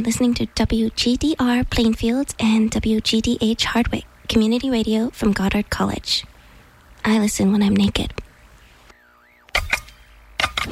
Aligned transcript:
you're 0.00 0.06
listening 0.06 0.32
to 0.32 0.46
WGDR 0.46 1.68
Plainfield 1.68 2.34
and 2.38 2.70
WGDH 2.70 3.64
Hardwick, 3.64 4.06
community 4.30 4.70
radio 4.70 5.10
from 5.10 5.32
Goddard 5.32 5.68
College. 5.68 6.24
I 7.04 7.18
listen 7.18 7.52
when 7.52 7.62
I'm 7.62 7.76
naked. 7.76 8.14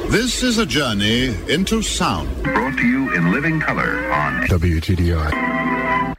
This 0.07 0.43
is 0.43 0.57
a 0.57 0.65
journey 0.65 1.37
into 1.47 1.83
sound. 1.83 2.43
Brought 2.43 2.79
to 2.79 2.87
you 2.87 3.15
in 3.15 3.31
living 3.31 3.61
color 3.61 4.11
on 4.11 4.47
WGDR. 4.47 6.17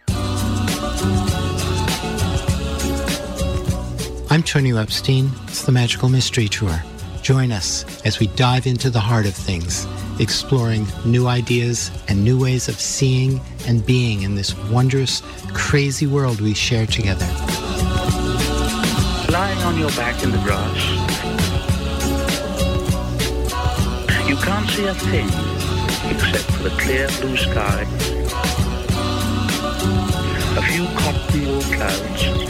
I'm 4.29 4.43
Tonio 4.43 4.77
Epstein. 4.77 5.31
It's 5.47 5.63
the 5.63 5.71
Magical 5.71 6.09
Mystery 6.09 6.47
Tour. 6.47 6.79
Join 7.29 7.51
us 7.51 7.85
as 8.05 8.19
we 8.19 8.25
dive 8.25 8.65
into 8.65 8.89
the 8.89 8.99
heart 8.99 9.27
of 9.27 9.35
things, 9.35 9.85
exploring 10.19 10.87
new 11.05 11.27
ideas 11.27 11.91
and 12.07 12.23
new 12.23 12.39
ways 12.39 12.67
of 12.67 12.79
seeing 12.79 13.39
and 13.67 13.85
being 13.85 14.23
in 14.23 14.33
this 14.33 14.57
wondrous, 14.71 15.21
crazy 15.53 16.07
world 16.07 16.41
we 16.41 16.55
share 16.55 16.87
together. 16.87 17.27
Lying 19.31 19.59
on 19.59 19.77
your 19.77 19.91
back 19.91 20.23
in 20.23 20.31
the 20.31 20.39
grass, 20.39 20.81
you 24.27 24.35
can't 24.37 24.67
see 24.71 24.87
a 24.87 24.95
thing 24.95 25.27
except 26.09 26.49
for 26.49 26.63
the 26.63 26.75
clear 26.81 27.07
blue 27.21 27.37
sky, 27.37 27.81
a 30.57 30.61
few 30.63 30.85
cotton 30.97 31.45
wool 31.45 31.61
clouds, 31.61 32.48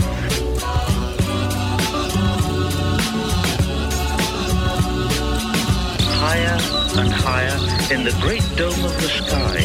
higher 6.30 6.60
and 7.02 7.12
higher 7.12 7.58
in 7.92 8.04
the 8.04 8.16
great 8.22 8.46
dome 8.56 8.86
of 8.86 8.94
the 9.02 9.10
sky, 9.20 9.62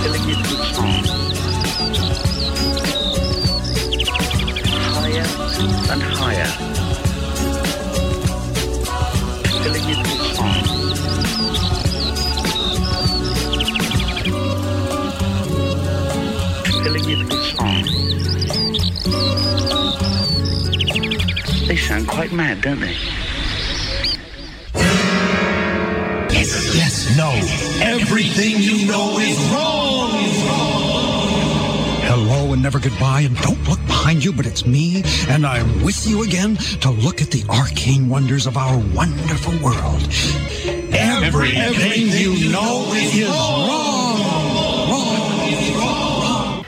filling 0.00 0.26
it 0.30 0.38
with 0.48 0.64
song. 0.76 1.02
Higher 4.94 5.28
and 5.92 6.02
higher, 6.20 6.50
filling 9.60 9.86
it 9.92 9.98
with 10.06 10.24
song. 10.36 10.62
Filling 16.84 17.08
it 17.10 17.20
with 17.28 17.44
song. 17.56 17.82
They 21.66 21.76
sound 21.76 22.06
quite 22.06 22.30
mad, 22.30 22.60
don't 22.60 22.78
they? 22.78 23.23
Yes, 27.04 27.16
no. 27.16 27.30
Everything 27.84 28.56
you 28.60 28.86
know 28.86 29.18
is 29.18 29.38
wrong. 29.52 30.10
Hello 32.06 32.52
and 32.52 32.62
never 32.62 32.78
goodbye, 32.78 33.22
and 33.22 33.36
don't 33.38 33.62
look 33.68 33.84
behind 33.86 34.24
you, 34.24 34.32
but 34.32 34.46
it's 34.46 34.64
me, 34.64 35.02
and 35.28 35.46
I'm 35.46 35.82
with 35.84 36.06
you 36.06 36.22
again 36.22 36.56
to 36.80 36.90
look 36.90 37.20
at 37.20 37.30
the 37.30 37.44
arcane 37.50 38.08
wonders 38.08 38.46
of 38.46 38.56
our 38.56 38.78
wonderful 38.94 39.52
world. 39.58 40.02
Everything 40.92 42.08
you 42.08 42.50
know 42.52 42.90
is 42.94 43.28
wrong. 43.28 43.74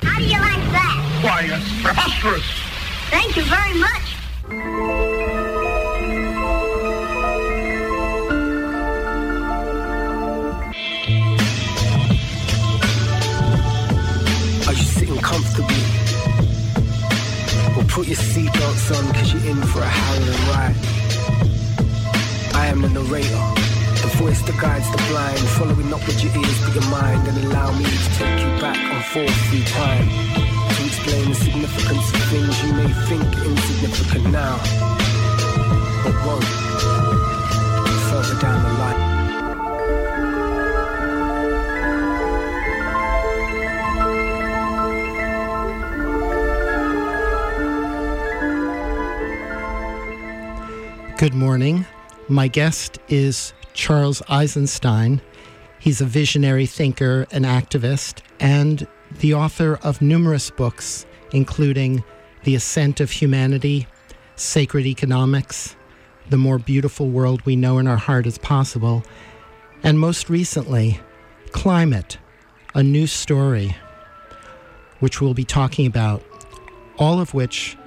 How 0.03 0.19
do 0.19 0.25
you 0.25 0.41
like 0.41 0.73
that? 0.73 1.21
Why, 1.23 1.49
it's 1.51 1.83
preposterous. 1.83 2.45
Thank 3.11 3.37
you 3.37 3.45
very 3.45 3.79
much. 3.79 4.16
Put 17.97 18.09
your 18.09 18.17
seatbelts 18.17 18.93
on 18.95 19.09
because 19.09 19.33
you're 19.33 19.57
in 19.57 19.57
for 19.73 19.81
a 19.81 19.89
howling 19.89 20.43
ride. 20.53 20.77
I 22.53 22.67
am 22.67 22.83
the 22.83 22.91
narrator, 22.91 23.45
the 24.05 24.13
voice 24.21 24.43
that 24.43 24.57
guides 24.61 24.85
the 24.93 25.01
blind, 25.09 25.39
following 25.57 25.89
not 25.89 26.07
with 26.07 26.23
your 26.23 26.37
ears 26.37 26.59
but 26.61 26.75
your 26.75 26.89
mind, 26.91 27.27
and 27.27 27.39
allow 27.47 27.73
me 27.73 27.85
to 27.85 28.09
take 28.21 28.37
you 28.45 28.53
back 28.61 28.77
on 28.77 29.01
forth 29.17 29.37
through 29.49 29.65
time 29.73 30.09
to 30.77 30.81
explain 30.85 31.25
the 31.31 31.35
significance 31.37 32.07
of 32.13 32.23
things 32.29 32.55
you 32.65 32.73
may 32.75 32.93
think 33.09 33.25
insignificant 33.49 34.27
now, 34.29 34.57
but 36.05 36.15
won't 36.27 36.45
further 38.13 38.39
down 38.43 38.63
the 38.63 38.73
line. 38.79 39.06
Good 51.19 51.33
morning. 51.33 51.87
My 52.29 52.47
guest 52.47 52.99
is 53.09 53.55
Charles 53.73 54.21
Eisenstein. 54.29 55.23
He's 55.79 56.03
a 56.03 56.05
visionary 56.05 56.67
thinker 56.67 57.27
and 57.31 57.47
activist 57.47 58.21
and 58.39 58.87
the 59.21 59.33
author 59.33 59.79
of 59.83 60.03
numerous 60.03 60.51
books, 60.51 61.07
including 61.33 62.05
The 62.45 62.55
Ascent 62.55 63.01
of 63.01 63.13
Humanity, 63.13 63.87
Sacred 64.35 64.85
Economics, 64.85 65.75
The 66.29 66.37
More 66.37 66.59
Beautiful 66.59 67.09
World 67.09 67.41
We 67.47 67.57
Know 67.57 67.79
in 67.79 67.87
Our 67.87 67.97
Heart 67.97 68.27
is 68.27 68.37
Possible, 68.37 69.03
and 69.83 69.99
most 69.99 70.29
recently, 70.29 71.01
Climate, 71.51 72.19
a 72.75 72.83
New 72.83 73.07
Story, 73.07 73.75
which 75.01 75.23
we'll 75.23 75.33
be 75.33 75.45
talking 75.45 75.87
about, 75.87 76.23
all 76.99 77.21
of 77.21 77.33
which 77.33 77.79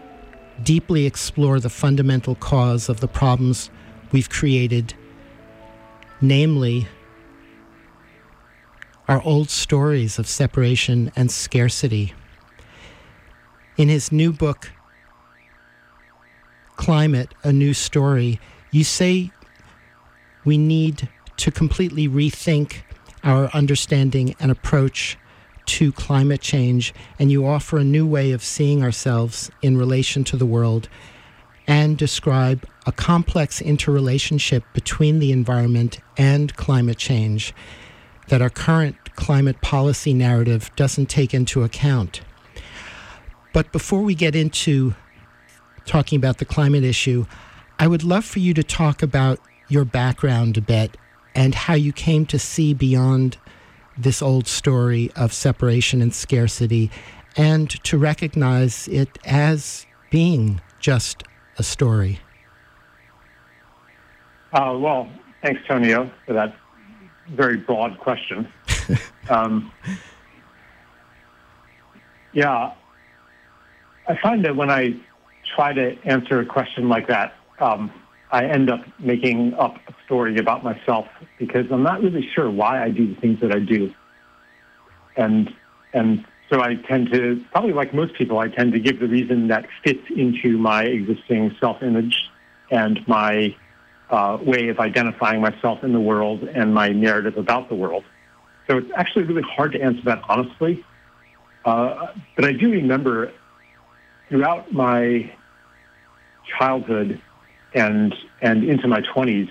deeply 0.63 1.05
explore 1.05 1.59
the 1.59 1.69
fundamental 1.69 2.35
cause 2.35 2.89
of 2.89 2.99
the 2.99 3.07
problems 3.07 3.69
we've 4.11 4.29
created, 4.29 4.93
namely, 6.21 6.87
our 9.07 9.21
old 9.23 9.49
stories 9.49 10.19
of 10.19 10.27
separation 10.27 11.11
and 11.15 11.31
scarcity. 11.31 12.13
In 13.77 13.89
his 13.89 14.11
new 14.11 14.31
book, 14.31 14.71
Climate, 16.75 17.33
A 17.43 17.51
New 17.51 17.73
Story, 17.73 18.39
you 18.71 18.83
say 18.83 19.31
we 20.45 20.57
need 20.57 21.09
to 21.37 21.51
completely 21.51 22.07
rethink 22.07 22.83
our 23.23 23.47
understanding 23.47 24.35
and 24.39 24.51
approach 24.51 25.17
to 25.69 25.91
climate 25.91 26.41
change, 26.41 26.93
and 27.19 27.31
you 27.31 27.45
offer 27.45 27.77
a 27.77 27.83
new 27.83 28.07
way 28.07 28.31
of 28.31 28.43
seeing 28.43 28.81
ourselves 28.81 29.51
in 29.61 29.77
relation 29.77 30.23
to 30.23 30.35
the 30.35 30.45
world 30.45 30.89
and 31.67 31.95
describe 31.95 32.65
a 32.87 32.91
complex 32.91 33.61
interrelationship 33.61 34.63
between 34.73 35.19
the 35.19 35.31
environment 35.31 35.99
and 36.17 36.55
climate 36.55 36.97
change 36.97 37.53
that 38.29 38.41
our 38.41 38.49
current 38.49 39.15
climate 39.15 39.61
policy 39.61 40.11
narrative 40.11 40.71
doesn't 40.75 41.05
take 41.05 41.35
into 41.35 41.61
account. 41.61 42.21
But 43.53 43.71
before 43.71 44.01
we 44.01 44.15
get 44.15 44.35
into 44.35 44.95
talking 45.85 46.17
about 46.17 46.39
the 46.39 46.45
climate 46.45 46.83
issue, 46.83 47.27
I 47.77 47.85
would 47.85 48.03
love 48.03 48.25
for 48.25 48.39
you 48.39 48.55
to 48.55 48.63
talk 48.63 49.03
about 49.03 49.39
your 49.67 49.85
background 49.85 50.57
a 50.57 50.61
bit 50.61 50.97
and 51.35 51.53
how 51.53 51.75
you 51.75 51.93
came 51.93 52.25
to 52.25 52.39
see 52.39 52.73
beyond 52.73 53.37
this 54.01 54.21
old 54.21 54.47
story 54.47 55.11
of 55.15 55.33
separation 55.33 56.01
and 56.01 56.13
scarcity 56.13 56.89
and 57.35 57.69
to 57.83 57.97
recognize 57.97 58.87
it 58.87 59.17
as 59.25 59.85
being 60.09 60.61
just 60.79 61.23
a 61.57 61.63
story. 61.63 62.19
Uh, 64.53 64.75
well, 64.79 65.09
thanks, 65.43 65.61
Tonio, 65.67 66.09
for 66.25 66.33
that 66.33 66.55
very 67.35 67.57
broad 67.57 67.99
question. 67.99 68.47
um, 69.29 69.71
yeah, 72.33 72.73
I 74.07 74.17
find 74.21 74.43
that 74.45 74.55
when 74.55 74.71
I 74.71 74.95
try 75.55 75.73
to 75.73 75.97
answer 76.05 76.39
a 76.39 76.45
question 76.45 76.89
like 76.89 77.07
that, 77.07 77.35
um, 77.59 77.91
I 78.31 78.45
end 78.45 78.69
up 78.69 78.81
making 78.99 79.55
up 79.55 79.75
a 79.87 79.93
story 80.05 80.37
about 80.37 80.63
myself 80.63 81.07
because 81.39 81.65
I'm 81.71 81.83
not 81.83 82.01
really 82.01 82.27
sure 82.35 82.49
why 82.49 82.83
I 82.83 82.89
do 82.89 83.13
the 83.13 83.19
things 83.19 83.39
that 83.41 83.51
I 83.51 83.59
do. 83.59 83.93
And 85.15 85.53
and 85.93 86.25
so 86.51 86.61
I 86.61 86.75
tend 86.75 87.11
to 87.13 87.43
probably 87.51 87.73
like 87.73 87.93
most 87.93 88.13
people, 88.13 88.39
I 88.39 88.47
tend 88.47 88.73
to 88.73 88.79
give 88.79 88.99
the 88.99 89.07
reason 89.07 89.47
that 89.47 89.65
fits 89.83 90.03
into 90.15 90.57
my 90.57 90.83
existing 90.83 91.55
self-image 91.59 92.29
and 92.71 93.07
my 93.07 93.55
uh, 94.09 94.37
way 94.41 94.69
of 94.69 94.79
identifying 94.79 95.41
myself 95.41 95.83
in 95.83 95.93
the 95.93 95.99
world 95.99 96.43
and 96.43 96.73
my 96.73 96.89
narrative 96.89 97.37
about 97.37 97.69
the 97.69 97.75
world. 97.75 98.03
So 98.67 98.77
it's 98.77 98.91
actually 98.95 99.23
really 99.23 99.43
hard 99.43 99.71
to 99.73 99.81
answer 99.81 100.01
that 100.05 100.21
honestly. 100.29 100.83
Uh, 101.65 102.13
but 102.35 102.45
I 102.45 102.53
do 102.53 102.71
remember 102.71 103.31
throughout 104.29 104.71
my 104.71 105.31
childhood 106.57 107.21
and 107.73 108.15
and 108.41 108.63
into 108.63 108.87
my 108.87 109.01
20s, 109.01 109.49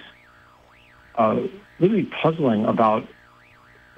uh, 1.17 1.41
really 1.79 2.05
puzzling 2.23 2.65
about 2.65 3.07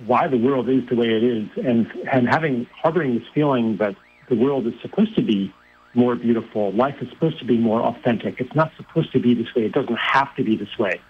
why 0.06 0.26
the 0.26 0.37
world 0.37 0.69
is 0.69 0.87
the 0.88 0.96
way 0.96 1.08
it 1.08 1.22
is, 1.22 1.49
and 1.64 1.90
and 2.11 2.28
having 2.28 2.67
harboring 2.82 3.19
this 3.19 3.28
feeling 3.34 3.76
that 3.78 3.96
the 4.28 4.37
world 4.37 4.67
is 4.67 4.75
supposed 4.81 5.14
to 5.17 5.22
be 5.22 5.52
more 5.94 6.14
beautiful, 6.14 6.72
life 6.72 6.96
is 7.00 7.08
supposed 7.11 7.38
to 7.40 7.44
be 7.44 7.58
more 7.58 7.82
authentic. 7.82 8.40
It's 8.40 8.55
not 8.55 8.72
supposed 8.76 9.12
to 9.12 9.20
be 9.20 9.34
this 9.34 9.52
way. 9.55 9.64
It 9.64 9.72
doesn't 9.72 9.99
have 9.99 10.34
to 10.37 10.44
be 10.44 10.56
this 10.56 10.78
way. 10.78 11.00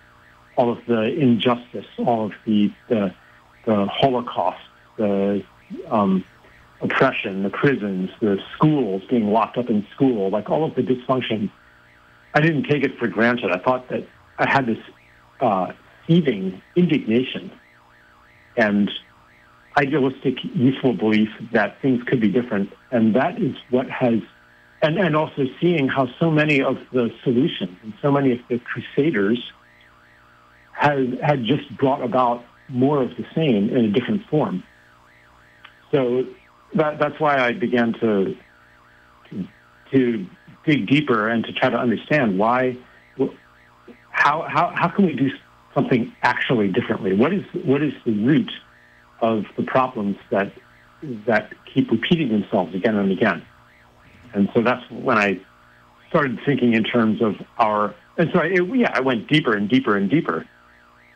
All 0.56 0.72
of 0.72 0.78
the 0.86 1.02
injustice, 1.02 1.86
all 1.98 2.26
of 2.26 2.32
the 2.46 2.72
the, 2.88 3.14
the 3.66 3.86
Holocaust, 3.86 4.62
the 4.96 5.44
um, 5.88 6.24
oppression, 6.80 7.42
the 7.42 7.50
prisons, 7.50 8.10
the 8.20 8.38
schools 8.54 9.02
being 9.08 9.30
locked 9.30 9.58
up 9.58 9.68
in 9.68 9.86
school, 9.94 10.30
like 10.30 10.48
all 10.50 10.64
of 10.64 10.74
the 10.74 10.82
dysfunction. 10.82 11.50
I 12.34 12.40
didn't 12.40 12.64
take 12.64 12.84
it 12.84 12.98
for 12.98 13.08
granted. 13.08 13.50
I 13.50 13.58
thought 13.58 13.88
that 13.88 14.06
I 14.38 14.50
had 14.50 14.66
this 14.66 14.78
uh, 15.40 15.72
seething 16.06 16.60
indignation 16.76 17.50
and 18.56 18.90
idealistic, 19.76 20.34
useful 20.54 20.92
belief 20.94 21.28
that 21.52 21.80
things 21.80 22.02
could 22.04 22.20
be 22.20 22.28
different. 22.28 22.72
And 22.90 23.14
that 23.14 23.40
is 23.40 23.54
what 23.70 23.88
has, 23.90 24.20
and, 24.82 24.98
and 24.98 25.16
also 25.16 25.44
seeing 25.60 25.88
how 25.88 26.08
so 26.18 26.30
many 26.30 26.62
of 26.62 26.76
the 26.92 27.10
solutions 27.24 27.76
and 27.82 27.94
so 28.02 28.10
many 28.10 28.32
of 28.32 28.38
the 28.48 28.58
crusaders 28.58 29.40
had, 30.72 31.18
had 31.22 31.44
just 31.44 31.76
brought 31.76 32.02
about 32.02 32.44
more 32.68 33.02
of 33.02 33.10
the 33.10 33.26
same 33.34 33.68
in 33.70 33.84
a 33.86 33.88
different 33.88 34.26
form. 34.28 34.62
So 35.92 36.24
that, 36.74 36.98
that's 36.98 37.18
why 37.18 37.38
I 37.38 37.52
began 37.52 37.92
to, 37.94 38.36
to, 39.30 39.48
to 39.92 40.26
dig 40.64 40.86
deeper 40.86 41.28
and 41.28 41.44
to 41.44 41.52
try 41.52 41.70
to 41.70 41.78
understand 41.78 42.38
why, 42.38 42.76
how, 44.10 44.42
how, 44.42 44.72
how 44.74 44.88
can 44.88 45.06
we 45.06 45.14
do 45.14 45.30
something 45.74 46.12
actually 46.22 46.68
differently? 46.68 47.14
What 47.14 47.32
is, 47.32 47.44
what 47.64 47.82
is 47.82 47.92
the 48.04 48.12
root 48.12 48.50
of 49.20 49.44
the 49.56 49.62
problems 49.62 50.16
that, 50.30 50.52
that 51.26 51.52
keep 51.72 51.90
repeating 51.90 52.28
themselves 52.28 52.74
again 52.74 52.96
and 52.96 53.10
again? 53.10 53.44
And 54.32 54.48
so 54.54 54.62
that's 54.62 54.88
when 54.90 55.18
I 55.18 55.40
started 56.08 56.38
thinking 56.44 56.74
in 56.74 56.84
terms 56.84 57.22
of 57.22 57.36
our, 57.58 57.94
and 58.18 58.30
so 58.32 58.40
I, 58.40 58.46
it, 58.46 58.76
yeah, 58.76 58.90
I 58.92 59.00
went 59.00 59.28
deeper 59.28 59.54
and 59.54 59.68
deeper 59.68 59.96
and 59.96 60.10
deeper 60.10 60.46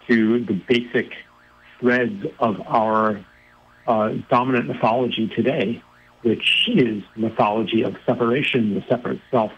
to 0.08 0.44
the 0.44 0.54
basic 0.54 1.12
threads 1.80 2.24
of 2.38 2.60
our 2.66 3.24
uh, 3.86 4.14
dominant 4.30 4.66
mythology 4.66 5.28
today, 5.28 5.82
which 6.24 6.68
is 6.68 7.02
mythology 7.16 7.82
of 7.82 7.96
separation, 8.06 8.74
the 8.74 8.84
separate 8.88 9.20
self, 9.30 9.52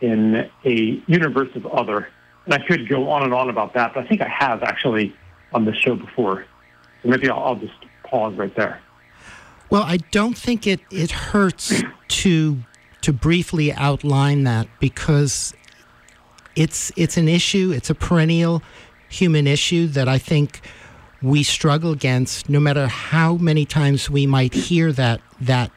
in 0.00 0.50
a 0.64 1.02
universe 1.06 1.54
of 1.54 1.66
other. 1.66 2.08
And 2.44 2.54
I 2.54 2.58
could 2.58 2.88
go 2.88 3.08
on 3.10 3.22
and 3.22 3.32
on 3.32 3.48
about 3.48 3.74
that, 3.74 3.94
but 3.94 4.04
I 4.04 4.08
think 4.08 4.20
I 4.20 4.28
have 4.28 4.62
actually 4.62 5.14
on 5.52 5.64
this 5.64 5.76
show 5.76 5.94
before. 5.94 6.44
So 7.02 7.08
maybe 7.08 7.30
I'll, 7.30 7.38
I'll 7.38 7.56
just 7.56 7.74
pause 8.02 8.34
right 8.34 8.54
there. 8.56 8.80
Well, 9.70 9.84
I 9.84 9.98
don't 10.10 10.36
think 10.36 10.66
it, 10.66 10.80
it 10.90 11.10
hurts 11.12 11.82
to 12.08 12.58
to 13.02 13.12
briefly 13.14 13.72
outline 13.72 14.44
that 14.44 14.68
because 14.80 15.54
it's 16.56 16.92
it's 16.96 17.16
an 17.16 17.28
issue, 17.28 17.72
it's 17.74 17.88
a 17.88 17.94
perennial 17.94 18.62
human 19.08 19.46
issue 19.46 19.86
that 19.88 20.08
I 20.08 20.18
think 20.18 20.60
we 21.22 21.42
struggle 21.42 21.92
against 21.92 22.48
no 22.48 22.60
matter 22.60 22.86
how 22.88 23.34
many 23.36 23.64
times 23.64 24.10
we 24.10 24.26
might 24.26 24.54
hear 24.54 24.92
that 24.92 25.20
that 25.40 25.70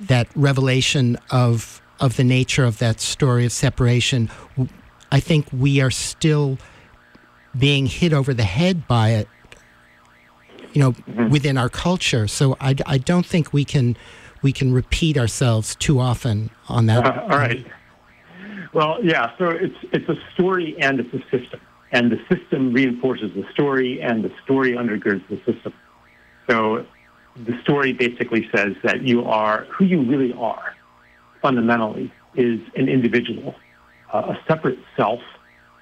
that 0.00 0.28
revelation 0.34 1.16
of 1.30 1.80
of 2.00 2.16
the 2.16 2.24
nature 2.24 2.64
of 2.64 2.78
that 2.78 3.00
story 3.00 3.44
of 3.44 3.52
separation 3.52 4.30
i 5.12 5.20
think 5.20 5.46
we 5.52 5.80
are 5.80 5.90
still 5.90 6.58
being 7.58 7.86
hit 7.86 8.12
over 8.12 8.32
the 8.32 8.44
head 8.44 8.86
by 8.86 9.10
it 9.10 9.28
you 10.72 10.80
know 10.80 10.92
mm-hmm. 10.92 11.28
within 11.30 11.58
our 11.58 11.68
culture. 11.68 12.26
So 12.26 12.56
I, 12.60 12.74
I 12.86 12.98
don't 12.98 13.26
think 13.26 13.52
we 13.52 13.64
can 13.64 13.96
we 14.42 14.52
can 14.52 14.72
repeat 14.72 15.18
ourselves 15.18 15.76
too 15.76 16.00
often 16.00 16.50
on 16.68 16.86
that 16.86 17.04
uh, 17.04 17.22
all 17.22 17.38
right. 17.38 17.66
well 18.72 18.98
yeah 19.02 19.36
so 19.36 19.50
it's 19.50 19.76
it's 19.92 20.08
a 20.08 20.16
story 20.34 20.76
and 20.80 21.00
it's 21.00 21.12
a 21.12 21.22
system. 21.30 21.60
And 21.92 22.12
the 22.12 22.18
system 22.32 22.72
reinforces 22.72 23.32
the 23.34 23.44
story, 23.52 24.00
and 24.00 24.22
the 24.22 24.30
story 24.44 24.74
undergirds 24.74 25.26
the 25.28 25.38
system. 25.38 25.74
So 26.48 26.86
the 27.36 27.58
story 27.62 27.92
basically 27.92 28.48
says 28.54 28.74
that 28.82 29.02
you 29.02 29.24
are 29.24 29.64
who 29.64 29.84
you 29.84 30.02
really 30.02 30.32
are, 30.34 30.74
fundamentally, 31.40 32.12
is 32.34 32.60
an 32.76 32.88
individual, 32.88 33.54
uh, 34.12 34.34
a 34.34 34.38
separate 34.46 34.78
self, 34.96 35.20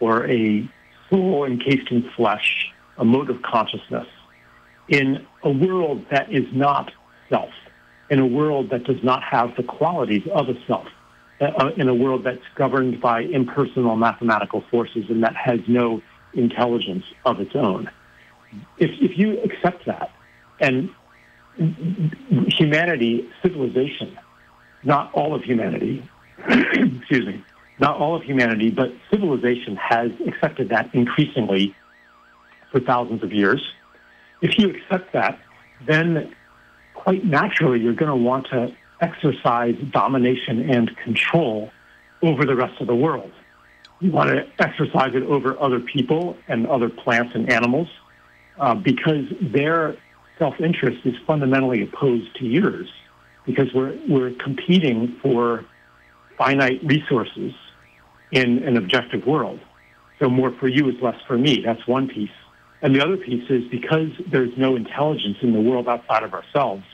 or 0.00 0.26
a 0.28 0.68
soul 1.10 1.44
encased 1.44 1.90
in 1.90 2.08
flesh, 2.16 2.70
a 2.98 3.04
mode 3.04 3.30
of 3.30 3.42
consciousness, 3.42 4.06
in 4.88 5.26
a 5.42 5.50
world 5.50 6.04
that 6.10 6.30
is 6.32 6.44
not 6.52 6.92
self, 7.28 7.50
in 8.10 8.18
a 8.18 8.26
world 8.26 8.70
that 8.70 8.84
does 8.84 9.02
not 9.02 9.22
have 9.22 9.54
the 9.56 9.62
qualities 9.62 10.26
of 10.32 10.48
a 10.48 10.54
self 10.66 10.86
uh, 11.40 11.70
in 11.76 11.88
a 11.88 11.94
world 11.94 12.24
that's 12.24 12.42
governed 12.54 13.00
by 13.00 13.20
impersonal 13.20 13.96
mathematical 13.96 14.62
forces 14.70 15.04
and 15.08 15.22
that 15.22 15.36
has 15.36 15.60
no 15.68 16.02
intelligence 16.34 17.04
of 17.24 17.40
its 17.40 17.54
own. 17.54 17.90
If, 18.78 18.90
if 19.00 19.18
you 19.18 19.40
accept 19.42 19.86
that, 19.86 20.10
and 20.60 20.90
humanity, 21.58 23.28
civilization, 23.42 24.16
not 24.84 25.12
all 25.12 25.34
of 25.34 25.42
humanity, 25.42 26.08
excuse 26.48 27.26
me, 27.26 27.44
not 27.80 27.96
all 27.96 28.14
of 28.14 28.22
humanity, 28.22 28.70
but 28.70 28.92
civilization 29.10 29.76
has 29.76 30.10
accepted 30.26 30.68
that 30.70 30.94
increasingly 30.94 31.74
for 32.70 32.80
thousands 32.80 33.22
of 33.22 33.32
years. 33.32 33.62
If 34.40 34.58
you 34.58 34.70
accept 34.70 35.12
that, 35.12 35.38
then 35.86 36.34
quite 36.94 37.24
naturally 37.24 37.80
you're 37.80 37.94
going 37.94 38.10
to 38.10 38.16
want 38.16 38.46
to 38.48 38.74
exercise 39.00 39.76
domination 39.90 40.70
and 40.70 40.96
control 40.98 41.70
over 42.22 42.44
the 42.44 42.54
rest 42.54 42.80
of 42.80 42.86
the 42.86 42.94
world. 42.94 43.30
You 44.00 44.10
want 44.10 44.30
to 44.30 44.46
exercise 44.58 45.14
it 45.14 45.22
over 45.24 45.60
other 45.60 45.80
people 45.80 46.36
and 46.46 46.66
other 46.66 46.88
plants 46.88 47.34
and 47.34 47.52
animals 47.52 47.88
uh, 48.58 48.74
because 48.74 49.24
their 49.40 49.96
self-interest 50.38 50.98
is 51.04 51.14
fundamentally 51.26 51.82
opposed 51.82 52.34
to 52.36 52.44
yours 52.44 52.88
because 53.44 53.72
we're, 53.74 53.98
we're 54.08 54.32
competing 54.32 55.16
for 55.22 55.64
finite 56.36 56.80
resources 56.84 57.52
in 58.30 58.62
an 58.62 58.76
objective 58.76 59.26
world. 59.26 59.60
So 60.18 60.28
more 60.28 60.52
for 60.52 60.68
you 60.68 60.88
is 60.88 60.96
less 61.00 61.16
for 61.26 61.38
me. 61.38 61.62
That's 61.64 61.86
one 61.86 62.08
piece. 62.08 62.30
And 62.82 62.94
the 62.94 63.02
other 63.02 63.16
piece 63.16 63.48
is 63.50 63.64
because 63.68 64.10
there's 64.30 64.56
no 64.56 64.76
intelligence 64.76 65.38
in 65.42 65.52
the 65.52 65.60
world 65.60 65.88
outside 65.88 66.22
of 66.22 66.34
ourselves, 66.34 66.84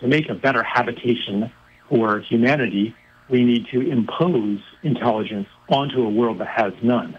to 0.00 0.08
make 0.08 0.28
a 0.28 0.34
better 0.34 0.62
habitation 0.62 1.50
for 1.88 2.20
humanity, 2.20 2.94
we 3.28 3.44
need 3.44 3.66
to 3.68 3.80
impose 3.80 4.58
intelligence 4.82 5.46
onto 5.68 6.02
a 6.02 6.08
world 6.08 6.38
that 6.38 6.48
has 6.48 6.72
none. 6.82 7.18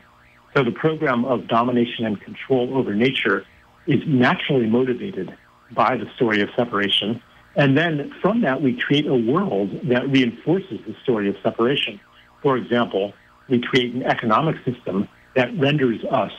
So 0.56 0.64
the 0.64 0.72
program 0.72 1.24
of 1.26 1.48
domination 1.48 2.06
and 2.06 2.20
control 2.20 2.78
over 2.78 2.94
nature 2.94 3.46
is 3.88 4.02
naturally 4.06 4.68
motivated 4.68 5.36
by 5.74 5.98
the 5.98 6.10
story 6.16 6.42
of 6.42 6.50
separation. 6.56 7.22
And 7.56 7.78
then 7.78 8.14
from 8.22 8.42
that, 8.42 8.62
we 8.62 8.74
create 8.74 9.08
a 9.08 9.16
world 9.16 9.70
that 9.84 10.10
reinforces 10.10 10.80
the 10.88 10.96
story 11.04 11.30
of 11.30 11.36
separation. 11.44 12.00
For 12.42 12.58
example, 12.58 13.14
we 13.50 13.60
create 13.60 13.94
an 13.94 14.04
economic 14.04 14.56
system 14.64 15.08
that 15.36 15.58
renders 15.58 16.04
us 16.06 16.32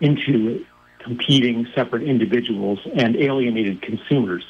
into 0.00 0.64
competing 0.98 1.66
separate 1.74 2.02
individuals 2.02 2.78
and 2.94 3.16
alienated 3.16 3.82
consumers 3.82 4.44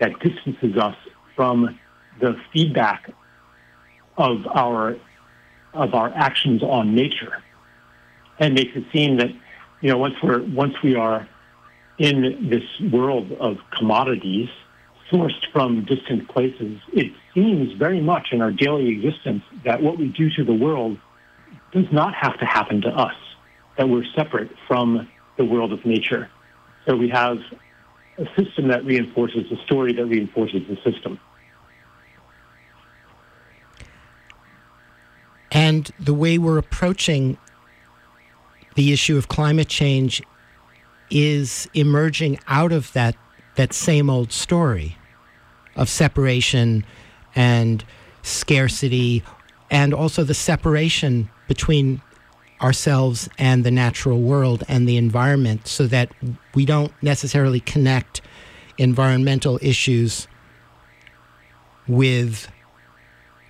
that 0.00 0.18
distances 0.20 0.76
us 0.76 0.96
from 1.36 1.78
the 2.20 2.36
feedback 2.52 3.10
of 4.16 4.46
our 4.54 4.96
of 5.74 5.94
our 5.94 6.12
actions 6.14 6.62
on 6.62 6.94
nature, 6.94 7.42
and 8.38 8.54
makes 8.54 8.76
it 8.76 8.84
seem 8.92 9.16
that 9.16 9.30
you 9.80 9.90
know 9.90 9.96
once 9.96 10.14
we're 10.22 10.42
once 10.42 10.74
we 10.82 10.94
are 10.94 11.26
in 12.02 12.48
this 12.50 12.64
world 12.90 13.30
of 13.38 13.58
commodities 13.78 14.48
sourced 15.08 15.46
from 15.52 15.84
distant 15.84 16.28
places, 16.28 16.80
it 16.92 17.12
seems 17.32 17.72
very 17.74 18.00
much 18.00 18.32
in 18.32 18.42
our 18.42 18.50
daily 18.50 18.88
existence 18.88 19.44
that 19.64 19.80
what 19.80 19.98
we 19.98 20.08
do 20.08 20.28
to 20.30 20.42
the 20.42 20.52
world 20.52 20.98
does 21.70 21.86
not 21.92 22.12
have 22.12 22.36
to 22.40 22.44
happen 22.44 22.80
to 22.80 22.88
us, 22.88 23.14
that 23.78 23.88
we're 23.88 24.04
separate 24.16 24.50
from 24.66 25.08
the 25.36 25.44
world 25.44 25.72
of 25.72 25.86
nature. 25.86 26.28
So 26.86 26.96
we 26.96 27.08
have 27.10 27.38
a 28.18 28.26
system 28.34 28.66
that 28.66 28.84
reinforces 28.84 29.48
the 29.48 29.56
story 29.64 29.92
that 29.92 30.04
reinforces 30.04 30.62
the 30.68 30.76
system. 30.82 31.20
And 35.52 35.88
the 36.00 36.14
way 36.14 36.36
we're 36.36 36.58
approaching 36.58 37.38
the 38.74 38.92
issue 38.92 39.16
of 39.16 39.28
climate 39.28 39.68
change 39.68 40.20
is 41.12 41.68
emerging 41.74 42.40
out 42.48 42.72
of 42.72 42.92
that, 42.94 43.14
that 43.56 43.72
same 43.72 44.08
old 44.08 44.32
story 44.32 44.96
of 45.76 45.88
separation 45.88 46.84
and 47.34 47.84
scarcity, 48.22 49.22
and 49.70 49.92
also 49.92 50.24
the 50.24 50.34
separation 50.34 51.30
between 51.48 52.00
ourselves 52.62 53.28
and 53.38 53.64
the 53.64 53.70
natural 53.70 54.20
world 54.20 54.62
and 54.68 54.88
the 54.88 54.96
environment 54.96 55.66
so 55.66 55.86
that 55.86 56.10
we 56.54 56.64
don't 56.64 56.92
necessarily 57.02 57.60
connect 57.60 58.22
environmental 58.78 59.58
issues 59.60 60.28
with 61.88 62.48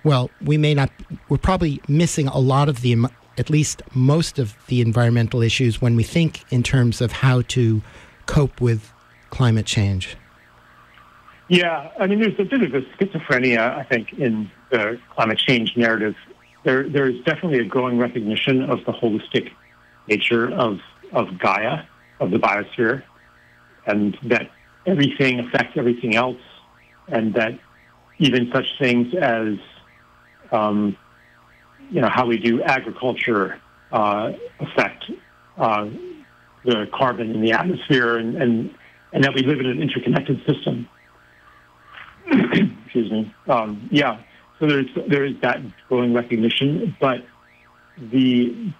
well 0.03 0.29
we 0.41 0.57
may 0.57 0.73
not 0.73 0.89
we're 1.29 1.37
probably 1.37 1.79
missing 1.87 2.27
a 2.27 2.39
lot 2.39 2.67
of 2.67 2.81
the 2.81 3.05
at 3.37 3.49
least 3.49 3.81
most 3.93 4.39
of 4.39 4.55
the 4.67 4.81
environmental 4.81 5.41
issues 5.41 5.81
when 5.81 5.95
we 5.95 6.03
think 6.03 6.43
in 6.51 6.63
terms 6.63 7.01
of 7.01 7.11
how 7.11 7.41
to 7.41 7.81
cope 8.25 8.61
with 8.61 8.91
climate 9.29 9.65
change. 9.65 10.15
Yeah 11.49 11.89
i 11.99 12.07
mean 12.07 12.19
there's 12.19 12.39
a 12.39 12.45
bit 12.45 12.61
of 12.63 12.73
a 12.73 12.81
schizophrenia 12.95 13.77
i 13.77 13.83
think 13.83 14.13
in 14.13 14.49
the 14.73 14.99
climate 15.11 15.37
change 15.37 15.77
narrative. 15.77 16.15
There 16.63 16.89
there 16.89 17.07
is 17.07 17.23
definitely 17.25 17.59
a 17.59 17.65
growing 17.65 17.99
recognition 17.99 18.63
of 18.63 18.79
the 18.85 18.91
holistic 18.91 19.51
nature 20.07 20.51
of 20.51 20.79
of 21.11 21.37
gaia 21.37 21.83
of 22.19 22.31
the 22.31 22.37
biosphere 22.37 23.03
and 23.85 24.17
that 24.23 24.49
everything 24.85 25.39
affects 25.39 25.77
everything 25.77 26.15
else 26.15 26.41
and 27.07 27.33
that 27.35 27.59
even 28.17 28.49
such 28.53 28.65
things 28.79 29.13
as 29.13 29.57
um, 30.51 30.97
you 31.91 32.01
know 32.01 32.09
how 32.09 32.25
we 32.25 32.37
do 32.37 32.61
agriculture 32.61 33.59
uh, 33.91 34.31
affect 34.59 35.05
uh, 35.57 35.87
the 36.63 36.87
carbon 36.93 37.31
in 37.31 37.41
the 37.41 37.51
atmosphere, 37.51 38.17
and, 38.17 38.35
and 38.41 38.75
and 39.11 39.23
that 39.23 39.33
we 39.33 39.43
live 39.43 39.59
in 39.59 39.67
an 39.67 39.81
interconnected 39.81 40.39
system. 40.47 40.87
Excuse 42.31 43.11
me. 43.11 43.33
Um, 43.47 43.87
yeah. 43.91 44.21
So 44.59 44.67
there's 44.67 44.87
there 45.07 45.25
is 45.25 45.35
that 45.41 45.59
growing 45.87 46.13
recognition, 46.13 46.95
but 46.99 47.25
the 47.97 48.73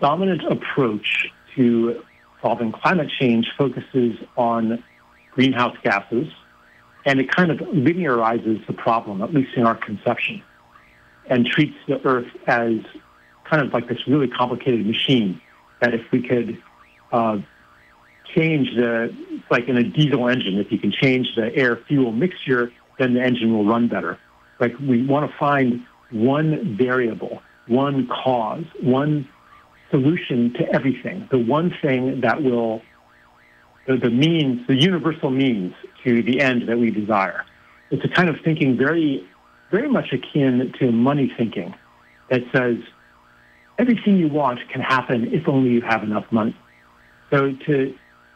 dominant 0.00 0.42
approach 0.50 1.26
to 1.54 2.02
solving 2.42 2.70
climate 2.70 3.10
change 3.18 3.46
focuses 3.56 4.18
on 4.36 4.84
greenhouse 5.32 5.76
gases 5.82 6.28
and 7.06 7.20
it 7.20 7.30
kind 7.30 7.50
of 7.50 7.58
linearizes 7.58 8.66
the 8.66 8.72
problem, 8.72 9.22
at 9.22 9.32
least 9.32 9.56
in 9.56 9.64
our 9.64 9.76
conception, 9.76 10.42
and 11.28 11.46
treats 11.46 11.76
the 11.88 12.04
Earth 12.06 12.28
as 12.46 12.74
kind 13.44 13.66
of 13.66 13.72
like 13.72 13.88
this 13.88 13.98
really 14.06 14.28
complicated 14.28 14.86
machine 14.86 15.40
that 15.80 15.94
if 15.94 16.02
we 16.10 16.22
could 16.22 16.62
uh, 17.12 17.38
change 18.34 18.74
the, 18.74 19.14
like 19.50 19.68
in 19.68 19.76
a 19.76 19.84
diesel 19.84 20.28
engine, 20.28 20.58
if 20.58 20.72
you 20.72 20.78
can 20.78 20.92
change 20.92 21.28
the 21.36 21.54
air 21.54 21.76
fuel 21.88 22.12
mixture, 22.12 22.72
then 22.98 23.14
the 23.14 23.22
engine 23.22 23.52
will 23.52 23.64
run 23.64 23.88
better. 23.88 24.18
Like 24.58 24.78
we 24.78 25.06
want 25.06 25.30
to 25.30 25.36
find 25.38 25.84
one 26.10 26.76
variable, 26.76 27.42
one 27.66 28.08
cause, 28.08 28.64
one 28.80 29.28
solution 29.90 30.52
to 30.54 30.74
everything, 30.74 31.28
the 31.30 31.38
one 31.38 31.72
thing 31.82 32.20
that 32.22 32.42
will 32.42 32.82
the, 33.86 33.96
the 33.96 34.10
means, 34.10 34.66
the 34.66 34.74
universal 34.74 35.30
means 35.30 35.72
to 36.04 36.22
the 36.22 36.40
end 36.40 36.68
that 36.68 36.78
we 36.78 36.90
desire. 36.90 37.44
It's 37.90 38.04
a 38.04 38.08
kind 38.08 38.28
of 38.28 38.36
thinking 38.44 38.76
very, 38.76 39.24
very 39.70 39.88
much 39.88 40.12
akin 40.12 40.72
to 40.78 40.92
money 40.92 41.32
thinking 41.36 41.74
that 42.30 42.42
says 42.54 42.76
everything 43.78 44.16
you 44.16 44.28
want 44.28 44.60
can 44.70 44.80
happen 44.80 45.32
if 45.32 45.48
only 45.48 45.70
you 45.70 45.82
have 45.82 46.02
enough 46.02 46.24
money. 46.30 46.56
So 47.30 47.52
to, 47.66 47.94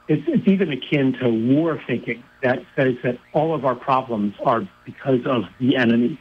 it's, 0.09 0.23
it's 0.27 0.49
even 0.49 0.73
akin 0.73 1.15
to 1.21 1.29
war 1.29 1.81
thinking 1.87 2.23
that 2.43 2.59
says 2.77 2.95
that 3.05 3.19
all 3.33 3.55
of 3.55 3.65
our 3.65 3.75
problems 3.75 4.35
are 4.45 4.69
because 4.85 5.21
of 5.27 5.45
the 5.61 5.77
enemy. 5.77 6.21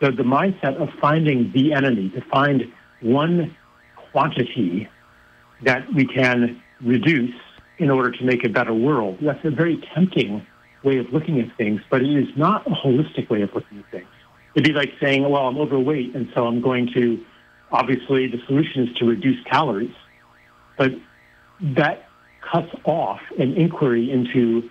So 0.00 0.10
the 0.10 0.22
mindset 0.22 0.76
of 0.76 0.88
finding 1.00 1.52
the 1.52 1.72
enemy, 1.72 2.10
to 2.10 2.22
find 2.30 2.72
one 3.00 3.56
quantity 4.12 4.88
that 5.62 5.92
we 5.94 6.06
can 6.06 6.62
reduce 6.80 7.34
in 7.78 7.90
order 7.90 8.10
to 8.10 8.24
make 8.24 8.44
a 8.44 8.48
better 8.48 8.74
world. 8.74 9.18
That's 9.20 9.44
a 9.44 9.50
very 9.50 9.82
tempting 9.94 10.46
way 10.82 10.98
of 10.98 11.06
looking 11.12 11.40
at 11.40 11.54
things, 11.56 11.80
but 11.90 12.02
it 12.02 12.10
is 12.10 12.28
not 12.36 12.66
a 12.66 12.70
holistic 12.70 13.28
way 13.30 13.42
of 13.42 13.54
looking 13.54 13.78
at 13.78 13.90
things. 13.90 14.08
It'd 14.54 14.66
be 14.66 14.72
like 14.72 14.92
saying, 15.00 15.28
well, 15.28 15.46
I'm 15.46 15.58
overweight, 15.58 16.14
and 16.14 16.30
so 16.34 16.46
I'm 16.46 16.60
going 16.60 16.90
to, 16.94 17.24
obviously, 17.70 18.26
the 18.26 18.38
solution 18.46 18.88
is 18.88 18.96
to 18.96 19.04
reduce 19.04 19.42
calories. 19.44 19.94
But 20.76 20.92
that 21.60 22.08
cuts 22.40 22.72
off 22.84 23.20
an 23.38 23.54
inquiry 23.54 24.10
into, 24.10 24.68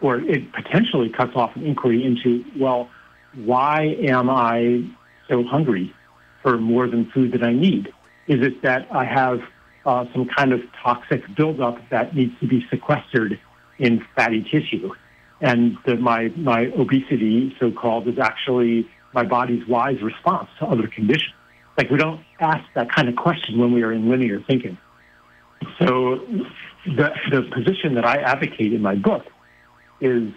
or 0.00 0.18
it 0.20 0.52
potentially 0.52 1.10
cuts 1.10 1.32
off 1.34 1.54
an 1.56 1.66
inquiry 1.66 2.04
into, 2.04 2.44
well, 2.58 2.88
why 3.34 3.96
am 4.02 4.30
I 4.30 4.84
so 5.28 5.42
hungry 5.44 5.92
for 6.42 6.58
more 6.58 6.88
than 6.88 7.10
food 7.10 7.32
that 7.32 7.42
I 7.42 7.52
need? 7.52 7.92
Is 8.28 8.40
it 8.40 8.62
that 8.62 8.86
I 8.90 9.04
have 9.04 9.40
uh, 9.84 10.04
some 10.12 10.28
kind 10.28 10.52
of 10.52 10.60
toxic 10.82 11.22
buildup 11.34 11.78
that 11.90 12.14
needs 12.14 12.38
to 12.40 12.46
be 12.46 12.64
sequestered 12.70 13.38
in 13.78 14.04
fatty 14.14 14.42
tissue. 14.42 14.92
And 15.40 15.76
the, 15.84 15.96
my, 15.96 16.28
my 16.36 16.66
obesity, 16.76 17.54
so 17.58 17.72
called, 17.72 18.06
is 18.06 18.18
actually 18.18 18.88
my 19.12 19.24
body's 19.24 19.66
wise 19.66 20.00
response 20.02 20.48
to 20.58 20.66
other 20.66 20.88
conditions. 20.88 21.34
Like 21.76 21.90
we 21.90 21.98
don't 21.98 22.20
ask 22.40 22.64
that 22.74 22.90
kind 22.92 23.08
of 23.08 23.16
question 23.16 23.58
when 23.58 23.72
we 23.72 23.82
are 23.82 23.92
in 23.92 24.10
linear 24.10 24.40
thinking. 24.46 24.78
So 25.78 26.16
the, 26.84 27.10
the 27.30 27.48
position 27.54 27.94
that 27.94 28.04
I 28.04 28.16
advocate 28.16 28.72
in 28.72 28.82
my 28.82 28.94
book 28.94 29.24
is, 30.00 30.32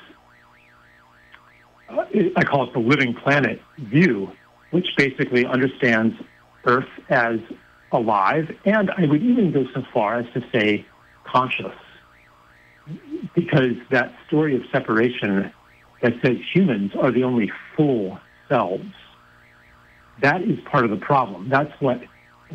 uh, 1.89 2.05
I 2.35 2.43
call 2.43 2.67
it 2.67 2.73
the 2.73 2.79
living 2.79 3.15
planet 3.15 3.61
view, 3.77 4.31
which 4.71 4.87
basically 4.97 5.45
understands 5.45 6.15
Earth 6.65 6.89
as 7.09 7.39
alive, 7.91 8.55
and 8.65 8.91
I 8.91 9.05
would 9.05 9.21
even 9.21 9.51
go 9.51 9.65
so 9.73 9.83
far 9.93 10.19
as 10.19 10.25
to 10.33 10.43
say 10.53 10.85
conscious, 11.23 11.73
because 13.33 13.75
that 13.89 14.13
story 14.27 14.55
of 14.55 14.61
separation 14.71 15.51
that 16.01 16.13
says 16.23 16.37
humans 16.53 16.91
are 16.99 17.11
the 17.11 17.23
only 17.23 17.51
full 17.75 18.19
selves, 18.47 18.85
that 20.21 20.41
is 20.41 20.59
part 20.71 20.85
of 20.85 20.91
the 20.91 20.97
problem. 20.97 21.49
That's 21.49 21.71
what 21.81 22.01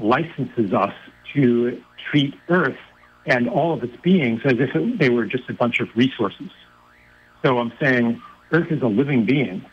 licenses 0.00 0.73
us 0.73 0.94
to 1.35 1.82
treat 2.11 2.35
Earth 2.49 2.78
and 3.26 3.49
all 3.49 3.75
of 3.75 3.82
its 3.82 3.97
beings 4.02 4.40
as 4.44 4.54
if 4.54 4.75
it, 4.75 4.99
they 4.99 5.11
were 5.11 5.26
just 5.26 5.49
a 5.49 5.54
bunch 5.54 5.80
of 5.80 5.88
resources. 5.94 6.50
So 7.44 7.59
I'm 7.59 7.73
saying 7.80 8.20
Earth 8.52 8.70
is 8.70 8.82
a 8.82 8.87
living 8.87 9.26
being. 9.26 9.64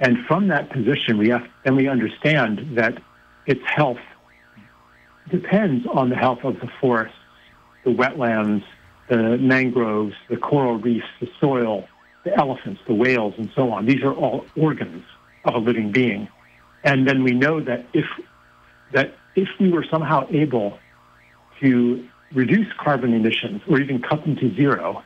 And 0.00 0.24
from 0.26 0.48
that 0.48 0.70
position, 0.70 1.18
we 1.18 1.28
have, 1.30 1.46
then 1.64 1.76
we 1.76 1.88
understand 1.88 2.76
that 2.76 3.00
its 3.46 3.62
health 3.64 3.98
depends 5.30 5.86
on 5.86 6.10
the 6.10 6.16
health 6.16 6.40
of 6.44 6.60
the 6.60 6.68
forests, 6.80 7.16
the 7.84 7.90
wetlands, 7.90 8.64
the 9.08 9.38
mangroves, 9.38 10.14
the 10.28 10.36
coral 10.36 10.78
reefs, 10.78 11.06
the 11.20 11.28
soil, 11.40 11.88
the 12.24 12.36
elephants, 12.36 12.80
the 12.86 12.94
whales, 12.94 13.34
and 13.38 13.50
so 13.54 13.70
on. 13.70 13.86
These 13.86 14.02
are 14.02 14.12
all 14.12 14.44
organs 14.56 15.04
of 15.48 15.54
a 15.54 15.58
living 15.58 15.90
being. 15.92 16.28
And 16.84 17.06
then 17.06 17.22
we 17.24 17.32
know 17.32 17.60
that 17.60 17.86
if 17.92 18.04
that 18.92 19.14
if 19.34 19.48
we 19.60 19.70
were 19.70 19.84
somehow 19.90 20.26
able 20.30 20.78
to 21.60 22.06
reduce 22.32 22.72
carbon 22.78 23.14
emissions 23.14 23.62
or 23.68 23.80
even 23.80 24.00
cut 24.00 24.22
them 24.22 24.36
to 24.36 24.54
zero, 24.54 25.02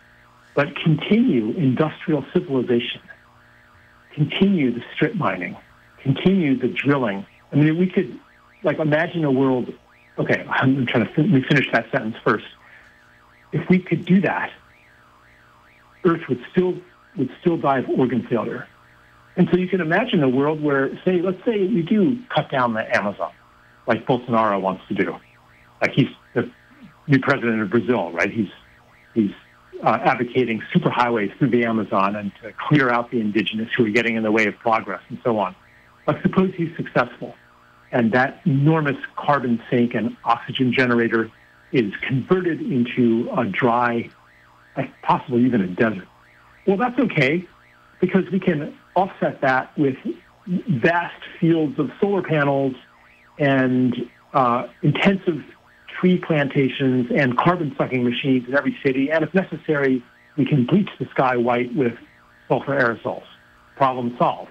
but 0.55 0.77
continue 0.77 1.51
industrial 1.53 2.25
civilization, 2.33 3.01
continue 4.15 4.73
the 4.73 4.83
strip 4.95 5.15
mining, 5.15 5.57
continue 6.03 6.59
the 6.59 6.69
drilling. 6.69 7.27
I 7.53 7.57
mean, 7.57 7.79
we 7.79 7.89
could 7.89 8.19
like 8.63 8.79
imagine 8.79 9.25
a 9.25 9.31
world 9.31 9.73
okay, 10.19 10.45
I'm 10.49 10.87
trying 10.87 11.07
to 11.07 11.15
fin- 11.15 11.45
finish 11.49 11.71
that 11.73 11.91
sentence 11.91 12.17
first. 12.25 12.47
If 13.53 13.69
we 13.69 13.79
could 13.79 14.05
do 14.05 14.21
that, 14.23 14.51
Earth 16.05 16.23
would 16.29 16.45
still 16.51 16.75
would 17.17 17.31
still 17.41 17.57
die 17.57 17.79
of 17.79 17.89
organ 17.89 18.27
failure. 18.27 18.67
And 19.37 19.49
so 19.51 19.57
you 19.57 19.69
can 19.69 19.81
imagine 19.81 20.23
a 20.23 20.29
world 20.29 20.63
where, 20.63 20.91
say, 21.05 21.23
let's 21.23 21.43
say 21.45 21.67
we 21.67 21.83
do 21.83 22.19
cut 22.35 22.51
down 22.51 22.75
the 22.75 22.97
Amazon, 22.97 23.33
like 23.87 24.07
Bolsonaro 24.07 24.61
wants 24.61 24.83
to 24.89 24.95
do. 24.95 25.17
Like 25.81 25.93
he's 25.93 26.09
the 26.35 26.51
new 27.07 27.19
president 27.19 27.63
of 27.63 27.71
Brazil, 27.71 28.13
right? 28.13 28.31
He's 28.31 28.51
he's 29.15 29.33
uh, 29.83 29.99
advocating 30.03 30.63
superhighways 30.75 31.37
through 31.39 31.51
the 31.51 31.65
Amazon 31.65 32.15
and 32.15 32.33
to 32.43 32.53
clear 32.69 32.91
out 32.91 33.11
the 33.11 33.21
indigenous 33.21 33.69
who 33.77 33.87
are 33.87 33.91
getting 33.91 34.17
in 34.17 34.23
the 34.23 34.31
way 34.31 34.47
of 34.47 34.57
progress 34.59 35.03
and 35.09 35.19
so 35.25 35.39
on. 35.39 35.57
But 36.07 36.21
suppose 36.23 36.53
he's 36.57 36.75
successful 36.77 37.35
and 37.93 38.13
that 38.13 38.41
enormous 38.47 38.97
carbon 39.17 39.63
sink 39.71 39.95
and 39.95 40.17
oxygen 40.25 40.73
generator 40.73 41.31
is 41.73 41.93
converted 42.07 42.61
into 42.61 43.31
a 43.37 43.45
dry, 43.45 44.11
possibly 45.03 45.45
even 45.45 45.61
a 45.61 45.67
desert. 45.69 46.09
Well, 46.67 46.79
that's 46.79 46.99
okay 46.99 47.47
because 48.01 48.25
we 48.33 48.41
can 48.41 48.77
offset 48.95 49.41
that 49.41 49.77
with 49.79 49.97
vast 50.47 51.23
fields 51.41 51.79
of 51.79 51.91
solar 52.01 52.23
panels 52.23 52.75
and 53.39 53.95
uh, 54.35 54.67
intensive 54.83 55.43
tree 56.01 56.19
plantations 56.19 57.11
and 57.15 57.37
carbon 57.37 57.75
sucking 57.77 58.05
machines 58.05 58.49
in 58.49 58.55
every 58.55 58.77
city. 58.85 59.11
And 59.11 59.25
if 59.25 59.33
necessary, 59.35 60.03
we 60.37 60.45
can 60.45 60.67
bleach 60.67 60.91
the 60.99 61.07
sky 61.11 61.37
white 61.37 61.75
with 61.75 61.93
sulfur 62.49 62.79
aerosols. 62.79 63.25
Problem 63.77 64.15
solved 64.19 64.51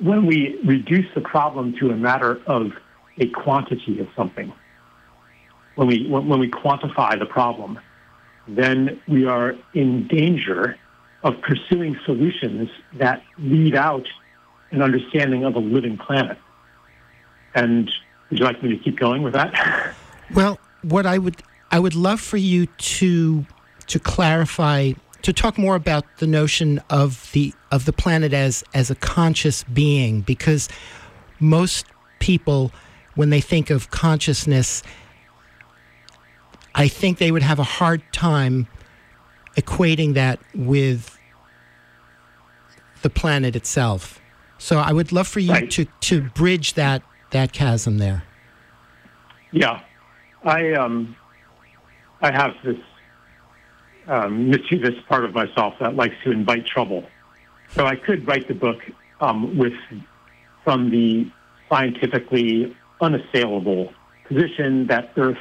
when 0.00 0.26
we 0.26 0.58
reduce 0.64 1.06
the 1.14 1.20
problem 1.20 1.74
to 1.80 1.90
a 1.90 1.96
matter 1.96 2.40
of 2.46 2.72
a 3.18 3.28
quantity 3.28 3.98
of 4.00 4.08
something, 4.14 4.52
when 5.74 5.88
we 5.88 6.06
when, 6.08 6.28
when 6.28 6.40
we 6.40 6.50
quantify 6.50 7.18
the 7.18 7.26
problem, 7.26 7.78
then 8.46 9.00
we 9.08 9.26
are 9.26 9.54
in 9.74 10.06
danger 10.08 10.78
of 11.26 11.40
pursuing 11.42 11.98
solutions 12.04 12.70
that 12.94 13.20
leave 13.36 13.74
out 13.74 14.06
an 14.70 14.80
understanding 14.80 15.44
of 15.44 15.56
a 15.56 15.58
living 15.58 15.98
planet. 15.98 16.38
And 17.52 17.90
would 18.30 18.38
you 18.38 18.44
like 18.44 18.62
me 18.62 18.68
to 18.70 18.76
keep 18.76 18.96
going 18.98 19.22
with 19.22 19.34
that? 19.34 19.94
Well, 20.34 20.58
what 20.82 21.06
I 21.06 21.18
would 21.18 21.36
I 21.70 21.78
would 21.78 21.94
love 21.94 22.20
for 22.20 22.36
you 22.36 22.66
to 22.66 23.46
to 23.86 23.98
clarify 24.00 24.94
to 25.22 25.32
talk 25.32 25.56
more 25.56 25.76
about 25.76 26.04
the 26.16 26.26
notion 26.26 26.82
of 26.90 27.30
the 27.30 27.54
of 27.70 27.84
the 27.84 27.92
planet 27.92 28.32
as 28.32 28.64
as 28.74 28.90
a 28.90 28.96
conscious 28.96 29.62
being 29.62 30.22
because 30.22 30.68
most 31.38 31.86
people 32.18 32.72
when 33.14 33.30
they 33.30 33.40
think 33.40 33.70
of 33.70 33.92
consciousness 33.92 34.82
I 36.74 36.88
think 36.88 37.18
they 37.18 37.30
would 37.30 37.44
have 37.44 37.60
a 37.60 37.68
hard 37.78 38.02
time 38.12 38.66
equating 39.56 40.14
that 40.14 40.40
with 40.54 41.15
the 43.02 43.10
planet 43.10 43.56
itself. 43.56 44.20
So 44.58 44.78
I 44.78 44.92
would 44.92 45.12
love 45.12 45.28
for 45.28 45.40
you 45.40 45.52
Right. 45.52 45.70
to 45.72 45.84
to 46.00 46.22
bridge 46.22 46.74
that 46.74 47.02
that 47.30 47.52
chasm 47.52 47.98
there. 47.98 48.24
Yeah, 49.52 49.80
I 50.44 50.72
um, 50.72 51.14
I 52.22 52.32
have 52.32 52.54
this 52.64 52.76
um, 54.06 54.50
mischievous 54.50 54.94
part 55.08 55.24
of 55.24 55.34
myself 55.34 55.74
that 55.80 55.94
likes 55.96 56.14
to 56.24 56.30
invite 56.30 56.66
trouble. 56.66 57.04
So 57.70 57.84
I 57.86 57.96
could 57.96 58.26
write 58.26 58.48
the 58.48 58.54
book 58.54 58.78
um, 59.20 59.56
with 59.58 59.74
from 60.64 60.90
the 60.90 61.30
scientifically 61.68 62.74
unassailable 63.00 63.92
position 64.26 64.86
that 64.86 65.12
Earth, 65.16 65.36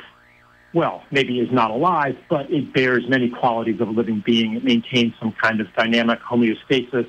well, 0.73 1.03
maybe 1.11 1.39
is 1.39 1.51
not 1.51 1.71
alive, 1.71 2.15
but 2.29 2.49
it 2.51 2.73
bears 2.73 3.03
many 3.07 3.29
qualities 3.29 3.79
of 3.79 3.87
a 3.87 3.91
living 3.91 4.21
being. 4.25 4.55
It 4.55 4.63
maintains 4.63 5.13
some 5.19 5.31
kind 5.41 5.61
of 5.61 5.67
dynamic 5.75 6.19
homeostasis. 6.19 7.07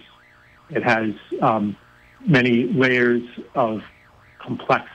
It 0.71 0.83
has 0.83 1.11
um, 1.41 1.77
many 2.27 2.65
layers 2.65 3.23
of 3.55 3.83
complex 4.39 4.87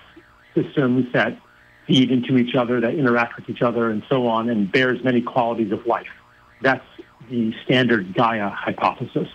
systems 0.56 1.06
that 1.14 1.38
feed 1.88 2.12
into 2.12 2.38
each 2.38 2.56
other, 2.56 2.80
that 2.82 2.94
interact 2.94 3.36
with 3.38 3.50
each 3.50 3.62
other, 3.62 3.90
and 3.90 4.04
so 4.10 4.28
on, 4.28 4.50
and 4.50 4.72
bears 4.72 5.04
many 5.04 5.22
qualities 5.22 5.72
of 5.72 5.86
life. 5.86 6.08
That's 6.62 6.86
the 7.30 7.54
standard 7.66 8.14
Gaia 8.14 8.50
hypothesis. 8.50 9.28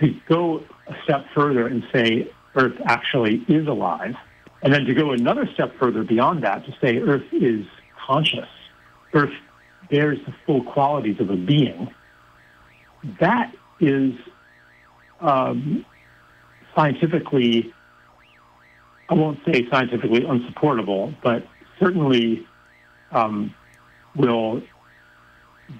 To 0.00 0.14
go 0.28 0.64
a 0.86 0.94
step 1.04 1.26
further 1.34 1.66
and 1.66 1.84
say 1.92 2.30
Earth 2.56 2.76
actually 2.84 3.44
is 3.48 3.66
alive, 3.66 4.14
and 4.62 4.72
then 4.72 4.84
to 4.84 4.94
go 4.94 5.12
another 5.12 5.48
step 5.54 5.74
further 5.78 6.02
beyond 6.02 6.42
that 6.44 6.64
to 6.66 6.74
say 6.80 6.98
Earth 6.98 7.24
is 7.32 7.64
conscious, 8.06 8.48
Earth 9.14 9.32
bears 9.90 10.18
the 10.26 10.34
full 10.46 10.64
qualities 10.64 11.20
of 11.20 11.30
a 11.30 11.36
being, 11.36 11.92
that 13.20 13.54
is 13.80 14.12
um, 15.20 15.84
scientifically 16.74 17.72
I 19.08 19.14
won't 19.14 19.38
say 19.44 19.68
scientifically 19.70 20.24
unsupportable, 20.24 21.12
but 21.22 21.46
certainly 21.78 22.46
um, 23.10 23.54
will 24.16 24.62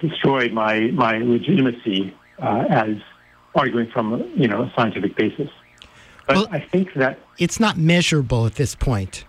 destroy 0.00 0.49
my 0.50 0.90
my 0.92 1.18
legitimacy 1.18 2.14
uh, 2.38 2.64
as 2.68 2.96
arguing 3.54 3.88
from 3.90 4.30
you 4.37 4.49
know 4.49 4.62
a 4.62 4.72
scientific 4.76 5.16
basis. 5.16 5.49
But 6.26 6.37
Well- 6.37 6.49
I 6.50 6.61
think 6.61 6.92
that 6.94 7.18
It's 7.38 7.58
not 7.58 7.78
measurable 7.78 8.46
at 8.46 8.54
this 8.56 8.75
point. 8.75 9.25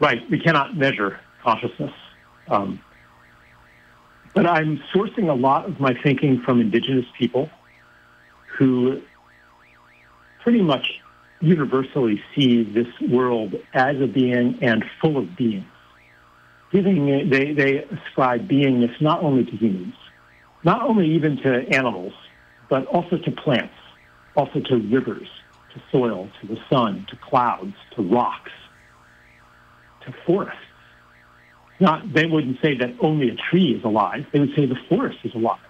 right 0.00 0.18
we 0.30 0.38
cannot 0.38 0.76
measure 0.76 1.20
consciousness. 1.42 1.92
Um, 2.48 2.80
but 4.34 4.46
I'm 4.46 4.82
sourcing 4.94 5.28
a 5.28 5.34
lot 5.34 5.66
of 5.66 5.78
my 5.80 5.94
thinking 6.02 6.40
from 6.40 6.60
indigenous 6.60 7.06
people 7.18 7.50
who 8.58 9.02
pretty 10.42 10.62
much 10.62 11.00
universally 11.40 12.22
see 12.34 12.62
this 12.62 12.86
world 13.10 13.54
as 13.74 14.00
a 14.00 14.06
being 14.06 14.58
and 14.62 14.84
full 15.00 15.18
of 15.18 15.36
beings. 15.36 15.64
Giving 16.70 17.28
they, 17.28 17.52
they 17.52 17.84
ascribe 17.84 18.48
beingness 18.48 18.98
not 19.00 19.22
only 19.22 19.44
to 19.44 19.56
humans, 19.56 19.94
not 20.64 20.82
only 20.82 21.14
even 21.14 21.36
to 21.38 21.66
animals, 21.74 22.14
but 22.70 22.86
also 22.86 23.18
to 23.18 23.30
plants, 23.30 23.74
also 24.36 24.60
to 24.60 24.76
rivers, 24.76 25.28
to 25.74 25.82
soil, 25.90 26.30
to 26.40 26.46
the 26.46 26.58
sun, 26.70 27.06
to 27.10 27.16
clouds, 27.16 27.74
to 27.96 28.02
rocks, 28.02 28.52
to 30.06 30.14
forests. 30.24 30.56
Not, 31.80 32.12
they 32.12 32.26
wouldn't 32.26 32.60
say 32.62 32.76
that 32.76 32.94
only 33.00 33.28
a 33.30 33.34
tree 33.34 33.74
is 33.74 33.84
alive. 33.84 34.26
They 34.32 34.40
would 34.40 34.54
say 34.54 34.66
the 34.66 34.78
forest 34.88 35.18
is 35.24 35.34
alive. 35.34 35.60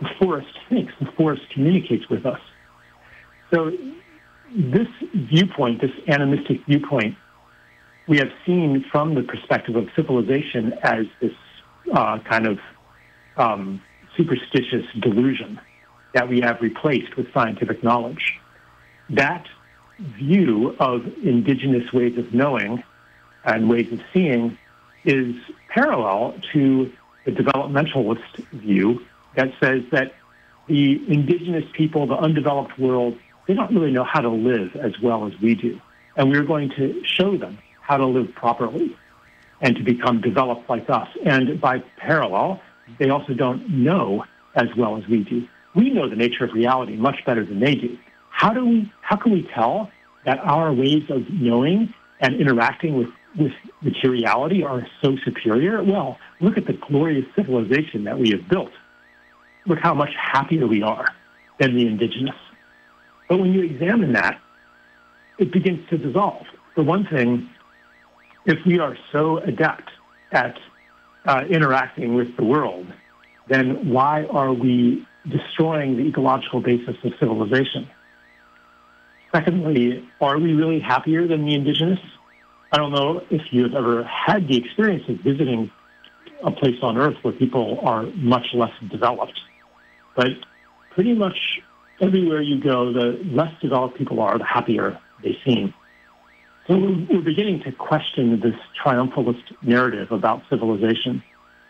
The 0.00 0.08
forest 0.18 0.48
thinks. 0.68 0.92
The 1.00 1.10
forest 1.12 1.42
communicates 1.52 2.08
with 2.08 2.24
us. 2.24 2.40
So 3.52 3.72
this 4.54 4.88
viewpoint, 5.14 5.80
this 5.80 5.90
animistic 6.08 6.64
viewpoint, 6.66 7.16
we 8.08 8.18
have 8.18 8.30
seen 8.46 8.84
from 8.90 9.14
the 9.14 9.22
perspective 9.22 9.76
of 9.76 9.88
civilization 9.94 10.72
as 10.82 11.06
this 11.20 11.34
uh, 11.92 12.18
kind 12.20 12.46
of 12.46 12.58
um, 13.36 13.82
superstitious 14.16 14.84
delusion 15.00 15.60
that 16.14 16.28
we 16.28 16.40
have 16.40 16.60
replaced 16.60 17.16
with 17.16 17.32
scientific 17.32 17.84
knowledge. 17.84 18.38
That 19.10 19.46
view 19.98 20.76
of 20.80 21.06
indigenous 21.22 21.92
ways 21.92 22.16
of 22.18 22.32
knowing 22.32 22.82
and 23.44 23.68
ways 23.68 23.92
of 23.92 24.00
seeing 24.12 24.58
is 25.04 25.34
parallel 25.68 26.34
to 26.52 26.92
the 27.24 27.30
developmentalist 27.32 28.44
view 28.52 29.00
that 29.36 29.48
says 29.62 29.82
that 29.92 30.12
the 30.66 31.00
indigenous 31.08 31.64
people, 31.72 32.06
the 32.06 32.14
undeveloped 32.14 32.78
world, 32.78 33.18
they 33.46 33.54
don't 33.54 33.72
really 33.74 33.90
know 33.90 34.04
how 34.04 34.20
to 34.20 34.28
live 34.28 34.76
as 34.76 34.92
well 35.02 35.26
as 35.26 35.32
we 35.40 35.54
do. 35.54 35.80
And 36.16 36.30
we're 36.30 36.44
going 36.44 36.70
to 36.76 37.02
show 37.04 37.36
them 37.36 37.58
how 37.80 37.96
to 37.96 38.06
live 38.06 38.34
properly 38.34 38.96
and 39.60 39.76
to 39.76 39.82
become 39.82 40.20
developed 40.20 40.68
like 40.68 40.88
us. 40.88 41.08
And 41.24 41.60
by 41.60 41.80
parallel, 41.98 42.60
they 42.98 43.10
also 43.10 43.34
don't 43.34 43.68
know 43.68 44.24
as 44.54 44.68
well 44.76 44.96
as 44.96 45.06
we 45.08 45.24
do. 45.24 45.46
We 45.74 45.90
know 45.90 46.08
the 46.08 46.16
nature 46.16 46.44
of 46.44 46.52
reality 46.52 46.96
much 46.96 47.24
better 47.24 47.44
than 47.44 47.60
they 47.60 47.74
do. 47.74 47.98
How 48.30 48.52
do 48.52 48.64
we 48.64 48.92
how 49.02 49.16
can 49.16 49.32
we 49.32 49.48
tell 49.54 49.90
that 50.24 50.38
our 50.40 50.72
ways 50.72 51.04
of 51.10 51.28
knowing 51.30 51.92
and 52.20 52.40
interacting 52.40 52.96
with, 52.96 53.08
with 53.38 53.52
materiality 53.82 54.62
are 54.62 54.86
so 55.02 55.16
superior? 55.24 55.82
Well, 55.82 56.18
look 56.40 56.58
at 56.58 56.66
the 56.66 56.72
glorious 56.72 57.26
civilization 57.36 58.04
that 58.04 58.18
we 58.18 58.30
have 58.30 58.48
built. 58.48 58.72
Look 59.66 59.78
how 59.78 59.94
much 59.94 60.10
happier 60.16 60.66
we 60.66 60.82
are 60.82 61.06
than 61.58 61.74
the 61.74 61.86
indigenous. 61.86 62.36
But 63.28 63.38
when 63.38 63.52
you 63.52 63.62
examine 63.62 64.12
that, 64.14 64.40
it 65.38 65.52
begins 65.52 65.88
to 65.90 65.98
dissolve. 65.98 66.46
For 66.74 66.82
one 66.82 67.06
thing, 67.06 67.48
if 68.46 68.58
we 68.66 68.78
are 68.78 68.96
so 69.12 69.38
adept 69.38 69.90
at 70.32 70.58
uh, 71.24 71.44
interacting 71.48 72.14
with 72.14 72.36
the 72.36 72.44
world, 72.44 72.86
then 73.48 73.90
why 73.90 74.24
are 74.26 74.52
we 74.52 75.06
destroying 75.28 75.96
the 75.96 76.04
ecological 76.04 76.60
basis 76.60 76.96
of 77.04 77.12
civilization? 77.20 77.88
Secondly, 79.32 80.08
are 80.20 80.38
we 80.38 80.54
really 80.54 80.80
happier 80.80 81.26
than 81.26 81.44
the 81.44 81.54
indigenous? 81.54 82.00
I 82.72 82.76
don't 82.76 82.92
know 82.92 83.22
if 83.30 83.42
you've 83.50 83.74
ever 83.74 84.04
had 84.04 84.46
the 84.46 84.56
experience 84.56 85.02
of 85.08 85.16
visiting 85.18 85.70
a 86.44 86.50
place 86.50 86.76
on 86.82 86.96
Earth 86.96 87.16
where 87.22 87.32
people 87.32 87.80
are 87.82 88.04
much 88.14 88.46
less 88.54 88.72
developed, 88.90 89.38
but 90.14 90.28
pretty 90.90 91.14
much 91.14 91.60
everywhere 92.00 92.40
you 92.40 92.60
go, 92.60 92.92
the 92.92 93.20
less 93.24 93.52
developed 93.60 93.98
people 93.98 94.20
are, 94.20 94.38
the 94.38 94.44
happier 94.44 94.98
they 95.22 95.36
seem. 95.44 95.74
So 96.66 96.78
we're, 96.78 97.20
beginning 97.20 97.62
to 97.64 97.72
question 97.72 98.38
this 98.40 98.54
triumphalist 98.84 99.42
narrative 99.62 100.12
about 100.12 100.42
civilization. 100.48 101.22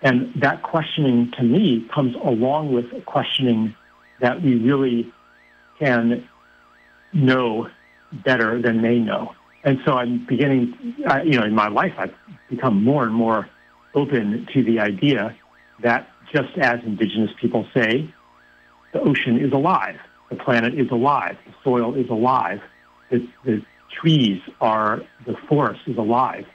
And 0.02 0.32
that 0.36 0.62
questioning, 0.62 1.32
to 1.38 1.42
me, 1.42 1.88
comes 1.94 2.14
along 2.22 2.72
with 2.72 3.04
questioning 3.06 3.74
that 4.20 4.42
we 4.42 4.56
really 4.56 5.10
can 5.78 6.28
know 7.12 7.68
better 8.12 8.60
than 8.60 8.82
they 8.82 8.98
know. 8.98 9.34
And 9.62 9.78
so 9.84 9.92
I'm 9.92 10.24
beginning, 10.26 10.94
I, 11.06 11.22
you 11.22 11.38
know, 11.38 11.44
in 11.44 11.54
my 11.54 11.68
life, 11.68 11.92
I've 11.98 12.14
become 12.48 12.82
more 12.82 13.04
and 13.04 13.14
more 13.14 13.48
open 13.94 14.46
to 14.54 14.62
the 14.62 14.80
idea 14.80 15.36
that 15.82 16.08
just 16.32 16.56
as 16.58 16.80
indigenous 16.84 17.30
people 17.40 17.66
say, 17.74 18.12
the 18.92 19.00
ocean 19.00 19.38
is 19.38 19.52
alive, 19.52 19.98
the 20.30 20.36
planet 20.36 20.74
is 20.74 20.90
alive, 20.90 21.36
the 21.46 21.54
soil 21.62 21.94
is 21.94 22.08
alive, 22.08 22.60
the, 23.10 23.26
the 23.44 23.62
trees 23.90 24.40
are, 24.60 25.02
the 25.26 25.36
forest 25.48 25.80
is 25.86 25.96
alive, 25.96 26.46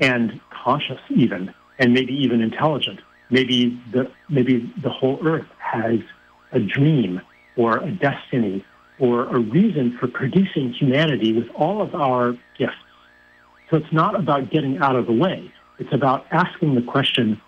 and 0.00 0.40
conscious 0.50 1.00
even, 1.10 1.54
and 1.78 1.92
maybe 1.92 2.14
even 2.14 2.40
intelligent. 2.40 3.00
Maybe 3.30 3.80
the, 3.92 4.10
maybe 4.28 4.72
the 4.82 4.90
whole 4.90 5.18
earth 5.26 5.46
has 5.58 6.00
a 6.52 6.60
dream 6.60 7.20
or 7.56 7.78
a 7.78 7.90
destiny 7.90 8.64
or 9.04 9.24
a 9.36 9.38
reason 9.38 9.96
for 9.98 10.08
producing 10.08 10.72
humanity 10.72 11.34
with 11.34 11.48
all 11.54 11.82
of 11.82 11.94
our 11.94 12.32
gifts. 12.58 12.72
So 13.70 13.76
it's 13.76 13.92
not 13.92 14.18
about 14.18 14.50
getting 14.50 14.78
out 14.78 14.96
of 14.96 15.06
the 15.06 15.12
way. 15.12 15.52
It's 15.78 15.92
about 15.92 16.26
asking 16.30 16.74
the 16.74 16.82
question, 16.82 17.40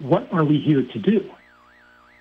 what 0.00 0.30
are 0.32 0.44
we 0.44 0.58
here 0.58 0.82
to 0.82 0.98
do 0.98 1.30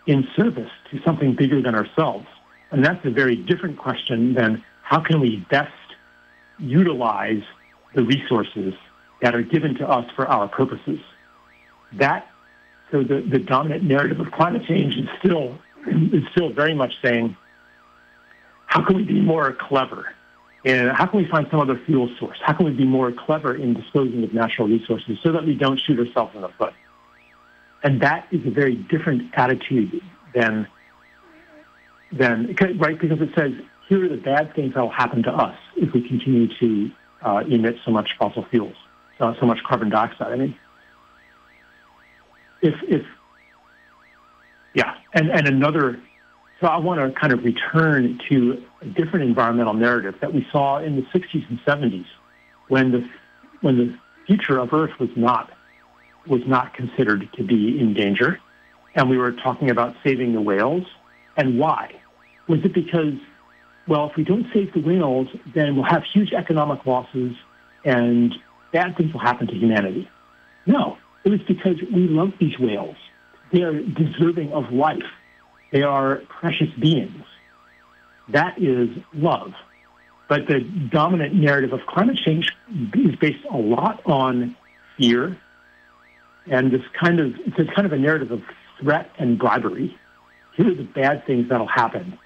in 0.06 0.26
service 0.38 0.72
to 0.92 1.02
something 1.04 1.36
bigger 1.36 1.62
than 1.62 1.76
ourselves? 1.76 2.28
And 2.72 2.86
that's 2.86 3.06
a 3.06 3.10
very 3.10 3.36
different 3.36 3.78
question 3.78 4.34
than 4.36 4.64
how 4.84 5.02
can 5.02 5.20
we 5.20 5.46
best 5.50 5.72
utilize 6.60 7.44
the 7.94 8.04
resources 8.04 8.74
that 9.22 9.36
are 9.36 9.42
given 9.42 9.76
to 9.76 9.90
us 9.90 10.10
for 10.16 10.28
our 10.28 10.48
purposes. 10.48 11.00
That 11.94 12.28
so 12.90 13.04
the, 13.04 13.22
the 13.22 13.40
dominant 13.40 13.84
narrative 13.84 14.20
of 14.20 14.32
climate 14.32 14.64
change 14.66 14.96
is 14.96 15.08
still 15.20 15.58
is 15.88 16.24
still 16.32 16.54
very 16.54 16.74
much 16.74 16.94
saying, 17.02 17.36
how 18.72 18.82
can 18.86 18.96
we 18.96 19.04
be 19.04 19.20
more 19.20 19.52
clever? 19.52 20.16
And 20.64 20.92
how 20.92 21.06
can 21.06 21.22
we 21.22 21.28
find 21.28 21.46
some 21.52 21.60
other 21.60 21.78
fuel 21.86 22.10
source? 22.18 22.38
How 22.42 22.54
can 22.54 22.66
we 22.66 22.72
be 22.72 22.86
more 22.86 23.12
clever 23.12 23.54
in 23.54 23.74
disposing 23.74 24.24
of 24.24 24.34
natural 24.34 24.70
resources 24.70 25.18
so 25.22 25.34
that 25.34 25.46
we 25.46 25.56
don't 25.56 25.78
shoot 25.78 26.00
ourselves 26.00 26.34
in 26.36 26.42
the 26.42 26.48
foot? 26.58 26.74
And 27.84 28.02
that 28.02 28.28
is 28.32 28.48
a 28.48 28.50
very 28.50 28.76
different 28.76 29.24
attitude 29.34 30.02
than, 30.34 30.68
than 32.14 32.56
right? 32.78 32.98
Because 32.98 33.20
it 33.20 33.32
says, 33.36 33.52
here 33.90 34.06
are 34.06 34.08
the 34.08 34.16
bad 34.16 34.56
things 34.56 34.74
that 34.76 34.82
will 34.82 34.90
happen 34.90 35.22
to 35.24 35.32
us 35.32 35.58
if 35.76 35.94
we 35.94 36.08
continue 36.08 36.48
to 36.60 36.92
uh, 37.24 37.44
emit 37.50 37.76
so 37.84 37.92
much 37.92 38.12
fossil 38.18 38.46
fuels, 38.50 38.78
so, 39.18 39.36
so 39.38 39.46
much 39.46 39.60
carbon 39.68 39.90
dioxide. 39.90 40.32
I 40.32 40.38
mean, 40.38 40.56
if, 42.62 42.76
if 42.84 43.06
yeah, 44.74 44.96
and, 45.14 45.30
and 45.30 45.46
another, 45.46 46.02
so 46.62 46.68
I 46.68 46.78
want 46.78 47.00
to 47.00 47.20
kind 47.20 47.34
of 47.34 47.44
return 47.44 48.20
to 48.30 48.64
a 48.82 48.86
different 48.86 49.26
environmental 49.26 49.74
narrative 49.74 50.16
that 50.22 50.32
we 50.32 50.48
saw 50.52 50.78
in 50.78 50.96
the 50.96 51.02
60s 51.02 51.50
and 51.50 51.60
70s 51.66 52.06
when 52.68 52.92
the, 52.92 53.10
when 53.62 53.78
the 53.78 53.98
future 54.28 54.60
of 54.60 54.72
Earth 54.72 54.92
was 55.00 55.10
not, 55.16 55.52
was 56.28 56.42
not 56.46 56.76
considered 56.76 57.28
to 57.34 57.44
be 57.44 57.80
in 57.80 57.96
danger. 57.96 58.40
And 58.94 59.10
we 59.10 59.18
were 59.18 59.32
talking 59.32 59.72
about 59.72 59.96
saving 60.04 60.34
the 60.34 60.42
whales. 60.42 60.84
And 61.36 61.58
why? 61.58 61.96
Was 62.48 62.60
it 62.64 62.74
because, 62.74 63.16
well, 63.88 64.12
if 64.12 64.16
we 64.16 64.24
don't 64.24 64.46
save 64.54 64.72
the 64.74 64.82
whales, 64.82 65.30
then 65.56 65.76
we'll 65.76 65.86
have 65.86 66.04
huge 66.14 66.32
economic 66.32 66.86
losses 66.86 67.36
and 67.84 68.36
bad 68.72 68.96
things 68.98 69.14
will 69.14 69.20
happen 69.20 69.48
to 69.48 69.56
humanity? 69.56 70.08
No, 70.68 70.98
it 71.24 71.30
was 71.30 71.42
because 71.48 71.78
we 71.92 72.08
love 72.08 72.34
these 72.40 72.60
whales. 72.60 72.98
They 73.52 73.64
are 73.64 73.82
deserving 73.82 74.54
of 74.54 74.72
life. 74.72 75.02
They 75.72 75.84
are 75.84 76.22
precious 76.28 76.70
beings. 76.80 77.24
That 78.30 78.62
is 78.62 78.90
love. 79.14 79.54
But 80.28 80.48
the 80.48 80.62
dominant 80.62 81.34
narrative 81.34 81.74
of 81.74 81.82
climate 81.88 82.18
change 82.18 82.56
is 82.94 83.16
based 83.16 83.46
a 83.50 83.58
lot 83.58 84.02
on 84.06 84.56
fear 84.98 85.38
and 86.50 86.72
this 86.72 86.82
kind 87.00 87.20
of 87.20 87.34
it's 87.46 87.74
kind 87.74 87.86
of 87.86 87.94
a 87.94 87.98
narrative 87.98 88.32
of 88.32 88.42
threat 88.80 89.12
and 89.20 89.38
bribery. 89.38 89.96
Here 90.56 90.68
are 90.68 90.76
the 90.76 90.84
bad 90.84 91.26
things 91.26 91.50
that'll 91.50 91.68
happen 91.68 92.18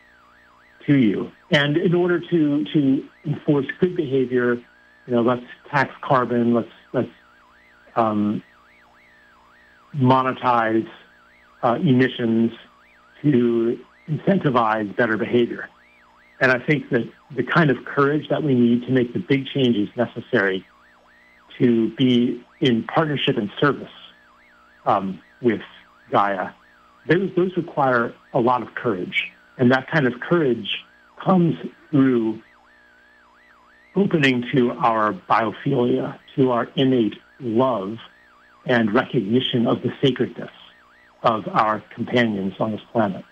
to 0.87 0.97
you. 0.97 1.31
And 1.51 1.77
in 1.77 1.93
order 1.93 2.19
to 2.19 2.65
to 2.65 3.09
enforce 3.25 3.65
good 3.79 3.95
behavior, 3.95 4.55
you 4.55 5.13
know, 5.13 5.21
let's 5.21 5.45
tax 5.69 5.93
carbon, 6.01 6.53
let's 6.53 6.69
let's 6.93 7.09
um, 7.95 8.41
monetize 9.95 10.87
uh, 11.63 11.77
emissions 11.81 12.51
to 13.25 13.79
incentivize 14.07 14.95
better 14.95 15.17
behavior. 15.17 15.69
And 16.39 16.51
I 16.51 16.59
think 16.59 16.89
that 16.89 17.09
the 17.35 17.43
kind 17.43 17.71
of 17.71 17.77
courage 17.85 18.27
that 18.29 18.43
we 18.43 18.53
need 18.53 18.85
to 18.85 18.91
make 18.91 19.13
the 19.13 19.19
big 19.19 19.47
changes 19.47 19.89
necessary 19.95 20.65
to 21.57 21.95
be 21.95 22.43
in 22.59 22.83
partnership 22.83 23.37
and 23.37 23.49
service 23.59 23.91
um, 24.85 25.21
with 25.41 25.61
Gaia, 26.11 26.49
those, 27.07 27.31
those 27.35 27.55
require 27.55 28.13
a 28.33 28.39
lot 28.39 28.61
of 28.61 28.75
courage. 28.75 29.31
And 29.57 29.71
that 29.71 29.89
kind 29.89 30.05
of 30.05 30.19
courage 30.19 30.83
comes 31.23 31.55
through 31.89 32.41
opening 33.95 34.43
to 34.53 34.71
our 34.71 35.13
biophilia, 35.13 36.19
to 36.35 36.51
our 36.51 36.67
innate 36.75 37.15
love 37.39 37.97
and 38.65 38.93
recognition 38.93 39.67
of 39.67 39.81
the 39.81 39.91
sacredness 40.01 40.51
of 41.25 41.47
our 41.49 41.81
companions 41.93 42.53
on 42.59 42.71
this 42.71 42.81
planet. 42.91 43.25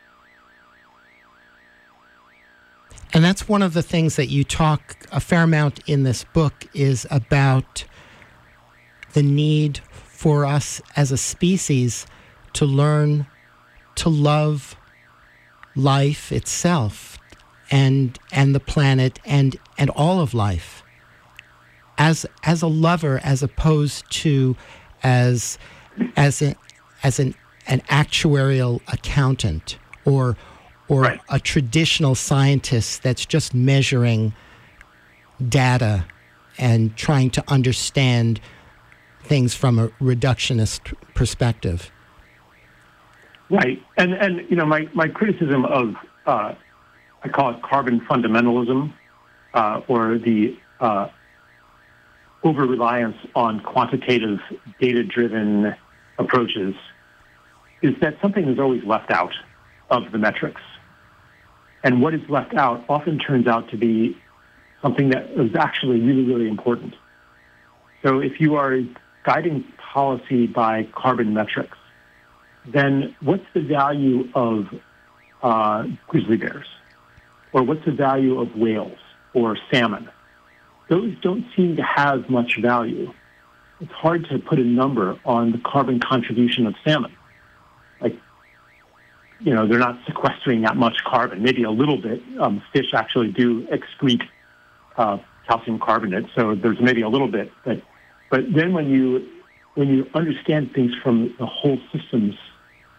And 3.14 3.24
that's 3.24 3.48
one 3.48 3.62
of 3.62 3.74
the 3.74 3.84
things 3.84 4.16
that 4.16 4.28
you 4.28 4.44
talk 4.44 4.98
a 5.12 5.20
fair 5.20 5.44
amount 5.44 5.80
in 5.88 6.02
this 6.02 6.24
book 6.24 6.66
is 6.74 7.06
about 7.12 7.86
the 9.14 9.22
need 9.22 9.80
for 9.94 10.46
us 10.46 10.82
as 10.96 11.12
a 11.12 11.18
species 11.18 12.08
to 12.54 12.66
learn 12.66 13.28
to 13.96 14.10
love 14.10 14.76
life 15.76 16.32
itself 16.32 17.20
and 17.70 18.18
and 18.32 18.56
the 18.56 18.60
planet 18.60 19.20
and 19.26 19.58
and 19.78 19.90
all 19.92 20.20
of 20.20 20.34
life 20.34 20.84
as 21.98 22.26
as 22.44 22.62
a 22.62 22.68
lover 22.68 23.20
as 23.24 23.44
opposed 23.44 24.10
to 24.10 24.56
as 25.04 25.58
as 26.16 26.42
a, 26.42 26.56
as 27.04 27.20
an 27.20 27.36
an 27.68 27.82
actuarial 27.82 28.82
accountant 28.92 29.78
or 30.06 30.36
or 30.90 31.02
right. 31.02 31.22
a 31.30 31.40
traditional 31.40 32.14
scientist 32.14 33.04
that's 33.04 33.26
just 33.26 33.54
measuring 33.54 34.34
data 35.50 36.06
and 36.58 36.96
trying 36.96 37.30
to 37.32 37.44
understand 37.48 38.40
things 39.24 39.56
from 39.56 39.80
a 39.80 39.88
reductionist 40.02 40.94
perspective. 41.14 41.90
Right, 43.50 43.82
and 43.98 44.14
and 44.14 44.50
you 44.50 44.56
know 44.56 44.66
my 44.66 44.88
my 44.94 45.08
criticism 45.08 45.66
of 45.66 45.96
uh, 46.26 46.56
I 47.24 47.30
call 47.30 47.52
it 47.52 47.62
carbon 47.62 48.02
fundamentalism 48.02 48.94
uh, 49.54 49.82
or 49.88 50.18
the 50.18 50.58
uh, 50.80 51.08
over 52.44 52.66
reliance 52.66 53.18
on 53.36 53.62
quantitative 53.62 54.40
data 54.80 55.04
driven 55.04 55.76
approaches 56.18 56.76
is 57.84 57.94
that 58.00 58.16
something 58.22 58.48
is 58.48 58.58
always 58.58 58.84
left 58.86 59.12
out 59.12 59.34
of 59.92 60.12
the 60.12 60.18
metrics. 60.18 60.62
And 61.84 62.02
what 62.02 62.14
is 62.14 62.22
left 62.30 62.56
out 62.56 62.84
often 62.88 63.20
turns 63.20 63.46
out 63.46 63.70
to 63.72 63.78
be 63.78 64.18
something 64.82 65.10
that 65.10 65.30
is 65.32 65.54
actually 65.56 66.00
really, 66.00 66.24
really 66.24 66.48
important. 66.48 66.96
So 68.02 68.20
if 68.20 68.40
you 68.40 68.56
are 68.56 68.80
guiding 69.26 69.66
policy 69.94 70.48
by 70.48 70.88
carbon 70.94 71.34
metrics, 71.34 71.78
then 72.66 73.16
what's 73.22 73.46
the 73.54 73.62
value 73.62 74.30
of 74.34 74.68
uh, 75.42 75.84
grizzly 76.08 76.38
bears? 76.38 76.68
Or 77.52 77.64
what's 77.64 77.84
the 77.86 77.92
value 77.92 78.40
of 78.40 78.56
whales 78.56 78.98
or 79.34 79.58
salmon? 79.72 80.10
Those 80.90 81.14
don't 81.22 81.46
seem 81.56 81.76
to 81.76 81.84
have 81.84 82.30
much 82.30 82.60
value. 82.62 83.14
It's 83.82 83.92
hard 83.92 84.26
to 84.30 84.40
put 84.40 84.60
a 84.60 84.64
number 84.64 85.20
on 85.26 85.52
the 85.52 85.58
carbon 85.58 86.00
contribution 86.00 86.66
of 86.66 86.76
salmon 86.86 87.14
you 89.44 89.54
know, 89.54 89.68
they're 89.68 89.80
not 89.80 90.00
sequestering 90.08 90.62
that 90.62 90.78
much 90.78 91.04
carbon, 91.04 91.44
maybe 91.44 91.64
a 91.64 91.72
little 91.72 91.98
bit. 91.98 92.22
Um, 92.40 92.64
fish 92.72 92.94
actually 92.94 93.32
do 93.32 93.68
excrete 93.68 94.24
uh, 94.98 95.18
calcium 95.48 95.80
carbonate, 95.80 96.26
so 96.34 96.56
there's 96.56 96.80
maybe 96.80 97.02
a 97.02 97.10
little 97.10 97.28
bit. 97.28 97.52
But, 97.66 97.82
but 98.30 98.42
then 98.54 98.74
when 98.74 98.90
you, 98.90 99.28
when 99.76 99.90
you 99.90 100.10
understand 100.14 100.72
things 100.74 100.94
from 101.04 101.36
the 101.38 101.46
whole 101.46 101.78
system's 101.92 102.36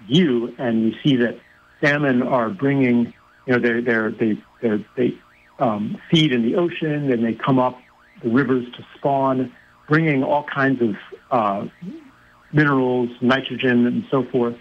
view 0.07 0.54
and 0.59 0.83
you 0.83 0.94
see 1.02 1.16
that 1.16 1.38
salmon 1.80 2.22
are 2.22 2.50
bringing, 2.50 3.14
you 3.46 3.54
know, 3.54 3.59
they're, 3.59 3.80
they're, 3.80 4.11
they, 4.11 4.38
they're, 4.61 4.85
they 4.96 5.14
um, 5.59 5.96
feed 6.11 6.33
in 6.33 6.42
the 6.42 6.57
ocean 6.57 7.11
and 7.11 7.24
they 7.24 7.33
come 7.33 7.59
up 7.59 7.78
the 8.22 8.28
rivers 8.28 8.66
to 8.76 8.87
spawn, 8.96 9.50
bringing 9.88 10.22
all 10.22 10.44
kinds 10.44 10.83
of 10.83 10.94
uh, 11.30 11.66
minerals, 12.52 13.09
nitrogen, 13.22 13.87
and 13.87 14.04
so 14.11 14.24
forth 14.24 14.57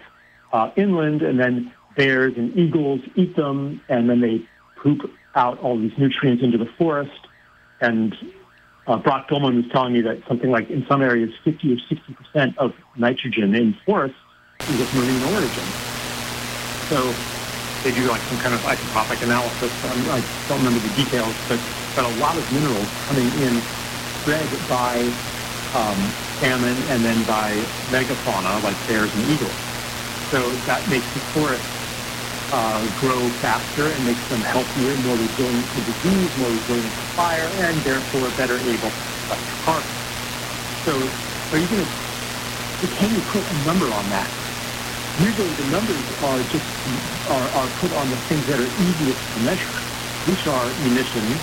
uh, 0.54 0.70
inland, 0.76 1.20
and 1.20 1.38
then 1.38 1.72
bears 1.96 2.34
and 2.36 2.56
eagles 2.56 3.00
eat 3.16 3.34
them, 3.34 3.80
and 3.88 4.08
then 4.08 4.20
they 4.20 4.40
poop 4.76 5.10
out 5.34 5.58
all 5.58 5.76
these 5.76 5.92
nutrients 5.98 6.44
into 6.44 6.56
the 6.56 6.70
forest. 6.78 7.26
And 7.80 8.16
uh, 8.86 8.98
Brock 8.98 9.28
Dolman 9.28 9.56
was 9.56 9.64
telling 9.72 9.92
me 9.92 10.00
that 10.02 10.22
something 10.28 10.50
like 10.50 10.70
in 10.70 10.86
some 10.88 11.02
areas, 11.02 11.30
50 11.44 11.74
or 11.74 11.78
60 11.88 12.14
percent 12.14 12.58
of 12.58 12.72
nitrogen 12.96 13.52
in 13.54 13.76
forests 13.84 14.16
is 14.68 14.80
of 14.80 14.92
marine 14.94 15.24
origin. 15.24 15.74
So 16.88 17.18
they 17.82 17.90
do 17.90 18.04
like 18.04 18.22
some 18.28 18.38
kind 18.38 18.54
of 18.54 18.60
isotopic 18.62 19.22
analysis. 19.22 19.72
Um, 19.82 20.08
I 20.08 20.20
don't 20.46 20.58
remember 20.62 20.80
the 20.80 20.94
details, 20.94 21.36
but 21.48 21.60
but 21.96 22.04
a 22.04 22.08
lot 22.08 22.38
of 22.38 22.50
minerals 22.52 22.90
coming 23.00 23.40
in 23.40 23.66
spread 24.20 24.68
by 24.68 25.18
um, 25.72 26.16
salmon 26.38 26.88
and 26.88 27.04
then 27.04 27.24
by 27.24 27.72
megafauna 27.88 28.62
like 28.62 28.86
bears 28.86 29.12
and 29.14 29.24
eagles. 29.24 29.58
So 30.34 30.50
that 30.66 30.82
makes 30.90 31.06
the 31.14 31.20
forest 31.30 31.62
uh, 32.50 32.82
grow 32.98 33.22
faster 33.38 33.86
and 33.86 34.04
makes 34.04 34.18
them 34.26 34.42
healthier, 34.42 34.90
more 35.06 35.14
resilient 35.14 35.62
to 35.62 35.80
disease, 35.86 36.26
more 36.42 36.50
resilient 36.50 36.90
to 36.90 37.06
fire, 37.14 37.46
and 37.62 37.78
therefore 37.86 38.26
better 38.34 38.58
able 38.58 38.90
to 38.90 39.02
collect 39.30 39.46
carbon. 39.62 39.94
So 40.82 40.90
are 41.54 41.58
you 41.62 41.68
going 41.70 41.86
to, 41.86 42.86
can 42.98 43.14
you 43.14 43.22
put 43.30 43.46
a 43.46 43.56
number 43.62 43.86
on 43.94 44.10
that? 44.10 44.26
Usually 45.22 45.54
the 45.54 45.70
numbers 45.70 46.02
are 46.26 46.42
just, 46.50 46.66
are, 47.30 47.46
are 47.54 47.68
put 47.78 47.94
on 47.94 48.10
the 48.10 48.18
things 48.26 48.42
that 48.50 48.58
are 48.58 48.70
easiest 48.82 49.22
to 49.38 49.40
measure, 49.46 49.70
which 50.26 50.50
are 50.50 50.66
emissions 50.82 51.38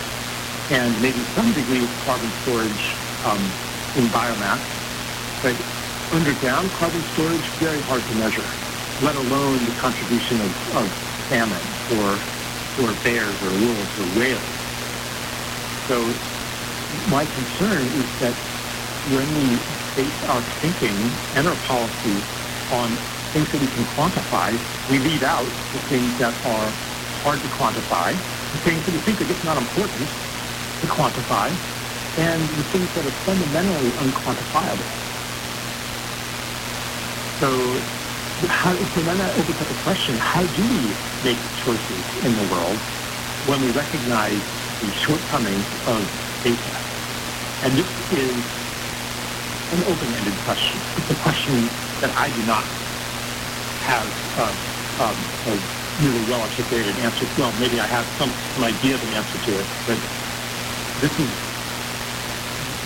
and 0.67 0.91
maybe 1.01 1.23
some 1.31 1.47
degree 1.55 1.79
of 1.79 1.91
carbon 2.03 2.27
storage 2.43 2.83
um, 3.23 3.39
in 3.95 4.11
biomass. 4.11 4.59
But 5.39 5.55
underground 6.11 6.67
carbon 6.75 6.99
storage, 7.15 7.47
very 7.55 7.79
hard 7.87 8.03
to 8.03 8.15
measure, 8.15 8.43
let 9.01 9.15
alone 9.17 9.65
the 9.65 9.73
contribution 9.73 10.41
of, 10.41 10.55
of 10.73 10.93
salmon 11.29 11.81
or, 11.89 12.23
or 12.77 12.95
bears 12.95 13.41
or 13.41 13.51
wolves 13.53 13.97
or 13.97 14.05
whales. 14.07 14.55
So 15.89 16.19
my 16.89 17.25
concern 17.27 17.89
is 17.89 18.11
that 18.19 18.37
when 19.03 19.35
we 19.35 19.65
base 19.95 20.15
our 20.23 20.43
thinking 20.61 21.21
and 21.33 21.47
our 21.47 21.57
policy 21.57 22.29
on 22.69 23.03
things 23.33 23.51
that 23.51 23.61
we 23.61 23.69
can 23.69 23.85
quantify, 23.85 24.65
we 24.87 24.99
leave 24.99 25.23
out 25.23 25.57
the 25.73 25.81
things 25.81 26.17
that 26.19 26.39
are 26.43 26.77
hard 27.23 27.41
to 27.43 27.49
quantify, 27.49 28.23
the 28.51 28.59
things 28.59 28.85
that 28.85 28.93
we 28.93 29.01
think 29.01 29.21
are 29.21 29.25
just 29.25 29.43
not 29.43 29.57
important 29.57 30.11
to 30.81 30.87
quantify, 30.87 31.59
and 32.17 32.49
the 32.57 32.63
things 32.65 32.91
that 32.95 33.05
are 33.05 33.15
fundamentally 33.25 33.93
unquantifiable. 33.93 34.91
So, 37.41 37.83
how, 38.49 38.73
so 38.73 39.01
then 39.01 39.17
that 39.17 39.37
opens 39.37 39.61
up 39.61 39.69
a 39.69 39.79
question, 39.83 40.15
how 40.17 40.41
do 40.41 40.63
we 40.63 40.97
make 41.23 41.37
choices 41.61 42.01
in 42.25 42.33
the 42.35 42.45
world 42.53 42.77
when 43.45 43.61
we 43.61 43.69
recognize 43.71 44.41
the 44.81 44.89
shortcomings 44.91 45.65
of 45.85 46.01
data? 46.43 46.73
And 47.61 47.73
this 47.77 47.89
is 48.17 48.33
an 49.71 49.83
open-ended 49.85 50.33
question. 50.45 50.79
It's 50.97 51.11
a 51.11 51.19
question 51.21 51.69
that 52.01 52.11
I 52.17 52.29
do 52.33 52.41
not 52.49 52.65
have 53.85 54.09
uh, 54.37 54.53
um, 55.05 55.17
a 55.49 55.55
really 56.01 56.23
well-articulated 56.29 56.97
answer. 56.97 57.25
Well, 57.37 57.53
maybe 57.59 57.79
I 57.79 57.85
have 57.85 58.05
some, 58.17 58.31
some 58.55 58.63
idea 58.63 58.95
of 58.95 59.03
an 59.03 59.13
answer 59.13 59.37
to 59.37 59.51
it, 59.59 59.67
but 59.85 59.99
this 61.01 61.13
is 61.19 61.29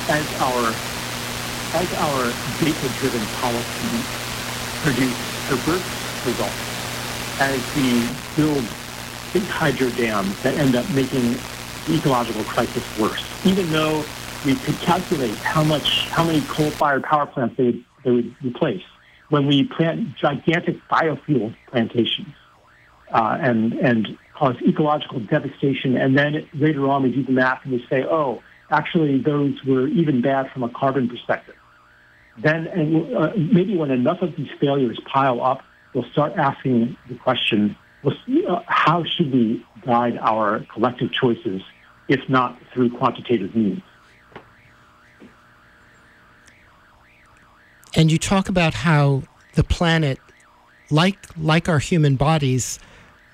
as 0.07 0.25
our 0.39 0.73
as 1.73 1.91
our 1.99 2.31
data-driven 2.63 3.25
policy 3.41 3.99
produce 4.81 5.34
perverse 5.47 5.87
results, 6.23 6.59
as 7.39 7.61
we 7.73 8.17
build 8.35 8.75
big 9.33 9.47
hydro 9.47 9.89
dams 9.89 10.37
that 10.43 10.57
end 10.57 10.75
up 10.75 10.89
making 10.89 11.43
the 11.85 11.95
ecological 11.95 12.43
crisis 12.43 12.83
worse, 12.95 13.23
even 13.43 13.71
though 13.71 14.05
we 14.43 14.57
could 14.57 14.79
calculate 14.81 15.41
how 15.43 15.63
much, 15.63 15.87
how 16.11 16.23
many 16.23 16.45
coal-fired 16.45 17.03
power 17.03 17.25
plants 17.25 17.55
they 17.57 17.83
they 18.03 18.11
would 18.11 18.35
replace. 18.43 18.83
When 19.29 19.47
we 19.47 19.63
plant 19.63 20.15
gigantic 20.17 20.77
biofuel 20.89 21.55
plantations 21.67 22.35
uh, 23.11 23.37
and 23.41 23.73
and 23.73 24.17
cause 24.33 24.55
ecological 24.61 25.19
devastation, 25.19 25.97
and 25.97 26.17
then 26.17 26.47
later 26.53 26.87
on 26.87 27.03
we 27.03 27.11
do 27.11 27.23
the 27.23 27.31
math 27.31 27.61
and 27.63 27.73
we 27.73 27.85
say, 27.89 28.03
oh, 28.03 28.43
actually 28.69 29.17
those 29.17 29.63
were 29.63 29.87
even 29.87 30.21
bad 30.21 30.51
from 30.51 30.63
a 30.63 30.69
carbon 30.69 31.09
perspective. 31.09 31.54
Then 32.37 32.67
and, 32.67 33.15
uh, 33.15 33.31
maybe 33.35 33.77
when 33.77 33.91
enough 33.91 34.21
of 34.21 34.35
these 34.35 34.49
failures 34.59 34.99
pile 35.05 35.41
up, 35.41 35.63
we'll 35.93 36.09
start 36.11 36.33
asking 36.33 36.97
the 37.07 37.15
question, 37.15 37.75
uh, 38.05 38.61
how 38.67 39.03
should 39.03 39.31
we 39.31 39.65
guide 39.85 40.17
our 40.17 40.65
collective 40.71 41.11
choices, 41.11 41.61
if 42.07 42.27
not 42.29 42.59
through 42.73 42.89
quantitative 42.91 43.55
means? 43.55 43.81
And 47.95 48.11
you 48.11 48.17
talk 48.17 48.49
about 48.49 48.73
how 48.73 49.23
the 49.53 49.63
planet, 49.63 50.19
like 50.91 51.17
like 51.37 51.69
our 51.69 51.79
human 51.79 52.17
bodies, 52.17 52.77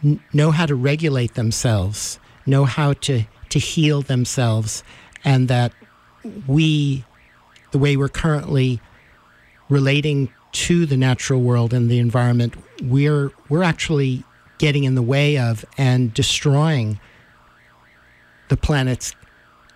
n- 0.03 0.19
know 0.31 0.51
how 0.51 0.67
to 0.67 0.75
regulate 0.75 1.33
themselves, 1.33 2.19
know 2.45 2.65
how 2.65 2.93
to 2.93 3.23
to 3.49 3.59
heal 3.59 4.03
themselves, 4.03 4.83
and 5.25 5.47
that 5.47 5.73
we, 6.47 7.03
the 7.71 7.79
way 7.79 7.97
we're 7.97 8.07
currently 8.07 8.79
relating 9.71 10.29
to 10.51 10.85
the 10.85 10.97
natural 10.97 11.41
world 11.41 11.73
and 11.73 11.89
the 11.89 11.97
environment, 11.97 12.53
we're 12.83 13.31
we're 13.49 13.63
actually 13.63 14.23
getting 14.57 14.83
in 14.83 14.93
the 14.93 15.01
way 15.01 15.37
of 15.37 15.65
and 15.77 16.13
destroying 16.13 16.99
the 18.49 18.57
planet's 18.57 19.15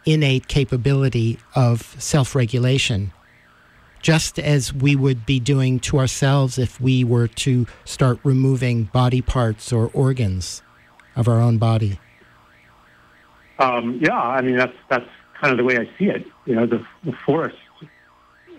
innate 0.05 0.47
capability 0.47 1.39
of 1.55 1.95
self-regulation 1.97 3.12
just 4.01 4.38
as 4.38 4.71
we 4.71 4.95
would 4.95 5.25
be 5.25 5.39
doing 5.39 5.79
to 5.79 5.97
ourselves 5.97 6.60
if 6.60 6.79
we 6.79 7.03
were 7.03 7.27
to 7.27 7.65
start 7.86 8.19
removing 8.23 8.84
body 8.84 9.19
parts 9.19 9.73
or 9.73 9.89
organs 9.93 10.62
of 11.15 11.27
our 11.27 11.41
own 11.41 11.58
body. 11.58 11.99
Um, 13.58 13.99
yeah, 13.99 14.19
I 14.19 14.41
mean 14.41 14.58
that's 14.58 14.75
that's 14.89 15.10
kind 15.41 15.51
of 15.51 15.58
the 15.58 15.63
way 15.63 15.77
I 15.77 15.86
see 15.97 16.05
it. 16.05 16.27
You 16.45 16.55
know, 16.55 16.65
the, 16.67 16.86
the 17.03 17.13
forest. 17.25 17.58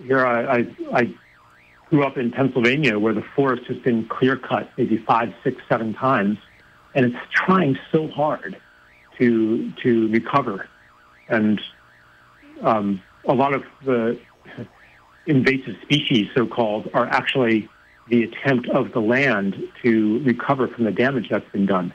Here, 0.03 0.27
I, 0.27 0.59
I, 0.59 0.66
I 0.92 1.14
grew 1.90 2.05
up 2.05 2.16
in 2.18 2.31
Pennsylvania, 2.31 2.99
where 2.99 3.14
the 3.14 3.25
forest 3.35 3.64
has 3.68 3.79
been 3.79 4.07
clear 4.09 4.37
cut 4.37 4.68
maybe 4.77 4.99
five, 4.99 5.33
six, 5.44 5.62
seven 5.68 5.94
times, 5.94 6.38
and 6.94 7.07
it's 7.07 7.16
trying 7.33 7.79
so 7.92 8.09
hard 8.09 8.57
to 9.18 9.72
to 9.83 10.09
recover. 10.09 10.68
And 11.29 11.61
um, 12.62 13.03
a 13.25 13.35
lot 13.35 13.55
of 13.55 13.64
the 13.85 14.18
invasive 15.27 15.77
species, 15.83 16.29
so-called, 16.35 16.88
are 16.94 17.07
actually 17.07 17.68
the 18.09 18.22
attempt 18.22 18.68
of 18.68 18.92
the 18.92 19.01
land 19.01 19.57
to 19.83 20.20
recover 20.20 20.68
from 20.68 20.85
the 20.85 20.92
damage 20.92 21.29
that's 21.29 21.51
been 21.51 21.66
done. 21.66 21.92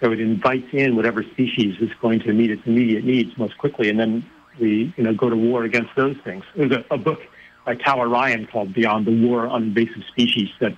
So 0.00 0.12
it 0.12 0.20
invites 0.20 0.68
in 0.72 0.94
whatever 0.94 1.24
species 1.24 1.76
is 1.80 1.90
going 2.00 2.20
to 2.20 2.32
meet 2.32 2.52
its 2.52 2.62
immediate 2.66 3.04
needs 3.04 3.36
most 3.36 3.58
quickly, 3.58 3.88
and 3.90 3.98
then 3.98 4.24
we, 4.60 4.94
you 4.96 5.02
know, 5.02 5.12
go 5.12 5.28
to 5.28 5.36
war 5.36 5.64
against 5.64 5.90
those 5.96 6.16
things. 6.22 6.44
There's 6.54 6.70
a, 6.70 6.84
a 6.92 6.98
book 6.98 7.20
by 7.68 7.74
Tao 7.74 8.00
Orion 8.00 8.46
called 8.46 8.72
Beyond 8.72 9.06
the 9.06 9.26
War 9.26 9.46
on 9.46 9.64
Invasive 9.64 10.02
Species 10.10 10.48
that 10.58 10.74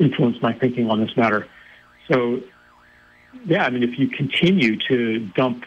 influenced 0.00 0.42
my 0.42 0.52
thinking 0.52 0.90
on 0.90 1.00
this 1.00 1.16
matter. 1.16 1.46
So, 2.10 2.40
yeah, 3.46 3.64
I 3.64 3.70
mean, 3.70 3.84
if 3.84 3.96
you 3.96 4.08
continue 4.08 4.76
to 4.88 5.20
dump 5.36 5.62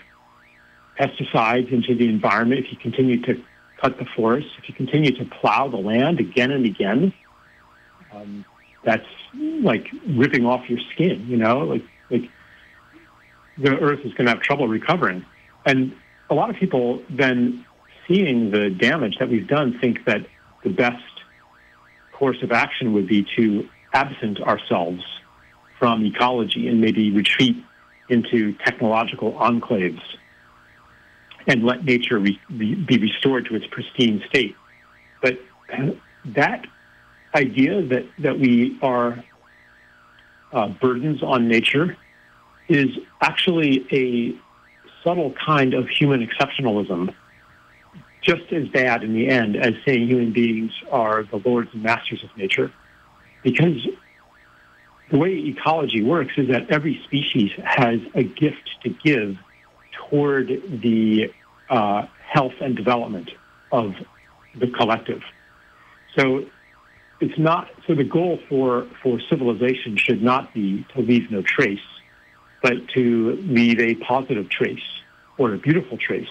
pesticides 0.99 1.71
into 1.71 1.95
the 1.95 2.09
environment, 2.09 2.65
if 2.65 2.73
you 2.73 2.77
continue 2.77 3.21
to 3.21 3.41
cut 3.79 3.97
the 3.99 4.05
forest, 4.17 4.47
if 4.57 4.67
you 4.67 4.75
continue 4.75 5.15
to 5.15 5.23
plow 5.23 5.69
the 5.69 5.77
land 5.77 6.19
again 6.19 6.51
and 6.51 6.65
again, 6.65 7.13
um, 8.11 8.43
that's 8.83 9.07
like 9.33 9.87
ripping 10.09 10.45
off 10.45 10.69
your 10.69 10.79
skin, 10.93 11.25
you 11.29 11.37
know, 11.37 11.59
like, 11.59 11.83
like 12.09 12.29
the 13.57 13.79
earth 13.79 14.01
is 14.03 14.13
going 14.15 14.25
to 14.25 14.33
have 14.33 14.41
trouble 14.41 14.67
recovering. 14.67 15.25
And 15.65 15.95
a 16.29 16.33
lot 16.33 16.49
of 16.49 16.57
people 16.57 17.01
then 17.09 17.65
seeing 18.09 18.51
the 18.51 18.69
damage 18.69 19.19
that 19.19 19.29
we've 19.29 19.47
done 19.47 19.79
think 19.79 20.03
that 20.03 20.27
the 20.65 20.71
best 20.71 21.03
course 22.11 22.41
of 22.43 22.51
action 22.51 22.91
would 22.91 23.07
be 23.07 23.25
to 23.37 23.69
absent 23.93 24.41
ourselves 24.41 25.03
from 25.79 26.03
ecology 26.05 26.67
and 26.67 26.81
maybe 26.81 27.11
retreat 27.11 27.55
into 28.09 28.51
technological 28.65 29.33
enclaves 29.33 30.01
and 31.47 31.63
let 31.63 31.85
nature 31.85 32.19
re- 32.19 32.39
be 32.57 32.97
restored 32.97 33.45
to 33.45 33.55
its 33.55 33.65
pristine 33.67 34.21
state. 34.27 34.55
But 35.21 35.39
that 36.25 36.65
idea 37.35 37.85
that, 37.85 38.05
that 38.19 38.39
we 38.39 38.77
are 38.81 39.23
uh, 40.51 40.69
burdens 40.69 41.21
on 41.21 41.47
nature 41.47 41.95
is 42.67 42.89
actually 43.21 43.85
a 43.91 44.35
subtle 45.03 45.33
kind 45.45 45.73
of 45.73 45.87
human 45.87 46.25
exceptionalism, 46.25 47.13
just 48.25 48.51
as 48.51 48.67
bad 48.69 49.03
in 49.03 49.13
the 49.13 49.29
end 49.29 49.55
as 49.55 49.73
saying 49.85 50.07
human 50.07 50.33
beings 50.33 50.71
are 50.91 51.23
the 51.23 51.37
lords 51.37 51.69
and 51.73 51.83
masters 51.83 52.23
of 52.23 52.35
nature. 52.35 52.71
Because 53.43 53.87
the 55.11 55.19
way 55.19 55.33
ecology 55.33 56.03
works 56.03 56.33
is 56.35 56.47
that 56.49 56.71
every 56.71 56.99
species 57.05 57.51
has 57.63 57.99
a 58.15 58.23
gift 58.23 58.69
to 58.83 58.89
give 58.89 59.37
toward 59.91 60.47
the 60.47 61.31
uh, 61.69 62.07
health 62.27 62.53
and 62.61 62.75
development 62.75 63.29
of 63.71 63.93
the 64.59 64.67
collective. 64.67 65.21
So 66.17 66.45
it's 67.19 67.37
not 67.37 67.69
so 67.85 67.93
the 67.93 68.03
goal 68.03 68.39
for, 68.49 68.87
for 69.03 69.19
civilization 69.29 69.97
should 69.97 70.23
not 70.23 70.53
be 70.53 70.85
to 70.95 71.01
leave 71.01 71.29
no 71.29 71.43
trace, 71.43 71.79
but 72.63 72.73
to 72.95 73.37
leave 73.43 73.79
a 73.79 73.95
positive 73.95 74.49
trace 74.49 74.79
or 75.37 75.53
a 75.53 75.57
beautiful 75.57 75.97
trace. 75.97 76.27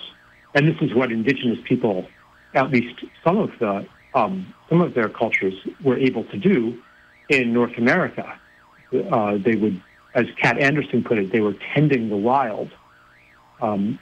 And 0.55 0.69
this 0.69 0.77
is 0.81 0.95
what 0.95 1.11
indigenous 1.11 1.59
people, 1.65 2.07
at 2.55 2.71
least 2.71 3.05
some 3.25 3.39
of 3.39 3.51
the 3.59 3.87
um, 4.15 4.55
some 4.69 4.81
of 4.81 4.95
their 4.95 5.09
cultures, 5.09 5.55
were 5.83 5.99
able 5.99 6.25
to 6.25 6.37
do 6.39 6.81
in 7.29 7.53
North 7.53 7.77
America. 7.77 8.39
Uh, 9.11 9.39
they 9.39 9.57
would, 9.57 9.83
as 10.15 10.27
Kat 10.41 10.59
Anderson 10.59 11.03
put 11.03 11.19
it, 11.19 11.33
they 11.33 11.41
were 11.41 11.57
tending 11.75 12.09
the 12.09 12.17
wild, 12.17 12.71
um, 13.61 13.99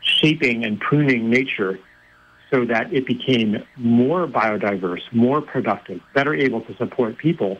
shaping 0.00 0.64
and 0.64 0.80
pruning 0.80 1.30
nature 1.30 1.78
so 2.50 2.64
that 2.64 2.92
it 2.92 3.06
became 3.06 3.64
more 3.76 4.26
biodiverse, 4.26 5.00
more 5.12 5.40
productive, 5.40 6.00
better 6.12 6.34
able 6.34 6.60
to 6.62 6.76
support 6.76 7.16
people 7.16 7.58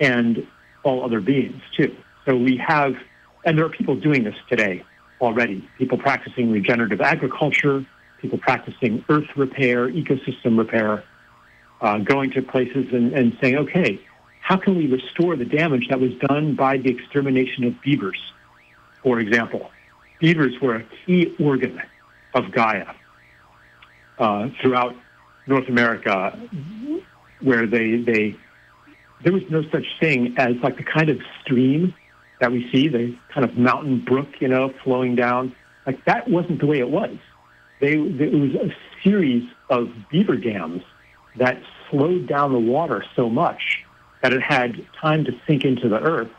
and 0.00 0.46
all 0.82 1.04
other 1.04 1.20
beings 1.20 1.60
too. 1.76 1.96
So 2.26 2.36
we 2.36 2.56
have, 2.58 2.94
and 3.44 3.58
there 3.58 3.64
are 3.64 3.70
people 3.70 3.96
doing 3.96 4.24
this 4.24 4.36
today 4.48 4.84
already, 5.20 5.68
people 5.78 5.98
practicing 5.98 6.50
regenerative 6.52 7.00
agriculture, 7.00 7.84
people 8.20 8.38
practicing 8.38 9.04
earth 9.08 9.28
repair, 9.36 9.88
ecosystem 9.88 10.58
repair, 10.58 11.04
uh, 11.80 11.98
going 11.98 12.30
to 12.32 12.42
places 12.42 12.86
and, 12.92 13.12
and 13.12 13.36
saying, 13.40 13.56
okay, 13.56 14.00
how 14.40 14.56
can 14.56 14.76
we 14.76 14.86
restore 14.86 15.36
the 15.36 15.44
damage 15.44 15.88
that 15.88 16.00
was 16.00 16.12
done 16.28 16.54
by 16.54 16.76
the 16.78 16.90
extermination 16.90 17.64
of 17.64 17.80
beavers, 17.82 18.18
for 19.02 19.20
example? 19.20 19.70
Beavers 20.20 20.54
were 20.60 20.76
a 20.76 20.84
key 21.06 21.34
organ 21.38 21.80
of 22.34 22.50
Gaia 22.50 22.94
uh, 24.18 24.48
throughout 24.60 24.94
North 25.46 25.68
America, 25.68 26.38
where 27.40 27.66
they 27.66 27.96
they 27.96 28.36
there 29.22 29.32
was 29.32 29.42
no 29.48 29.62
such 29.70 29.86
thing 30.00 30.34
as 30.38 30.56
like 30.62 30.76
the 30.76 30.84
kind 30.84 31.08
of 31.08 31.20
stream 31.42 31.94
that 32.40 32.52
we 32.52 32.70
see, 32.70 32.88
the 32.88 33.16
kind 33.32 33.44
of 33.44 33.56
mountain 33.56 34.04
brook, 34.04 34.28
you 34.40 34.48
know, 34.48 34.72
flowing 34.84 35.14
down. 35.14 35.54
Like 35.86 36.04
that 36.04 36.28
wasn't 36.28 36.60
the 36.60 36.66
way 36.66 36.78
it 36.78 36.90
was. 36.90 37.16
They 37.80 37.92
it 37.92 38.32
was 38.32 38.54
a 38.54 38.74
series 39.02 39.48
of 39.70 39.88
beaver 40.10 40.36
dams 40.36 40.82
that 41.36 41.60
slowed 41.90 42.26
down 42.26 42.52
the 42.52 42.58
water 42.58 43.04
so 43.16 43.28
much 43.28 43.84
that 44.22 44.32
it 44.32 44.42
had 44.42 44.84
time 45.00 45.24
to 45.24 45.32
sink 45.46 45.64
into 45.64 45.88
the 45.88 46.00
earth 46.00 46.30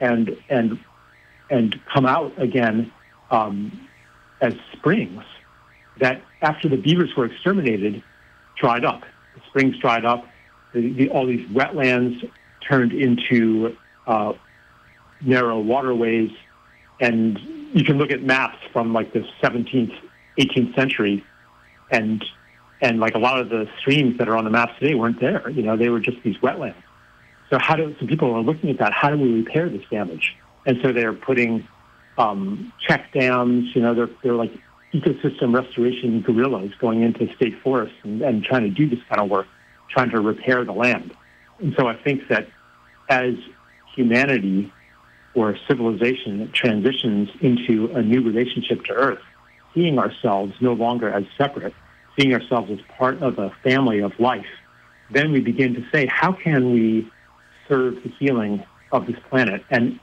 and 0.00 0.36
and 0.48 0.78
and 1.50 1.80
come 1.92 2.06
out 2.06 2.32
again 2.40 2.92
um, 3.30 3.88
as 4.40 4.54
springs 4.72 5.22
that 5.98 6.22
after 6.42 6.68
the 6.68 6.76
beavers 6.76 7.14
were 7.16 7.26
exterminated, 7.26 8.02
dried 8.56 8.84
up. 8.84 9.02
The 9.34 9.40
springs 9.48 9.76
dried 9.78 10.04
up. 10.04 10.24
The, 10.72 10.92
the, 10.92 11.08
all 11.10 11.26
these 11.26 11.46
wetlands 11.50 12.28
turned 12.66 12.92
into 12.92 13.76
uh, 14.06 14.32
narrow 15.20 15.58
waterways. 15.60 16.30
And 17.00 17.38
you 17.72 17.84
can 17.84 17.98
look 17.98 18.10
at 18.10 18.22
maps 18.22 18.58
from 18.72 18.92
like 18.92 19.12
the 19.12 19.24
17th, 19.42 19.94
18th 20.38 20.74
century, 20.74 21.24
and 21.90 22.24
and 22.82 22.98
like 22.98 23.14
a 23.14 23.18
lot 23.18 23.38
of 23.38 23.50
the 23.50 23.68
streams 23.78 24.16
that 24.18 24.28
are 24.28 24.36
on 24.36 24.44
the 24.44 24.50
maps 24.50 24.72
today 24.78 24.94
weren't 24.94 25.20
there. 25.20 25.48
You 25.50 25.62
know, 25.62 25.76
they 25.76 25.88
were 25.90 26.00
just 26.00 26.22
these 26.22 26.36
wetlands. 26.38 26.82
So 27.50 27.58
how 27.58 27.76
do 27.76 27.94
some 27.98 28.08
people 28.08 28.32
are 28.32 28.40
looking 28.40 28.70
at 28.70 28.78
that? 28.78 28.92
How 28.92 29.10
do 29.10 29.18
we 29.18 29.32
repair 29.32 29.68
this 29.68 29.82
damage? 29.90 30.36
And 30.66 30.78
so 30.82 30.92
they're 30.92 31.12
putting 31.12 31.66
um, 32.16 32.72
check 32.86 33.12
dams. 33.12 33.74
You 33.74 33.82
know, 33.82 33.94
they're 33.94 34.10
they're 34.22 34.34
like 34.34 34.52
ecosystem 34.94 35.54
restoration 35.54 36.20
guerrillas 36.22 36.72
going 36.80 37.02
into 37.02 37.32
state 37.34 37.60
forests 37.62 37.96
and, 38.02 38.22
and 38.22 38.42
trying 38.42 38.62
to 38.62 38.70
do 38.70 38.88
this 38.88 38.98
kind 39.08 39.20
of 39.20 39.28
work, 39.28 39.46
trying 39.88 40.10
to 40.10 40.20
repair 40.20 40.64
the 40.64 40.72
land. 40.72 41.14
And 41.60 41.74
so 41.78 41.86
I 41.86 41.96
think 41.96 42.28
that 42.28 42.48
as 43.08 43.34
humanity 43.94 44.72
or 45.34 45.56
civilization 45.68 46.50
transitions 46.52 47.28
into 47.40 47.90
a 47.94 48.02
new 48.02 48.22
relationship 48.22 48.84
to 48.84 48.92
Earth, 48.92 49.20
seeing 49.74 49.98
ourselves 49.98 50.52
no 50.60 50.72
longer 50.72 51.08
as 51.08 51.24
separate, 51.38 51.74
seeing 52.18 52.34
ourselves 52.34 52.70
as 52.70 52.78
part 52.98 53.22
of 53.22 53.38
a 53.38 53.50
family 53.62 54.00
of 54.00 54.12
life, 54.18 54.46
then 55.10 55.32
we 55.32 55.40
begin 55.40 55.74
to 55.74 55.84
say, 55.92 56.06
how 56.06 56.32
can 56.32 56.72
we 56.72 57.10
serve 57.68 57.94
the 58.02 58.10
healing 58.18 58.64
of 58.92 59.06
this 59.06 59.16
planet? 59.28 59.64
And 59.70 60.00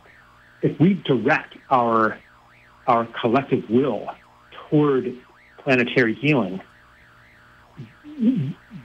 if 0.62 0.80
we 0.80 0.96
direct 1.06 1.56
our 1.70 2.18
our 2.88 3.06
collective 3.20 3.70
will 3.70 4.08
toward 4.70 5.14
planetary 5.58 6.16
healing, 6.16 6.62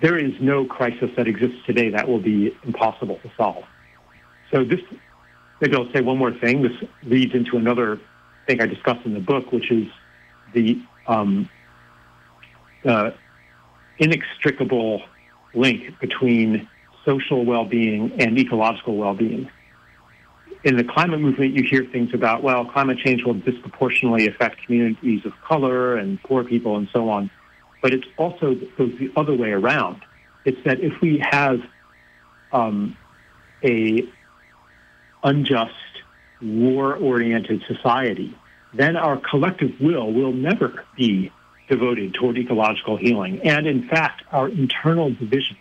there 0.02 0.18
is 0.18 0.32
no 0.40 0.64
crisis 0.64 1.08
that 1.16 1.28
exists 1.28 1.58
today 1.66 1.90
that 1.90 2.08
will 2.08 2.18
be 2.18 2.56
impossible 2.64 3.18
to 3.22 3.30
solve. 3.36 3.64
So 4.52 4.64
this, 4.64 4.80
maybe 5.62 5.74
I'll 5.74 5.90
say 5.94 6.02
one 6.02 6.18
more 6.18 6.32
thing. 6.32 6.60
This 6.60 6.72
leads 7.04 7.34
into 7.34 7.56
another 7.56 7.98
thing 8.46 8.60
I 8.60 8.66
discussed 8.66 9.06
in 9.06 9.14
the 9.14 9.20
book, 9.20 9.50
which 9.50 9.70
is 9.70 9.88
the 10.52 10.78
um, 11.06 11.48
uh, 12.84 13.12
inextricable 13.98 15.00
link 15.54 15.98
between 16.00 16.68
social 17.06 17.46
well-being 17.46 18.20
and 18.20 18.38
ecological 18.38 18.96
well-being 18.96 19.48
in 20.64 20.76
the 20.76 20.84
climate 20.84 21.20
movement, 21.20 21.54
you 21.54 21.64
hear 21.64 21.84
things 21.84 22.14
about, 22.14 22.42
well, 22.42 22.64
climate 22.64 22.98
change 22.98 23.24
will 23.24 23.34
disproportionately 23.34 24.28
affect 24.28 24.64
communities 24.64 25.24
of 25.26 25.32
color 25.42 25.96
and 25.96 26.22
poor 26.22 26.44
people 26.44 26.76
and 26.76 26.88
so 26.92 27.08
on. 27.08 27.30
But 27.80 27.92
it's 27.92 28.06
also 28.16 28.54
goes 28.78 28.96
the 28.98 29.10
other 29.16 29.34
way 29.34 29.50
around. 29.50 30.02
It's 30.44 30.62
that 30.64 30.80
if 30.80 31.00
we 31.00 31.18
have 31.30 31.60
um, 32.52 32.96
a 33.64 34.08
unjust, 35.22 35.74
war-oriented 36.40 37.62
society, 37.66 38.36
then 38.74 38.96
our 38.96 39.16
collective 39.16 39.72
will 39.80 40.12
will 40.12 40.32
never 40.32 40.84
be 40.96 41.30
devoted 41.68 42.14
toward 42.14 42.38
ecological 42.38 42.96
healing. 42.96 43.40
And 43.44 43.66
in 43.66 43.88
fact, 43.88 44.22
our 44.32 44.48
internal 44.48 45.10
division, 45.10 45.56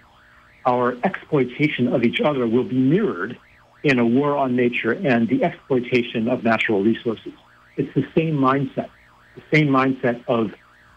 our 0.65 0.97
exploitation 1.03 1.87
of 1.87 2.03
each 2.03 2.19
other 2.21 2.47
will 2.47 2.63
be 2.63 2.77
mirrored 2.77 3.37
in 3.83 3.99
a 3.99 4.05
war 4.05 4.37
on 4.37 4.55
nature 4.55 4.91
and 4.91 5.27
the 5.27 5.43
exploitation 5.43 6.27
of 6.27 6.43
natural 6.43 6.83
resources. 6.83 7.33
It's 7.77 7.93
the 7.95 8.05
same 8.15 8.35
mindset, 8.35 8.89
the 9.35 9.43
same 9.53 9.67
mindset 9.67 10.23
of 10.27 10.51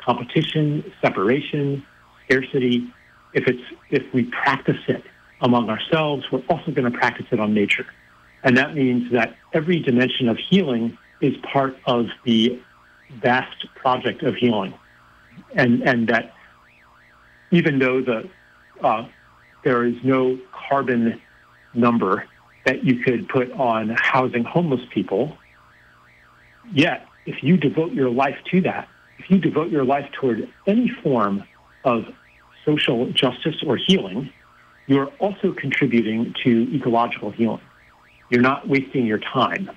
competition, 0.04 0.92
separation, 1.00 1.84
scarcity. 2.24 2.92
If 3.32 3.48
it's 3.48 3.62
if 3.90 4.12
we 4.12 4.24
practice 4.24 4.82
it 4.88 5.02
among 5.40 5.70
ourselves, 5.70 6.24
we're 6.30 6.44
also 6.48 6.72
going 6.72 6.90
to 6.90 6.96
practice 6.96 7.26
it 7.30 7.40
on 7.40 7.54
nature. 7.54 7.86
And 8.44 8.56
that 8.58 8.74
means 8.74 9.10
that 9.12 9.34
every 9.52 9.80
dimension 9.80 10.28
of 10.28 10.38
healing 10.38 10.96
is 11.20 11.34
part 11.38 11.76
of 11.86 12.06
the 12.24 12.60
vast 13.20 13.66
project 13.74 14.22
of 14.22 14.36
healing. 14.36 14.74
And 15.54 15.82
and 15.82 16.08
that 16.08 16.34
even 17.50 17.78
though 17.78 18.00
the 18.00 18.28
uh, 18.82 19.08
there 19.64 19.84
is 19.84 19.96
no 20.04 20.38
carbon 20.52 21.20
number 21.72 22.28
that 22.64 22.84
you 22.84 22.98
could 22.98 23.28
put 23.28 23.50
on 23.52 23.96
housing 23.98 24.44
homeless 24.44 24.80
people. 24.92 25.36
Yet, 26.72 27.06
if 27.26 27.42
you 27.42 27.56
devote 27.56 27.92
your 27.92 28.10
life 28.10 28.36
to 28.50 28.60
that, 28.62 28.88
if 29.18 29.30
you 29.30 29.38
devote 29.38 29.70
your 29.70 29.84
life 29.84 30.10
toward 30.12 30.48
any 30.66 30.88
form 30.88 31.44
of 31.84 32.06
social 32.64 33.10
justice 33.10 33.62
or 33.66 33.76
healing, 33.76 34.30
you're 34.86 35.06
also 35.18 35.52
contributing 35.52 36.34
to 36.42 36.74
ecological 36.74 37.30
healing. 37.30 37.60
You're 38.30 38.42
not 38.42 38.68
wasting 38.68 39.06
your 39.06 39.18
time. 39.18 39.70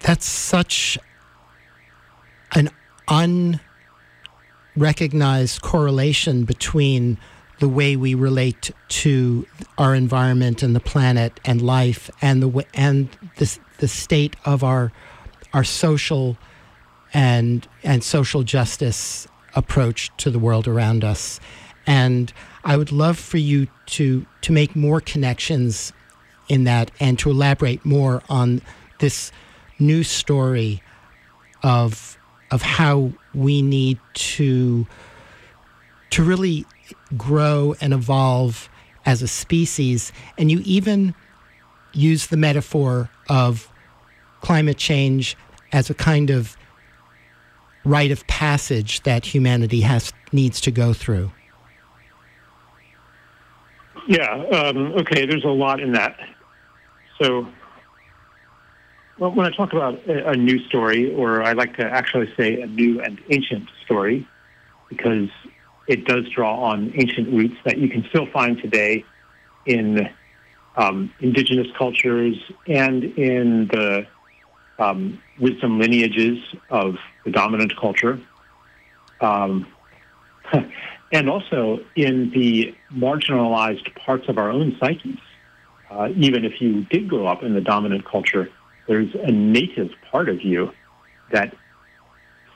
That's 0.00 0.24
such 0.24 0.98
an 2.54 2.70
unrecognized 4.76 5.60
correlation 5.60 6.44
between 6.44 7.18
the 7.58 7.68
way 7.68 7.94
we 7.94 8.14
relate 8.14 8.70
to 8.88 9.46
our 9.76 9.94
environment 9.94 10.62
and 10.62 10.74
the 10.74 10.80
planet 10.80 11.38
and 11.44 11.60
life 11.60 12.10
and 12.22 12.42
the 12.42 12.66
and 12.72 13.10
the 13.36 13.58
the 13.78 13.88
state 13.88 14.34
of 14.46 14.64
our 14.64 14.90
our 15.52 15.64
social 15.64 16.38
and 17.12 17.68
and 17.82 18.02
social 18.02 18.42
justice 18.42 19.28
approach 19.54 20.10
to 20.16 20.30
the 20.30 20.38
world 20.38 20.66
around 20.66 21.04
us 21.04 21.38
and 21.86 22.32
I 22.64 22.76
would 22.76 22.92
love 22.92 23.18
for 23.18 23.38
you 23.38 23.68
to 23.86 24.26
to 24.42 24.52
make 24.52 24.76
more 24.76 25.00
connections 25.00 25.92
in 26.48 26.64
that 26.64 26.90
and 27.00 27.18
to 27.20 27.30
elaborate 27.30 27.84
more 27.84 28.22
on 28.28 28.60
this 28.98 29.32
new 29.78 30.02
story 30.02 30.82
of 31.62 32.18
of 32.50 32.62
how 32.62 33.12
we 33.34 33.62
need 33.62 33.98
to 34.14 34.86
to 36.10 36.24
really 36.24 36.66
grow 37.16 37.74
and 37.80 37.92
evolve 37.92 38.68
as 39.06 39.22
a 39.22 39.28
species. 39.28 40.12
And 40.36 40.50
you 40.50 40.60
even 40.64 41.14
use 41.92 42.26
the 42.26 42.36
metaphor 42.36 43.10
of 43.28 43.68
climate 44.40 44.76
change 44.76 45.36
as 45.72 45.90
a 45.90 45.94
kind 45.94 46.30
of 46.30 46.56
rite 47.84 48.10
of 48.10 48.26
passage 48.26 49.02
that 49.02 49.24
humanity 49.24 49.80
has 49.80 50.12
needs 50.32 50.60
to 50.62 50.70
go 50.70 50.92
through. 50.92 51.30
Yeah. 54.10 54.32
Um, 54.32 54.94
okay. 54.94 55.24
There's 55.24 55.44
a 55.44 55.48
lot 55.48 55.78
in 55.78 55.92
that. 55.92 56.18
So, 57.22 57.46
well, 59.20 59.30
when 59.30 59.46
I 59.46 59.50
talk 59.56 59.72
about 59.72 60.04
a, 60.08 60.30
a 60.30 60.36
new 60.36 60.58
story, 60.64 61.14
or 61.14 61.44
I 61.44 61.52
like 61.52 61.76
to 61.76 61.84
actually 61.84 62.28
say 62.36 62.60
a 62.60 62.66
new 62.66 63.00
and 63.00 63.20
ancient 63.30 63.68
story, 63.84 64.26
because 64.88 65.28
it 65.86 66.06
does 66.06 66.28
draw 66.28 66.60
on 66.60 66.92
ancient 66.96 67.28
roots 67.32 67.54
that 67.64 67.78
you 67.78 67.88
can 67.88 68.04
still 68.08 68.26
find 68.32 68.60
today 68.60 69.04
in 69.64 70.08
um, 70.76 71.12
indigenous 71.20 71.68
cultures 71.78 72.36
and 72.66 73.04
in 73.04 73.68
the 73.68 74.08
um, 74.80 75.22
wisdom 75.38 75.78
lineages 75.78 76.38
of 76.68 76.96
the 77.24 77.30
dominant 77.30 77.76
culture, 77.76 78.20
um, 79.20 79.68
and 81.12 81.28
also 81.28 81.80
in 81.96 82.30
the 82.30 82.74
marginalized 82.92 83.94
parts 83.96 84.28
of 84.28 84.38
our 84.38 84.50
own 84.50 84.76
psyches. 84.78 85.18
Uh, 85.90 86.08
even 86.16 86.44
if 86.44 86.60
you 86.60 86.84
did 86.84 87.08
grow 87.08 87.26
up 87.26 87.42
in 87.42 87.54
the 87.54 87.60
dominant 87.60 88.04
culture, 88.04 88.48
there's 88.86 89.12
a 89.14 89.32
native 89.32 89.90
part 90.10 90.28
of 90.28 90.42
you 90.42 90.72
that 91.32 91.54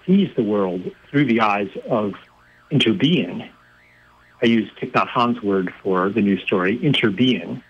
sees 0.07 0.28
the 0.36 0.42
world 0.42 0.82
through 1.11 1.24
the 1.24 1.40
eyes 1.40 1.70
of 1.88 2.14
interbeing. 2.70 3.48
I 4.42 4.46
use 4.46 4.70
Thich 4.80 4.92
Nhat 4.92 5.09
Hanh's 5.09 5.42
word 5.42 5.72
for 5.82 6.11
the 6.11 6.20
new 6.20 6.38
story, 6.38 6.78
interbeing, 6.78 7.62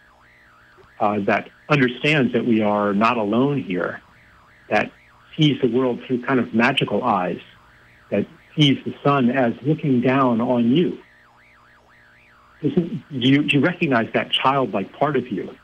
uh, 1.00 1.20
that 1.20 1.48
understands 1.68 2.32
that 2.32 2.44
we 2.44 2.60
are 2.60 2.92
not 2.92 3.16
alone 3.16 3.62
here, 3.62 4.02
that 4.68 4.90
sees 5.36 5.60
the 5.60 5.68
world 5.68 6.00
through 6.06 6.22
kind 6.22 6.40
of 6.40 6.54
magical 6.54 7.02
eyes, 7.02 7.40
that 8.10 8.26
sees 8.56 8.78
the 8.84 8.94
sun 9.02 9.30
as 9.30 9.54
looking 9.62 10.00
down 10.00 10.40
on 10.40 10.70
you. 10.70 10.98
do, 12.62 13.00
you, 13.10 13.42
you 13.42 13.60
recognize 13.60 14.08
that 14.14 14.30
childlike 14.30 14.92
part 14.92 15.16
of 15.16 15.30
you? 15.30 15.54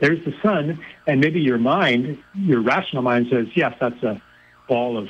There's 0.00 0.24
the 0.24 0.34
sun, 0.42 0.80
and 1.06 1.20
maybe 1.20 1.40
your 1.40 1.58
mind, 1.58 2.18
your 2.34 2.60
rational 2.60 3.02
mind 3.02 3.28
says, 3.30 3.46
yes, 3.54 3.76
that's 3.80 4.02
a 4.02 4.20
ball 4.68 4.98
of 4.98 5.08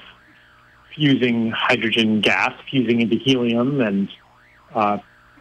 fusing 0.95 1.51
hydrogen 1.51 2.21
gas, 2.21 2.53
fusing 2.71 3.01
into 3.01 3.17
helium, 3.17 3.81
and 3.81 4.09
uh, 4.75 4.99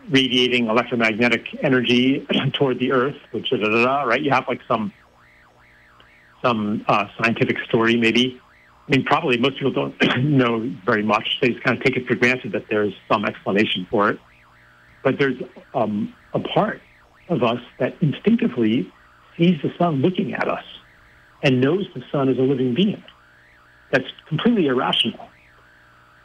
radiating 0.10 0.68
electromagnetic 0.68 1.48
energy 1.62 2.26
toward 2.54 2.80
the 2.80 2.92
Earth, 2.92 3.18
which 3.32 3.50
da, 3.50 3.58
da, 3.58 3.84
da, 3.84 4.04
right? 4.04 4.22
You 4.22 4.32
have 4.32 4.48
like 4.48 4.62
some 4.68 4.94
some 6.42 6.84
uh, 6.88 7.08
scientific 7.18 7.58
story, 7.60 7.96
maybe. 7.96 8.40
I 8.88 8.92
mean, 8.92 9.06
probably 9.06 9.38
most 9.38 9.58
people 9.58 9.72
don't 9.72 9.96
know 10.24 10.70
very 10.86 11.04
much. 11.04 11.40
They 11.42 11.50
just 11.50 11.64
kind 11.64 11.78
of 11.78 11.84
take 11.84 11.96
it 11.96 12.06
for 12.06 12.16
granted 12.16 12.52
that 12.52 12.66
there's 12.70 12.94
some 13.10 13.26
explanation 13.26 13.88
for 13.90 14.10
it. 14.10 14.20
But 15.04 15.20
there's 15.20 15.42
um, 15.74 16.14
a 16.34 16.40
part 16.40 16.82
of 17.30 17.44
us 17.44 17.62
that 17.80 17.96
instinctively 18.02 18.92
sees 19.38 19.62
the 19.62 19.74
sun 19.78 20.02
looking 20.02 20.34
at 20.34 20.48
us 20.48 20.64
and 21.42 21.62
knows 21.62 21.88
the 21.96 22.04
sun 22.12 22.30
is 22.30 22.38
a 22.38 22.42
living 22.42 22.74
being. 22.74 23.04
That's 23.92 24.08
completely 24.28 24.68
irrational. 24.68 25.30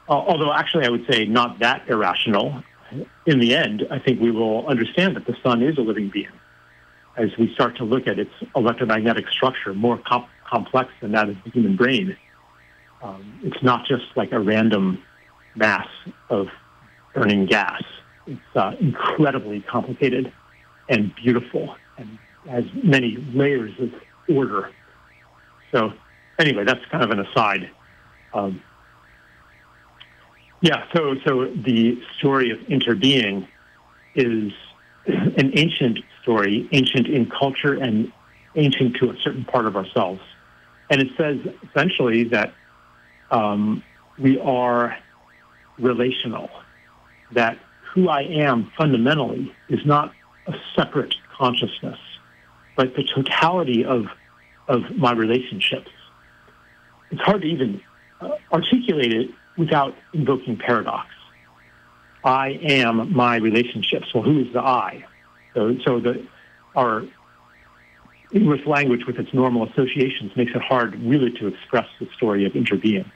Uh, 0.09 0.13
although, 0.13 0.53
actually, 0.53 0.87
I 0.87 0.89
would 0.89 1.07
say 1.11 1.27
not 1.27 1.59
that 1.61 1.89
irrational. 1.89 2.63
In 3.27 3.39
the 3.39 3.55
end, 3.55 3.87
I 3.91 3.99
think 3.99 4.21
we 4.21 4.31
will 4.31 4.67
understand 4.67 5.17
that 5.17 5.27
the 5.27 5.37
sun 5.43 5.63
is 5.63 5.77
a 5.77 5.83
living 5.83 6.09
being 6.09 6.33
as 7.19 7.37
we 7.37 7.53
start 7.53 7.77
to 7.77 7.85
look 7.85 8.07
at 8.07 8.19
its 8.19 8.31
electromagnetic 8.55 9.29
structure, 9.29 9.75
more 9.75 9.99
comp- 9.99 10.29
complex 10.49 10.91
than 11.01 11.13
that 11.13 11.29
of 11.29 11.37
the 11.45 11.51
human 11.51 11.77
brain. 11.77 12.17
Um, 13.03 13.40
it's 13.44 13.62
not 13.62 13.86
just 13.86 14.05
like 14.16 14.32
a 14.32 14.40
random 14.40 15.03
mass 15.55 15.88
of 16.30 16.49
burning 17.14 17.46
gas. 17.46 17.82
It's 18.26 18.40
uh, 18.55 18.72
incredibly 18.80 19.61
complicated 19.61 20.32
and 20.88 21.14
beautiful 21.14 21.76
and 21.96 22.18
has 22.49 22.64
many 22.82 23.16
layers 23.32 23.72
of 23.78 23.90
order. 24.34 24.70
So, 25.72 25.92
anyway, 26.38 26.64
that's 26.64 26.84
kind 26.90 27.05
of 27.05 27.11
an 27.11 27.20
aside. 27.20 27.70
Um, 28.32 28.62
yeah, 30.61 30.84
so 30.94 31.14
so 31.26 31.46
the 31.46 32.03
story 32.18 32.51
of 32.51 32.59
interbeing 32.68 33.46
is 34.14 34.53
an 35.07 35.53
ancient 35.57 36.01
story, 36.22 36.68
ancient 36.72 37.07
in 37.07 37.30
culture 37.30 37.74
and 37.74 38.12
ancient 38.57 38.96
to 38.96 39.11
a 39.11 39.16
certain 39.22 39.44
part 39.44 39.66
of 39.66 39.76
ourselves. 39.76 40.20
And 40.90 41.01
it 41.01 41.09
says 41.16 41.38
essentially 41.68 42.24
that 42.24 42.53
um, 43.31 43.83
we 44.18 44.39
are 44.41 44.97
relational, 45.79 46.51
that 47.33 47.59
who 47.93 48.09
I 48.09 48.22
am 48.22 48.70
fundamentally 48.76 49.55
is 49.68 49.85
not 49.85 50.12
a 50.47 50.55
separate 50.74 51.14
consciousness, 51.37 51.99
but 52.76 52.95
the 52.97 53.05
totality 53.05 53.85
of, 53.85 54.07
of 54.66 54.83
my 54.97 55.12
relationships. 55.12 55.91
It's 57.11 57.20
hard 57.22 57.43
to 57.43 57.49
even 57.49 57.81
uh, 58.20 58.31
articulate 58.53 59.12
it 59.12 59.31
without 59.57 59.95
invoking 60.12 60.57
paradox. 60.57 61.09
I 62.24 62.59
am 62.62 63.14
my 63.14 63.37
relationships. 63.37 64.12
Well, 64.12 64.24
who 64.24 64.41
is 64.41 64.53
the 64.53 64.61
I? 64.61 65.05
So, 65.55 65.76
so 65.85 66.01
the, 66.01 66.26
our 66.74 67.05
English 68.33 68.66
language 68.66 69.07
with 69.07 69.18
its 69.18 69.33
normal 69.33 69.68
associations 69.68 70.37
makes 70.37 70.53
it 70.55 70.62
hard 70.62 71.01
really 71.03 71.31
to 71.33 71.47
express 71.47 71.87
the 71.99 72.09
story 72.16 72.45
of 72.45 72.53
interbeing. 72.53 73.11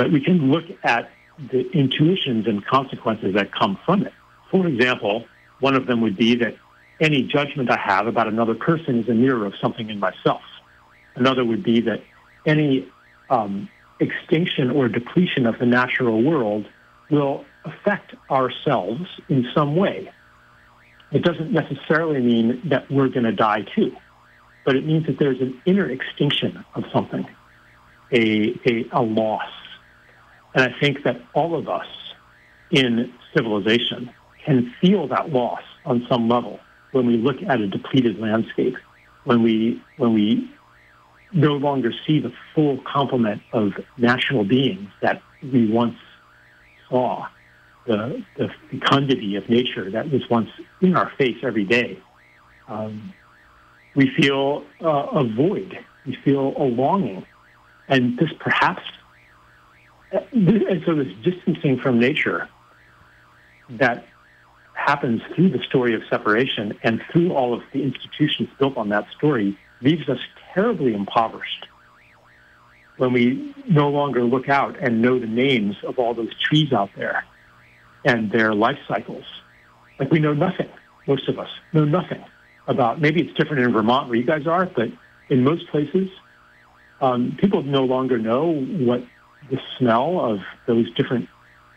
But 0.00 0.10
we 0.12 0.22
can 0.22 0.50
look 0.50 0.64
at 0.82 1.10
the 1.52 1.70
intuitions 1.72 2.46
and 2.46 2.64
consequences 2.64 3.34
that 3.34 3.52
come 3.52 3.78
from 3.84 4.06
it. 4.06 4.14
For 4.50 4.66
example, 4.66 5.26
one 5.58 5.74
of 5.74 5.86
them 5.86 6.00
would 6.00 6.16
be 6.16 6.36
that 6.36 6.56
any 7.00 7.22
judgment 7.22 7.70
I 7.70 7.76
have 7.76 8.06
about 8.06 8.26
another 8.26 8.54
person 8.54 9.00
is 9.00 9.10
a 9.10 9.12
mirror 9.12 9.44
of 9.44 9.52
something 9.60 9.90
in 9.90 9.98
myself. 9.98 10.40
Another 11.16 11.44
would 11.44 11.62
be 11.62 11.82
that 11.82 12.02
any 12.46 12.88
um, 13.28 13.68
extinction 13.98 14.70
or 14.70 14.88
depletion 14.88 15.44
of 15.44 15.58
the 15.58 15.66
natural 15.66 16.22
world 16.22 16.66
will 17.10 17.44
affect 17.66 18.14
ourselves 18.30 19.02
in 19.28 19.48
some 19.54 19.76
way. 19.76 20.10
It 21.12 21.22
doesn't 21.22 21.52
necessarily 21.52 22.22
mean 22.22 22.62
that 22.70 22.90
we're 22.90 23.08
going 23.08 23.24
to 23.24 23.32
die 23.32 23.66
too, 23.76 23.94
but 24.64 24.76
it 24.76 24.86
means 24.86 25.04
that 25.08 25.18
there's 25.18 25.42
an 25.42 25.60
inner 25.66 25.90
extinction 25.90 26.64
of 26.74 26.84
something, 26.90 27.28
a, 28.10 28.58
a, 28.64 28.86
a 28.92 29.02
loss. 29.02 29.50
And 30.54 30.64
I 30.64 30.78
think 30.80 31.04
that 31.04 31.20
all 31.34 31.54
of 31.54 31.68
us 31.68 31.86
in 32.70 33.12
civilization 33.34 34.10
can 34.44 34.74
feel 34.80 35.06
that 35.08 35.30
loss 35.30 35.62
on 35.84 36.06
some 36.08 36.28
level 36.28 36.60
when 36.92 37.06
we 37.06 37.16
look 37.16 37.36
at 37.42 37.60
a 37.60 37.66
depleted 37.66 38.18
landscape, 38.18 38.76
when 39.24 39.42
we, 39.42 39.80
when 39.96 40.12
we 40.12 40.50
no 41.32 41.52
longer 41.52 41.92
see 42.06 42.18
the 42.18 42.32
full 42.54 42.78
complement 42.78 43.42
of 43.52 43.72
national 43.96 44.44
beings 44.44 44.90
that 45.02 45.22
we 45.42 45.70
once 45.70 45.96
saw 46.88 47.26
the, 47.86 48.24
the 48.36 48.48
fecundity 48.70 49.36
of 49.36 49.48
nature 49.48 49.90
that 49.90 50.10
was 50.10 50.28
once 50.28 50.50
in 50.80 50.96
our 50.96 51.10
face 51.16 51.36
every 51.42 51.64
day. 51.64 51.98
Um, 52.68 53.12
we 53.94 54.10
feel 54.16 54.64
uh, 54.82 55.06
a 55.12 55.24
void. 55.24 55.78
We 56.06 56.16
feel 56.24 56.54
a 56.56 56.64
longing. 56.64 57.24
And 57.88 58.18
this 58.18 58.30
perhaps, 58.38 58.82
and 60.12 60.82
so 60.84 60.94
this 60.94 61.12
distancing 61.22 61.78
from 61.78 61.98
nature 61.98 62.48
that 63.70 64.06
happens 64.74 65.22
through 65.34 65.50
the 65.50 65.62
story 65.68 65.94
of 65.94 66.02
separation 66.08 66.78
and 66.82 67.02
through 67.12 67.32
all 67.32 67.54
of 67.54 67.62
the 67.72 67.82
institutions 67.82 68.48
built 68.58 68.76
on 68.76 68.88
that 68.88 69.06
story 69.16 69.56
leaves 69.82 70.08
us 70.08 70.18
terribly 70.54 70.94
impoverished 70.94 71.66
when 72.96 73.12
we 73.12 73.54
no 73.68 73.88
longer 73.88 74.22
look 74.24 74.48
out 74.48 74.76
and 74.78 75.00
know 75.00 75.18
the 75.18 75.26
names 75.26 75.76
of 75.84 75.98
all 75.98 76.12
those 76.12 76.34
trees 76.38 76.72
out 76.72 76.90
there 76.96 77.24
and 78.04 78.30
their 78.30 78.52
life 78.54 78.78
cycles. 78.88 79.24
Like 79.98 80.10
we 80.10 80.18
know 80.18 80.34
nothing, 80.34 80.68
most 81.06 81.28
of 81.28 81.38
us 81.38 81.48
know 81.72 81.84
nothing 81.84 82.24
about, 82.66 83.00
maybe 83.00 83.22
it's 83.22 83.32
different 83.38 83.62
in 83.62 83.72
Vermont 83.72 84.08
where 84.08 84.16
you 84.16 84.24
guys 84.24 84.46
are, 84.46 84.66
but 84.66 84.88
in 85.28 85.44
most 85.44 85.68
places, 85.68 86.08
um, 87.00 87.36
people 87.40 87.62
no 87.62 87.84
longer 87.84 88.18
know 88.18 88.52
what 88.52 89.02
the 89.48 89.58
smell 89.78 90.20
of 90.20 90.40
those 90.66 90.92
different 90.94 91.28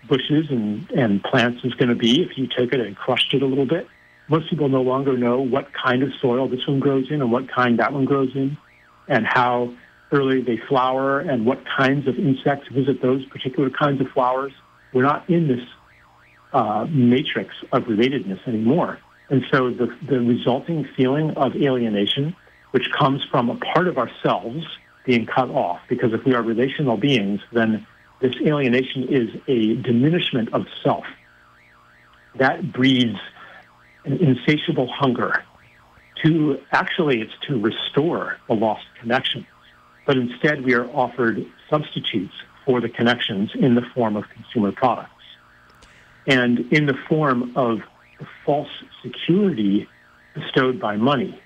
bushes 0.07 0.47
and, 0.49 0.89
and 0.91 1.23
plants 1.23 1.63
is 1.63 1.73
going 1.75 1.89
to 1.89 1.95
be 1.95 2.21
if 2.21 2.37
you 2.37 2.47
took 2.47 2.73
it 2.73 2.79
and 2.79 2.95
crushed 2.95 3.33
it 3.33 3.41
a 3.41 3.45
little 3.45 3.65
bit. 3.65 3.87
Most 4.27 4.49
people 4.49 4.69
no 4.69 4.81
longer 4.81 5.17
know 5.17 5.41
what 5.41 5.67
kind 5.73 6.03
of 6.03 6.11
soil 6.21 6.47
this 6.47 6.65
one 6.67 6.79
grows 6.79 7.09
in 7.09 7.21
and 7.21 7.31
what 7.31 7.49
kind 7.49 7.79
that 7.79 7.93
one 7.93 8.05
grows 8.05 8.35
in 8.35 8.57
and 9.07 9.25
how 9.25 9.73
early 10.11 10.41
they 10.41 10.57
flower 10.57 11.19
and 11.19 11.45
what 11.45 11.63
kinds 11.65 12.07
of 12.07 12.17
insects 12.17 12.67
visit 12.69 13.01
those 13.01 13.25
particular 13.25 13.69
kinds 13.69 13.99
of 13.99 14.07
flowers. 14.09 14.53
We're 14.93 15.03
not 15.03 15.29
in 15.29 15.47
this 15.47 15.65
uh, 16.53 16.85
matrix 16.89 17.53
of 17.71 17.83
relatedness 17.83 18.47
anymore. 18.47 18.99
And 19.29 19.43
so 19.51 19.71
the, 19.71 19.95
the 20.07 20.19
resulting 20.19 20.87
feeling 20.95 21.31
of 21.31 21.55
alienation, 21.55 22.35
which 22.71 22.91
comes 22.91 23.23
from 23.31 23.49
a 23.49 23.55
part 23.55 23.87
of 23.87 23.97
ourselves 23.97 24.65
being 25.05 25.25
cut 25.25 25.49
off, 25.49 25.81
because 25.89 26.13
if 26.13 26.23
we 26.25 26.33
are 26.33 26.41
relational 26.41 26.97
beings, 26.97 27.41
then 27.51 27.85
this 28.21 28.35
alienation 28.45 29.07
is 29.09 29.29
a 29.47 29.75
diminishment 29.81 30.53
of 30.53 30.65
self. 30.83 31.05
That 32.35 32.71
breeds 32.71 33.19
an 34.05 34.17
insatiable 34.17 34.87
hunger 34.91 35.43
to 36.23 36.59
actually 36.71 37.21
it's 37.21 37.33
to 37.47 37.59
restore 37.59 38.37
the 38.47 38.53
lost 38.53 38.85
connection. 38.99 39.45
But 40.05 40.17
instead 40.17 40.63
we 40.63 40.73
are 40.73 40.85
offered 40.89 41.45
substitutes 41.69 42.33
for 42.65 42.79
the 42.81 42.89
connections 42.89 43.51
in 43.55 43.75
the 43.75 43.81
form 43.93 44.15
of 44.15 44.23
consumer 44.29 44.71
products 44.71 45.11
and 46.27 46.59
in 46.71 46.85
the 46.85 46.95
form 47.09 47.55
of 47.55 47.79
the 48.19 48.27
false 48.45 48.69
security 49.01 49.87
bestowed 50.33 50.79
by 50.79 50.95
money, 50.95 51.39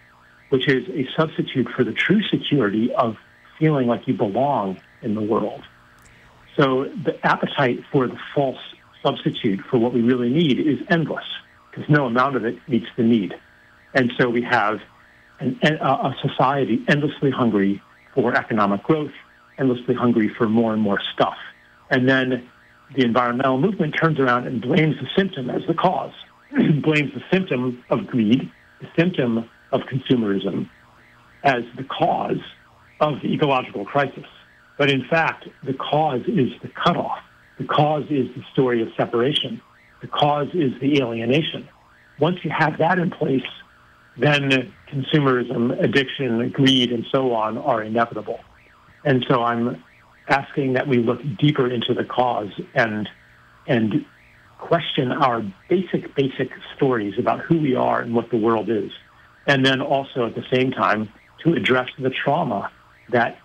which 0.49 0.67
is 0.67 0.87
a 0.89 1.07
substitute 1.19 1.67
for 1.75 1.83
the 1.83 1.93
true 1.93 2.21
security 2.29 2.93
of 2.93 3.17
feeling 3.59 3.87
like 3.87 4.07
you 4.07 4.13
belong 4.13 4.79
in 5.01 5.15
the 5.15 5.21
world. 5.21 5.63
So 6.55 6.85
the 6.85 7.17
appetite 7.25 7.83
for 7.91 8.07
the 8.07 8.17
false 8.33 8.57
substitute 9.03 9.61
for 9.69 9.77
what 9.77 9.93
we 9.93 10.01
really 10.01 10.29
need 10.29 10.59
is 10.59 10.79
endless 10.89 11.25
because 11.69 11.89
no 11.89 12.05
amount 12.05 12.35
of 12.35 12.45
it 12.45 12.57
meets 12.67 12.87
the 12.97 13.03
need. 13.03 13.35
And 13.93 14.11
so 14.19 14.29
we 14.29 14.41
have 14.41 14.79
an, 15.39 15.59
a 15.63 16.15
society 16.21 16.83
endlessly 16.87 17.31
hungry 17.31 17.81
for 18.13 18.35
economic 18.35 18.83
growth, 18.83 19.11
endlessly 19.57 19.93
hungry 19.93 20.33
for 20.35 20.49
more 20.49 20.73
and 20.73 20.81
more 20.81 20.99
stuff. 21.13 21.37
And 21.89 22.09
then 22.09 22.49
the 22.95 23.03
environmental 23.03 23.59
movement 23.59 23.95
turns 24.01 24.19
around 24.19 24.47
and 24.47 24.61
blames 24.61 24.95
the 24.99 25.07
symptom 25.15 25.49
as 25.49 25.61
the 25.67 25.73
cause, 25.73 26.13
blames 26.51 27.13
the 27.13 27.23
symptom 27.31 27.83
of 27.89 28.07
greed, 28.07 28.51
the 28.81 28.87
symptom 28.97 29.49
of 29.71 29.81
consumerism 29.81 30.69
as 31.43 31.63
the 31.75 31.83
cause 31.83 32.41
of 32.99 33.21
the 33.21 33.33
ecological 33.33 33.85
crisis. 33.85 34.25
But 34.77 34.91
in 34.91 35.05
fact, 35.09 35.47
the 35.63 35.73
cause 35.73 36.21
is 36.27 36.51
the 36.61 36.69
cutoff. 36.69 37.19
The 37.57 37.65
cause 37.65 38.05
is 38.09 38.27
the 38.35 38.43
story 38.53 38.81
of 38.81 38.89
separation. 38.95 39.61
The 40.01 40.07
cause 40.07 40.49
is 40.53 40.79
the 40.79 41.01
alienation. 41.01 41.67
Once 42.19 42.37
you 42.43 42.51
have 42.51 42.77
that 42.77 42.99
in 42.99 43.09
place, 43.09 43.41
then 44.17 44.73
consumerism, 44.91 45.79
addiction, 45.81 46.49
greed, 46.49 46.91
and 46.91 47.05
so 47.11 47.33
on 47.33 47.57
are 47.57 47.83
inevitable. 47.83 48.39
And 49.03 49.25
so 49.27 49.43
I'm 49.43 49.83
asking 50.27 50.73
that 50.73 50.87
we 50.87 50.97
look 50.97 51.19
deeper 51.39 51.69
into 51.71 51.93
the 51.93 52.03
cause 52.03 52.51
and 52.73 53.07
and 53.67 54.05
question 54.59 55.11
our 55.11 55.43
basic, 55.69 56.15
basic 56.15 56.49
stories 56.75 57.13
about 57.19 57.41
who 57.41 57.59
we 57.59 57.75
are 57.75 58.01
and 58.01 58.15
what 58.15 58.29
the 58.31 58.37
world 58.37 58.69
is. 58.69 58.91
And 59.45 59.65
then 59.65 59.81
also 59.81 60.25
at 60.25 60.35
the 60.35 60.43
same 60.51 60.71
time 60.71 61.09
to 61.43 61.53
address 61.53 61.89
the 61.99 62.09
trauma 62.09 62.71
that 63.09 63.39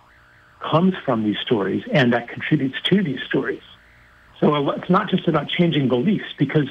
comes 0.59 0.93
from 1.05 1.23
these 1.23 1.37
stories 1.45 1.83
and 1.91 2.13
that 2.13 2.29
contributes 2.29 2.75
to 2.85 3.03
these 3.03 3.19
stories. 3.27 3.61
So 4.39 4.71
it's 4.71 4.89
not 4.89 5.09
just 5.09 5.27
about 5.27 5.49
changing 5.49 5.87
beliefs 5.87 6.25
because 6.37 6.67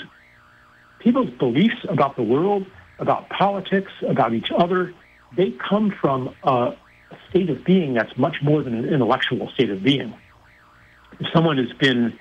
people's 0.99 1.31
beliefs 1.31 1.85
about 1.89 2.17
the 2.17 2.23
world, 2.23 2.67
about 2.99 3.29
politics, 3.29 3.93
about 4.07 4.35
each 4.35 4.51
other, 4.57 4.93
they 5.37 5.53
come 5.53 5.95
from 6.01 6.35
a 6.45 6.75
state 7.31 7.51
of 7.51 7.65
being 7.65 7.95
that's 7.95 8.17
much 8.17 8.37
more 8.43 8.63
than 8.63 8.75
an 8.75 8.87
intellectual 8.87 9.51
state 9.55 9.71
of 9.71 9.83
being. 9.83 10.15
If 11.19 11.27
someone 11.33 11.59
has 11.59 11.73
been 11.79 12.19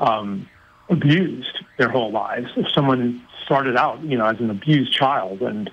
um, 0.00 0.48
abused 0.88 1.64
their 1.78 1.88
whole 1.88 2.12
lives, 2.12 2.48
if 2.56 2.66
someone 2.72 3.22
started 3.44 3.76
out, 3.76 4.02
you 4.02 4.18
know, 4.18 4.26
as 4.26 4.38
an 4.40 4.50
abused 4.50 4.92
child 4.92 5.42
and 5.42 5.70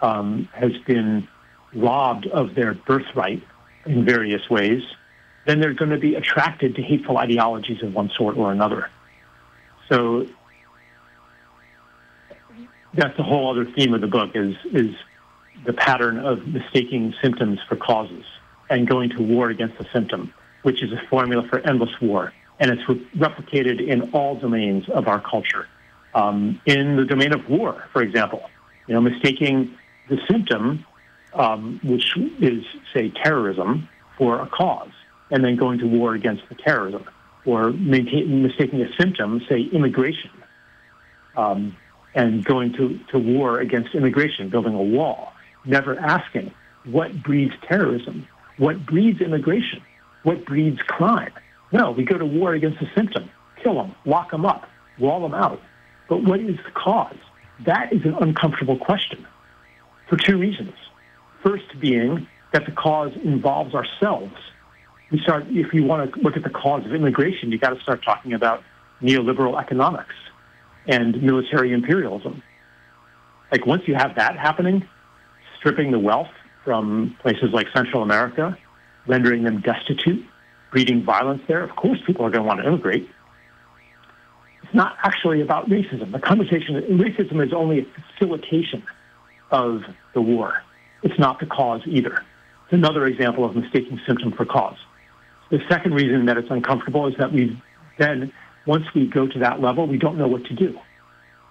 um, 0.00 0.48
has 0.52 0.72
been 0.86 1.26
robbed 1.74 2.26
of 2.26 2.54
their 2.54 2.74
birthright 2.74 3.42
in 3.86 4.04
various 4.04 4.48
ways, 4.50 4.82
then 5.46 5.60
they're 5.60 5.74
going 5.74 5.90
to 5.90 5.98
be 5.98 6.14
attracted 6.14 6.74
to 6.76 6.82
hateful 6.82 7.18
ideologies 7.18 7.82
of 7.82 7.94
one 7.94 8.10
sort 8.16 8.36
or 8.36 8.52
another. 8.52 8.90
So 9.88 10.26
that's 12.94 13.16
the 13.16 13.22
whole 13.22 13.50
other 13.50 13.70
theme 13.72 13.94
of 13.94 14.00
the 14.00 14.06
book 14.06 14.30
is 14.34 14.54
is 14.72 14.94
the 15.64 15.72
pattern 15.72 16.18
of 16.18 16.46
mistaking 16.46 17.14
symptoms 17.22 17.58
for 17.68 17.76
causes 17.76 18.24
and 18.70 18.88
going 18.88 19.10
to 19.10 19.22
war 19.22 19.50
against 19.50 19.76
the 19.78 19.86
symptom, 19.92 20.32
which 20.62 20.82
is 20.82 20.92
a 20.92 21.02
formula 21.08 21.46
for 21.48 21.58
endless 21.58 21.90
war. 22.00 22.32
And 22.58 22.70
it's 22.70 22.88
re- 22.88 23.06
replicated 23.16 23.86
in 23.86 24.10
all 24.12 24.36
domains 24.36 24.88
of 24.88 25.08
our 25.08 25.20
culture. 25.20 25.66
Um, 26.14 26.60
in 26.66 26.96
the 26.96 27.04
domain 27.04 27.32
of 27.32 27.48
war, 27.48 27.84
for 27.92 28.02
example, 28.02 28.48
you 28.86 28.94
know, 28.94 29.00
mistaking 29.00 29.76
the 30.08 30.18
symptom 30.30 30.84
um, 31.32 31.80
which 31.82 32.16
is, 32.40 32.64
say, 32.92 33.10
terrorism, 33.10 33.88
for 34.18 34.40
a 34.40 34.46
cause, 34.46 34.90
and 35.30 35.44
then 35.44 35.56
going 35.56 35.78
to 35.78 35.86
war 35.86 36.14
against 36.14 36.42
the 36.48 36.54
terrorism, 36.54 37.04
or 37.44 37.70
maintain, 37.70 38.42
mistaking 38.42 38.82
a 38.82 38.92
symptom, 38.98 39.40
say, 39.48 39.62
immigration, 39.72 40.30
um, 41.36 41.76
and 42.14 42.44
going 42.44 42.72
to, 42.74 42.98
to 43.10 43.18
war 43.18 43.60
against 43.60 43.94
immigration, 43.94 44.50
building 44.50 44.74
a 44.74 44.82
wall, 44.82 45.32
never 45.64 45.98
asking 45.98 46.52
what 46.84 47.22
breeds 47.22 47.54
terrorism, 47.68 48.26
what 48.58 48.84
breeds 48.84 49.20
immigration, 49.20 49.82
what 50.22 50.44
breeds 50.44 50.80
crime. 50.82 51.32
No, 51.72 51.92
we 51.92 52.04
go 52.04 52.18
to 52.18 52.26
war 52.26 52.52
against 52.52 52.80
the 52.80 52.88
symptom, 52.94 53.30
kill 53.62 53.74
them, 53.74 53.94
lock 54.04 54.30
them 54.32 54.44
up, 54.44 54.68
wall 54.98 55.22
them 55.22 55.34
out. 55.34 55.60
But 56.08 56.24
what 56.24 56.40
is 56.40 56.56
the 56.56 56.72
cause? 56.72 57.16
That 57.64 57.92
is 57.92 58.04
an 58.04 58.14
uncomfortable 58.20 58.76
question 58.76 59.26
for 60.08 60.16
two 60.16 60.36
reasons. 60.36 60.74
First 61.42 61.78
being 61.80 62.26
that 62.52 62.66
the 62.66 62.72
cause 62.72 63.12
involves 63.24 63.74
ourselves. 63.74 64.34
We 65.10 65.20
start, 65.20 65.44
if 65.48 65.72
you 65.72 65.84
want 65.84 66.12
to 66.12 66.20
look 66.20 66.36
at 66.36 66.42
the 66.42 66.50
cause 66.50 66.84
of 66.84 66.94
immigration, 66.94 67.50
you 67.50 67.58
got 67.58 67.70
to 67.70 67.80
start 67.80 68.04
talking 68.04 68.32
about 68.32 68.62
neoliberal 69.02 69.60
economics 69.60 70.14
and 70.86 71.22
military 71.22 71.72
imperialism. 71.72 72.42
Like 73.50 73.66
once 73.66 73.82
you 73.86 73.94
have 73.94 74.14
that 74.16 74.38
happening, 74.38 74.86
stripping 75.58 75.90
the 75.90 75.98
wealth 75.98 76.30
from 76.64 77.16
places 77.20 77.50
like 77.52 77.66
Central 77.74 78.02
America, 78.02 78.56
rendering 79.06 79.42
them 79.44 79.60
destitute, 79.60 80.24
breeding 80.70 81.04
violence 81.04 81.42
there, 81.48 81.62
of 81.62 81.74
course 81.74 81.98
people 82.06 82.24
are 82.24 82.30
going 82.30 82.42
to 82.42 82.48
want 82.48 82.60
to 82.60 82.66
immigrate. 82.66 83.08
It's 84.62 84.74
not 84.74 84.96
actually 85.02 85.40
about 85.40 85.68
racism. 85.68 86.12
The 86.12 86.20
conversation, 86.20 86.76
racism 86.98 87.44
is 87.44 87.52
only 87.52 87.80
a 87.80 87.86
facilitation 88.18 88.84
of 89.50 89.82
the 90.14 90.20
war. 90.20 90.62
It's 91.02 91.18
not 91.18 91.40
the 91.40 91.46
cause 91.46 91.82
either. 91.86 92.24
It's 92.64 92.72
another 92.72 93.06
example 93.06 93.44
of 93.44 93.56
mistaking 93.56 94.00
symptom 94.06 94.32
for 94.32 94.44
cause. 94.44 94.78
The 95.50 95.60
second 95.68 95.94
reason 95.94 96.26
that 96.26 96.36
it's 96.36 96.50
uncomfortable 96.50 97.06
is 97.08 97.14
that 97.18 97.32
we 97.32 97.60
then, 97.98 98.32
once 98.66 98.86
we 98.94 99.06
go 99.06 99.26
to 99.26 99.38
that 99.40 99.60
level, 99.60 99.86
we 99.86 99.98
don't 99.98 100.16
know 100.16 100.28
what 100.28 100.44
to 100.46 100.54
do. 100.54 100.78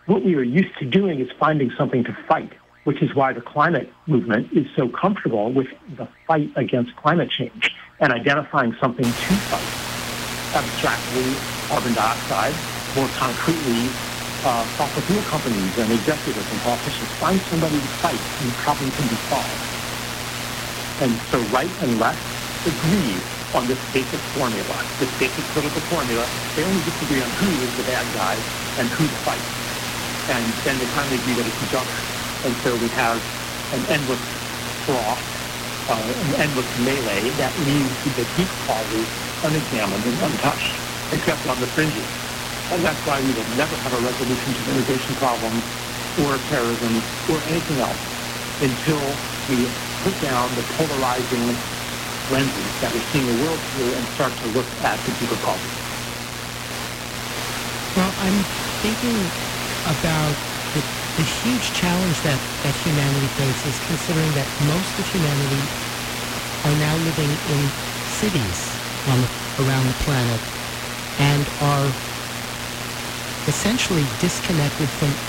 What 0.05 0.23
we 0.23 0.35
are 0.35 0.43
used 0.43 0.77
to 0.79 0.85
doing 0.85 1.19
is 1.19 1.29
finding 1.39 1.71
something 1.77 2.03
to 2.05 2.17
fight, 2.27 2.51
which 2.85 3.01
is 3.03 3.13
why 3.13 3.33
the 3.33 3.41
climate 3.41 3.91
movement 4.07 4.51
is 4.53 4.65
so 4.75 4.89
comfortable 4.89 5.51
with 5.51 5.67
the 5.95 6.07
fight 6.25 6.49
against 6.55 6.95
climate 6.95 7.29
change 7.29 7.75
and 7.99 8.11
identifying 8.11 8.75
something 8.81 9.05
to 9.05 9.11
fight. 9.11 10.55
Abstractly, 10.55 11.35
carbon 11.67 11.93
dioxide, 11.93 12.55
more 12.95 13.07
concretely, 13.19 13.89
uh, 14.43 14.67
fuel 15.07 15.23
companies 15.23 15.77
and 15.77 15.91
executives 15.91 16.51
and 16.51 16.61
politicians 16.61 17.11
find 17.19 17.45
somebody 17.49 17.81
to 17.81 17.89
fight 18.01 18.25
and 18.39 18.49
the 18.49 18.53
problem 18.53 18.91
can 18.91 19.07
be 19.07 19.21
solved. 19.29 19.63
And 20.99 21.23
so 21.31 21.41
right 21.41 21.75
and 21.79 21.99
left 21.99 22.23
agree 22.65 23.27
on 23.53 23.67
this 23.67 23.79
basic 23.93 24.23
formula, 24.33 24.87
this 24.99 25.11
basic 25.19 25.49
political 25.49 25.81
formula. 25.81 26.31
They 26.55 26.63
only 26.63 26.81
disagree 26.83 27.21
on 27.21 27.31
who 27.31 27.61
is 27.61 27.75
the 27.75 27.83
bad 27.83 28.13
guy 28.13 28.45
and 28.75 28.91
who 28.91 29.09
to 29.09 29.17
fight. 29.17 29.45
And 30.27 30.61
then 30.63 30.79
they 30.79 30.87
finally 30.87 31.17
agree 31.17 31.35
that 31.35 31.47
it's 31.47 31.61
each. 31.61 31.73
And 32.43 32.57
so 32.63 32.77
we 32.77 32.89
have 32.89 33.23
an 33.71 33.85
endless 33.87 34.21
froth, 34.85 35.23
uh, 35.87 36.13
an 36.17 36.35
endless 36.35 36.67
melee 36.75 37.31
that 37.35 37.57
leaves 37.59 37.97
the 38.03 38.25
deep 38.25 38.57
causes 38.59 39.09
unexamined 39.43 40.05
and 40.05 40.19
untouched, 40.21 40.81
except 41.11 41.47
on 41.47 41.59
the 41.59 41.67
fringes. 41.67 42.09
And 42.69 42.85
that's 42.85 43.05
why 43.05 43.21
we 43.21 43.31
will 43.31 43.47
never 43.47 43.77
have 43.77 43.93
a 43.93 43.99
resolution 43.99 44.53
to 44.55 44.63
the 44.63 44.71
immigration 44.71 45.15
problem 45.15 45.71
or 46.17 46.39
terrorism 46.39 47.09
or 47.27 47.43
anything 47.43 47.79
else 47.79 48.01
until 48.59 49.25
we 49.47 49.75
put 49.99 50.19
down 50.19 50.55
the 50.55 50.63
polarizing 50.63 51.65
lenses 52.27 52.73
that 52.79 52.93
we're 52.93 53.03
seeing 53.11 53.25
the 53.27 53.33
world 53.33 53.65
through 53.71 53.93
and 53.95 54.07
start 54.09 54.37
to 54.37 54.47
look 54.47 54.71
at 54.81 55.05
the 55.05 55.11
deeper 55.11 55.37
causes. 55.37 55.73
Well, 57.95 58.13
I'm 58.17 58.45
thinking 58.81 59.33
about 59.85 60.37
the, 60.73 60.85
the 61.15 61.23
huge 61.23 61.73
challenge 61.73 62.21
that, 62.21 62.41
that 62.61 62.75
humanity 62.75 63.27
faces, 63.27 63.79
considering 63.79 64.33
that 64.33 64.59
most 64.59 64.99
of 64.99 65.07
humanity 65.07 65.71
are 66.63 66.75
now 66.75 66.97
living 66.97 67.39
in 67.43 67.73
cities 68.05 68.81
the, 69.05 69.31
around 69.57 69.87
the 69.87 69.95
planet 69.95 70.53
and 71.17 71.49
are 71.59 71.97
essentially 73.49 74.07
disconnected 74.19 74.91
from 74.91 75.19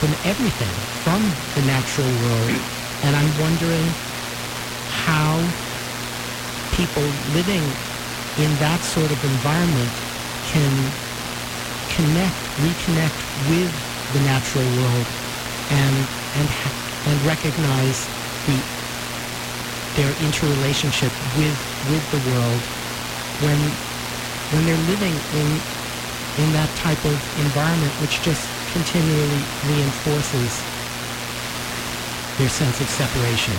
from 0.00 0.16
everything, 0.24 0.86
from 1.04 1.22
the 1.54 1.62
natural 1.62 2.12
world. 2.24 2.60
And 3.02 3.16
I'm 3.16 3.36
wondering 3.36 3.96
how 4.86 5.54
people 6.70 7.04
living 7.24 7.78
in 8.36 8.58
that 8.58 8.82
sort 8.84 9.12
of 9.12 9.24
environment 9.24 9.94
can 10.42 10.96
connect, 11.88 12.50
reconnect 12.56 13.24
with 13.36 13.72
the 14.08 14.20
natural 14.20 14.70
world 14.80 15.12
and 15.68 16.10
and 16.34 16.48
and 17.04 17.22
recognize 17.22 18.10
the 18.44 18.66
their 19.94 20.14
interrelationship 20.14 21.14
with 21.22 21.60
with 21.82 22.08
the 22.10 22.18
world 22.20 22.66
when 23.38 23.78
when 24.50 24.64
they're 24.66 24.78
living 24.78 25.24
in 25.30 25.64
in 26.38 26.52
that 26.52 26.70
type 26.76 26.98
of 27.04 27.16
environment 27.44 27.92
which 28.00 28.22
just 28.22 28.42
continually 28.72 29.42
reinforces 29.66 30.50
their 32.38 32.48
sense 32.48 32.80
of 32.80 32.88
separation. 32.88 33.54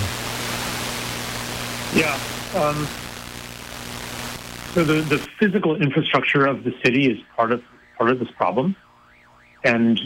Yeah. 1.96 2.20
Um, 2.54 2.88
So 4.76 4.84
the, 4.84 5.02
the 5.04 5.20
physical 5.40 5.82
infrastructure 5.82 6.46
of 6.46 6.66
the 6.66 6.74
city 6.84 7.10
is 7.10 7.18
part 7.38 7.54
of 7.54 7.64
part 7.98 8.10
of 8.10 8.20
this 8.20 8.30
problem, 8.32 8.76
and 9.64 9.98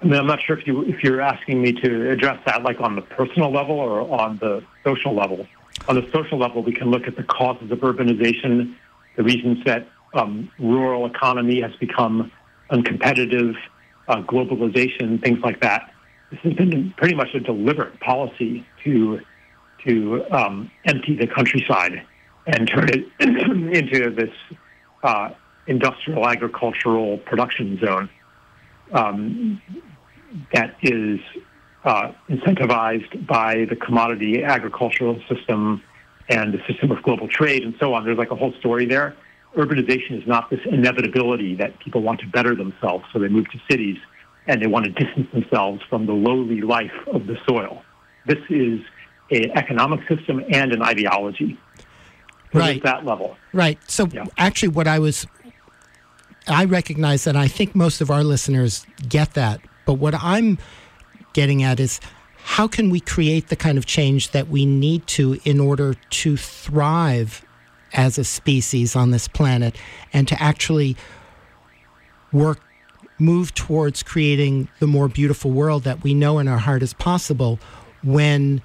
I 0.00 0.04
mean, 0.06 0.14
I'm 0.14 0.26
not 0.26 0.40
sure 0.40 0.58
if 0.58 0.66
you 0.66 0.82
if 0.84 1.04
you're 1.04 1.20
asking 1.20 1.60
me 1.60 1.72
to 1.72 2.08
address 2.08 2.40
that 2.46 2.62
like 2.62 2.80
on 2.80 2.96
the 2.96 3.02
personal 3.02 3.50
level 3.52 3.78
or 3.78 4.00
on 4.18 4.38
the 4.38 4.64
social 4.82 5.14
level. 5.14 5.46
On 5.88 5.94
the 5.94 6.08
social 6.10 6.38
level, 6.38 6.62
we 6.62 6.72
can 6.72 6.90
look 6.90 7.06
at 7.06 7.16
the 7.16 7.22
causes 7.22 7.70
of 7.70 7.80
urbanization, 7.80 8.74
the 9.16 9.22
reasons 9.22 9.62
that 9.64 9.86
um, 10.14 10.50
rural 10.58 11.06
economy 11.06 11.60
has 11.60 11.74
become 11.76 12.30
uncompetitive, 12.70 13.54
uh, 14.08 14.22
globalization, 14.22 15.22
things 15.22 15.38
like 15.42 15.60
that. 15.60 15.92
This 16.30 16.40
has 16.40 16.54
been 16.54 16.92
pretty 16.96 17.14
much 17.14 17.34
a 17.34 17.40
deliberate 17.40 17.98
policy 18.00 18.64
to 18.84 19.20
to 19.84 20.24
um, 20.30 20.70
empty 20.84 21.16
the 21.16 21.26
countryside 21.26 22.02
and 22.46 22.68
turn 22.68 22.88
it 22.90 23.06
into 23.20 24.10
this 24.10 24.30
uh, 25.02 25.30
industrial 25.66 26.28
agricultural 26.28 27.16
production 27.18 27.78
zone 27.78 28.10
um, 28.92 29.62
that 30.52 30.76
is 30.82 31.18
uh, 31.84 32.12
incentivized 32.28 33.26
by 33.26 33.64
the 33.70 33.76
commodity 33.76 34.44
agricultural 34.44 35.20
system 35.28 35.82
and 36.28 36.52
the 36.52 36.62
system 36.68 36.90
of 36.90 37.02
global 37.02 37.26
trade 37.26 37.62
and 37.62 37.74
so 37.80 37.94
on. 37.94 38.04
There's 38.04 38.18
like 38.18 38.30
a 38.30 38.36
whole 38.36 38.52
story 38.58 38.86
there. 38.86 39.16
Urbanization 39.56 40.20
is 40.20 40.26
not 40.26 40.48
this 40.50 40.60
inevitability 40.64 41.56
that 41.56 41.78
people 41.80 42.02
want 42.02 42.20
to 42.20 42.26
better 42.26 42.54
themselves, 42.54 43.04
so 43.12 43.18
they 43.18 43.28
move 43.28 43.50
to 43.50 43.58
cities 43.70 43.96
and 44.46 44.62
they 44.62 44.66
want 44.66 44.84
to 44.84 44.90
distance 44.92 45.28
themselves 45.32 45.82
from 45.88 46.06
the 46.06 46.12
lowly 46.12 46.60
life 46.60 46.92
of 47.12 47.26
the 47.26 47.36
soil. 47.48 47.82
This 48.26 48.38
is 48.48 48.80
an 49.30 49.50
economic 49.56 50.00
system 50.08 50.42
and 50.52 50.72
an 50.72 50.82
ideology. 50.82 51.58
Right. 52.52 52.76
At 52.78 52.82
that 52.84 53.04
level. 53.04 53.36
Right. 53.52 53.78
So 53.88 54.08
Yeah. 54.12 54.24
actually, 54.38 54.70
what 54.70 54.88
I 54.88 54.98
was, 54.98 55.26
I 56.48 56.64
recognize 56.64 57.24
that 57.24 57.36
I 57.36 57.46
think 57.46 57.74
most 57.76 58.00
of 58.00 58.10
our 58.10 58.24
listeners 58.24 58.86
get 59.08 59.34
that. 59.34 59.60
But 59.86 59.94
what 59.94 60.14
I'm 60.14 60.58
getting 61.32 61.62
at 61.62 61.78
is 61.78 62.00
how 62.42 62.66
can 62.66 62.90
we 62.90 62.98
create 63.00 63.48
the 63.48 63.56
kind 63.56 63.78
of 63.78 63.86
change 63.86 64.30
that 64.30 64.48
we 64.48 64.66
need 64.66 65.06
to 65.08 65.38
in 65.44 65.60
order 65.60 65.94
to 65.94 66.36
thrive 66.36 67.44
as 67.92 68.18
a 68.18 68.24
species 68.24 68.94
on 68.96 69.10
this 69.10 69.28
planet 69.28 69.76
and 70.12 70.28
to 70.28 70.40
actually 70.42 70.96
work 72.32 72.60
move 73.18 73.52
towards 73.54 74.02
creating 74.02 74.68
the 74.78 74.86
more 74.86 75.06
beautiful 75.08 75.50
world 75.50 75.84
that 75.84 76.02
we 76.02 76.14
know 76.14 76.38
in 76.38 76.48
our 76.48 76.58
heart 76.58 76.82
is 76.82 76.94
possible 76.94 77.58
when 78.02 78.62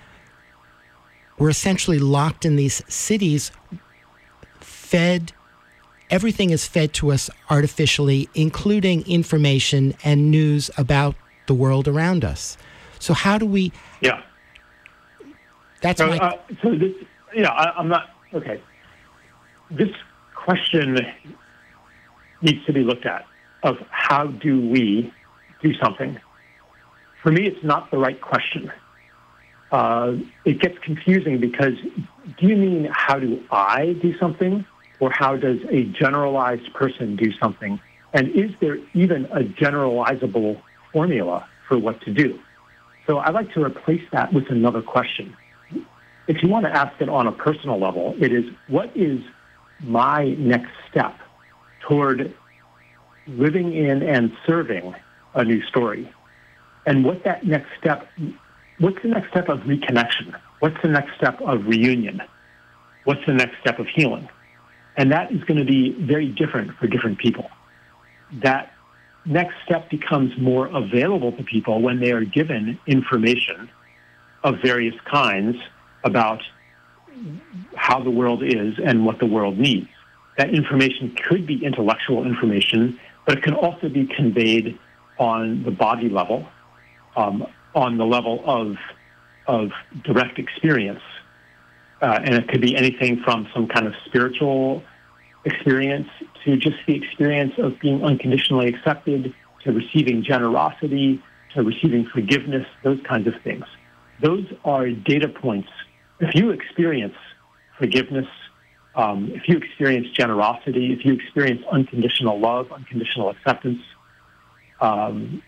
we're 1.37 1.49
essentially 1.49 1.99
locked 1.99 2.45
in 2.45 2.55
these 2.55 2.81
cities 2.87 3.51
fed 4.61 5.33
everything 6.09 6.51
is 6.51 6.65
fed 6.65 6.93
to 6.93 7.11
us 7.11 7.29
artificially 7.49 8.29
including 8.33 9.05
information 9.07 9.93
and 10.03 10.31
news 10.31 10.71
about 10.77 11.15
the 11.47 11.53
world 11.53 11.87
around 11.87 12.23
us 12.23 12.57
so 12.99 13.13
how 13.13 13.37
do 13.37 13.45
we 13.45 13.73
Yeah. 14.01 14.21
that's 15.81 15.99
So, 15.99 16.07
my 16.07 16.17
uh, 16.17 16.37
so 16.61 16.75
this, 16.75 16.93
yeah, 17.35 17.49
I, 17.49 17.77
I'm 17.77 17.89
not 17.89 18.09
okay. 18.33 18.61
This 19.71 19.89
question 20.35 20.99
needs 22.41 22.63
to 22.65 22.73
be 22.73 22.81
looked 22.81 23.05
at 23.05 23.25
of 23.63 23.77
how 23.89 24.27
do 24.27 24.61
we 24.69 25.11
do 25.61 25.73
something. 25.83 26.19
For 27.23 27.31
me, 27.31 27.47
it's 27.47 27.63
not 27.63 27.89
the 27.89 27.97
right 27.97 28.19
question. 28.21 28.71
Uh, 29.71 30.17
it 30.45 30.59
gets 30.59 30.77
confusing 30.79 31.39
because 31.39 31.73
do 32.37 32.47
you 32.47 32.55
mean 32.55 32.89
how 32.91 33.17
do 33.17 33.43
I 33.49 33.93
do 33.93 34.15
something, 34.19 34.63
or 34.99 35.11
how 35.11 35.35
does 35.35 35.57
a 35.69 35.85
generalized 35.85 36.71
person 36.73 37.15
do 37.15 37.31
something? 37.41 37.79
And 38.13 38.29
is 38.29 38.51
there 38.61 38.77
even 38.93 39.25
a 39.25 39.39
generalizable 39.39 40.61
formula 40.93 41.47
for 41.67 41.79
what 41.79 41.99
to 42.01 42.13
do? 42.13 42.39
So 43.07 43.17
I'd 43.17 43.33
like 43.33 43.51
to 43.53 43.63
replace 43.63 44.03
that 44.11 44.31
with 44.31 44.49
another 44.49 44.81
question 44.81 45.35
if 46.27 46.41
you 46.41 46.49
want 46.49 46.65
to 46.65 46.71
ask 46.71 46.99
it 47.01 47.09
on 47.09 47.27
a 47.27 47.31
personal 47.31 47.79
level, 47.79 48.15
it 48.19 48.31
is 48.31 48.45
what 48.67 48.95
is 48.95 49.19
my 49.81 50.35
next 50.37 50.71
step 50.89 51.15
toward 51.81 52.33
living 53.27 53.73
in 53.73 54.03
and 54.03 54.31
serving 54.47 54.95
a 55.33 55.43
new 55.43 55.61
story? 55.63 56.11
And 56.85 57.03
what 57.03 57.23
that 57.23 57.45
next 57.45 57.69
step, 57.79 58.07
what's 58.79 59.01
the 59.01 59.09
next 59.09 59.29
step 59.29 59.49
of 59.49 59.59
reconnection? 59.61 60.35
What's 60.59 60.77
the 60.81 60.89
next 60.89 61.15
step 61.17 61.41
of 61.41 61.65
reunion? 61.65 62.21
What's 63.03 63.25
the 63.25 63.33
next 63.33 63.59
step 63.61 63.79
of 63.79 63.87
healing? 63.87 64.29
And 64.97 65.11
that 65.11 65.31
is 65.31 65.43
going 65.43 65.59
to 65.59 65.65
be 65.65 65.91
very 65.99 66.29
different 66.29 66.71
for 66.77 66.87
different 66.87 67.17
people. 67.17 67.49
That 68.43 68.71
next 69.25 69.55
step 69.65 69.89
becomes 69.89 70.31
more 70.37 70.67
available 70.67 71.31
to 71.33 71.43
people 71.43 71.81
when 71.81 71.99
they 71.99 72.11
are 72.11 72.23
given 72.23 72.79
information 72.87 73.69
of 74.43 74.55
various 74.63 74.95
kinds 75.11 75.57
about 76.03 76.41
how 77.75 78.03
the 78.03 78.09
world 78.09 78.43
is 78.43 78.75
and 78.83 79.05
what 79.05 79.19
the 79.19 79.25
world 79.25 79.57
needs. 79.57 79.87
That 80.37 80.53
information 80.53 81.15
could 81.27 81.45
be 81.47 81.63
intellectual 81.63 82.25
information, 82.25 82.99
but 83.25 83.37
it 83.37 83.43
can 83.43 83.53
also 83.53 83.89
be 83.89 84.05
conveyed 84.05 84.77
on 85.17 85.63
the 85.63 85.71
body 85.71 86.09
level, 86.09 86.45
um, 87.15 87.47
on 87.73 87.97
the 87.97 88.05
level 88.05 88.43
of, 88.45 88.75
of 89.47 89.71
direct 90.03 90.39
experience. 90.39 91.01
Uh, 92.01 92.19
and 92.23 92.35
it 92.35 92.47
could 92.49 92.61
be 92.61 92.75
anything 92.75 93.21
from 93.23 93.47
some 93.53 93.67
kind 93.67 93.87
of 93.87 93.93
spiritual 94.05 94.83
experience 95.45 96.09
to 96.43 96.57
just 96.57 96.75
the 96.87 96.95
experience 96.95 97.53
of 97.57 97.79
being 97.79 98.03
unconditionally 98.03 98.67
accepted, 98.67 99.33
to 99.63 99.71
receiving 99.71 100.23
generosity, 100.23 101.23
to 101.53 101.63
receiving 101.63 102.05
forgiveness, 102.07 102.67
those 102.83 102.99
kinds 103.07 103.27
of 103.27 103.33
things. 103.43 103.65
Those 104.21 104.45
are 104.65 104.89
data 104.89 105.29
points 105.29 105.69
if 106.19 106.35
you 106.35 106.51
experience 106.51 107.15
forgiveness, 107.77 108.27
um, 108.95 109.31
if 109.33 109.47
you 109.47 109.57
experience 109.57 110.07
generosity, 110.11 110.93
if 110.93 111.05
you 111.05 111.13
experience 111.13 111.61
unconditional 111.69 112.39
love, 112.39 112.71
unconditional 112.71 113.29
acceptance, 113.29 113.81
um, 114.79 115.41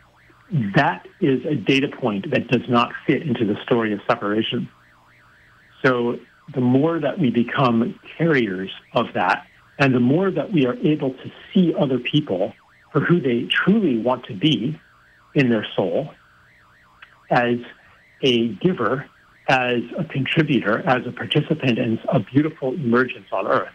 that 0.76 1.07
is 1.20 1.45
a 1.45 1.55
data 1.55 1.88
point 1.88 2.32
that 2.32 2.47
does 2.47 2.68
not 2.70 2.91
fit 3.05 3.22
into 3.22 3.45
the 3.45 3.55
story 3.63 3.93
of 3.93 3.99
separation. 4.07 4.70
So 5.84 6.20
the 6.53 6.61
more 6.61 6.99
that 6.99 7.20
we 7.20 7.30
become 7.30 7.99
carriers 8.18 8.72
of 8.93 9.07
that, 9.13 9.47
and 9.78 9.93
the 9.93 9.99
more 9.99 10.32
that 10.32 10.51
we 10.51 10.65
are 10.65 10.76
able 10.76 11.11
to 11.11 11.32
see 11.53 11.74
other 11.78 11.99
people 11.99 12.53
for 12.91 13.01
who 13.01 13.20
they 13.20 13.47
truly 13.49 13.97
want 13.97 14.26
to 14.26 14.34
be 14.34 14.80
in 15.34 15.49
their 15.49 15.68
soul, 15.76 16.13
as 17.30 17.57
a 18.22 18.47
giver, 18.55 19.05
as 19.47 19.79
a 19.97 20.03
contributor, 20.03 20.79
as 20.85 21.05
a 21.05 21.11
participant 21.11 21.79
in 21.79 21.99
a 22.09 22.19
beautiful 22.19 22.73
emergence 22.73 23.27
on 23.31 23.47
Earth. 23.47 23.71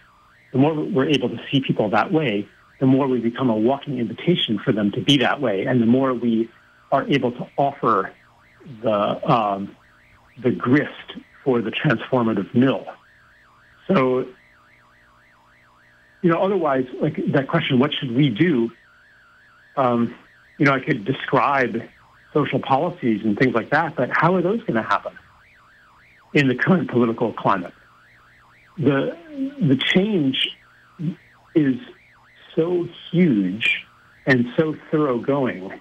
The 0.53 0.59
more 0.59 0.75
we're 0.75 1.09
able 1.09 1.31
to 1.31 1.39
see 1.51 1.61
people 1.61 1.89
that 1.91 2.13
way, 2.13 2.47
the 2.79 2.87
more 2.87 3.07
we 3.07 3.21
become 3.21 3.49
a 3.49 3.57
walking 3.57 3.99
invitation 3.99 4.59
for 4.59 4.73
them 4.73 4.93
to 4.93 5.01
be 5.01 5.19
that 5.19 5.41
way, 5.41 5.65
and 5.65 5.81
the 5.81 5.87
more 5.87 6.13
we 6.13 6.51
are 6.91 7.09
able 7.09 7.33
to 7.33 7.49
offer 7.57 8.13
the 8.83 9.33
um, 9.33 9.77
the 10.43 10.51
grist 10.51 11.17
for 11.43 11.63
the 11.63 11.71
transformative 11.71 12.55
mill. 12.55 12.87
So, 13.89 14.27
you 16.21 16.31
know, 16.31 16.41
otherwise, 16.43 16.85
like 17.01 17.19
that 17.33 17.49
question, 17.49 17.79
what 17.79 17.93
should 17.95 18.15
we 18.15 18.29
do? 18.29 18.71
Um, 19.77 20.15
you 20.59 20.67
know, 20.67 20.73
I 20.73 20.81
could 20.81 21.05
describe 21.05 21.83
social 22.35 22.61
policies 22.61 23.23
and 23.25 23.39
things 23.39 23.55
like 23.55 23.71
that, 23.71 23.97
but 23.97 24.11
how 24.13 24.35
are 24.35 24.43
those 24.43 24.61
going 24.61 24.75
to 24.75 24.83
happen 24.83 25.19
in 26.35 26.49
the 26.49 26.55
current 26.55 26.91
political 26.91 27.33
climate? 27.33 27.75
The 28.79 29.17
the 29.61 29.77
change 29.77 30.49
is 31.55 31.77
so 32.55 32.89
huge 33.11 33.85
and 34.27 34.47
so 34.57 34.75
thoroughgoing 34.91 35.81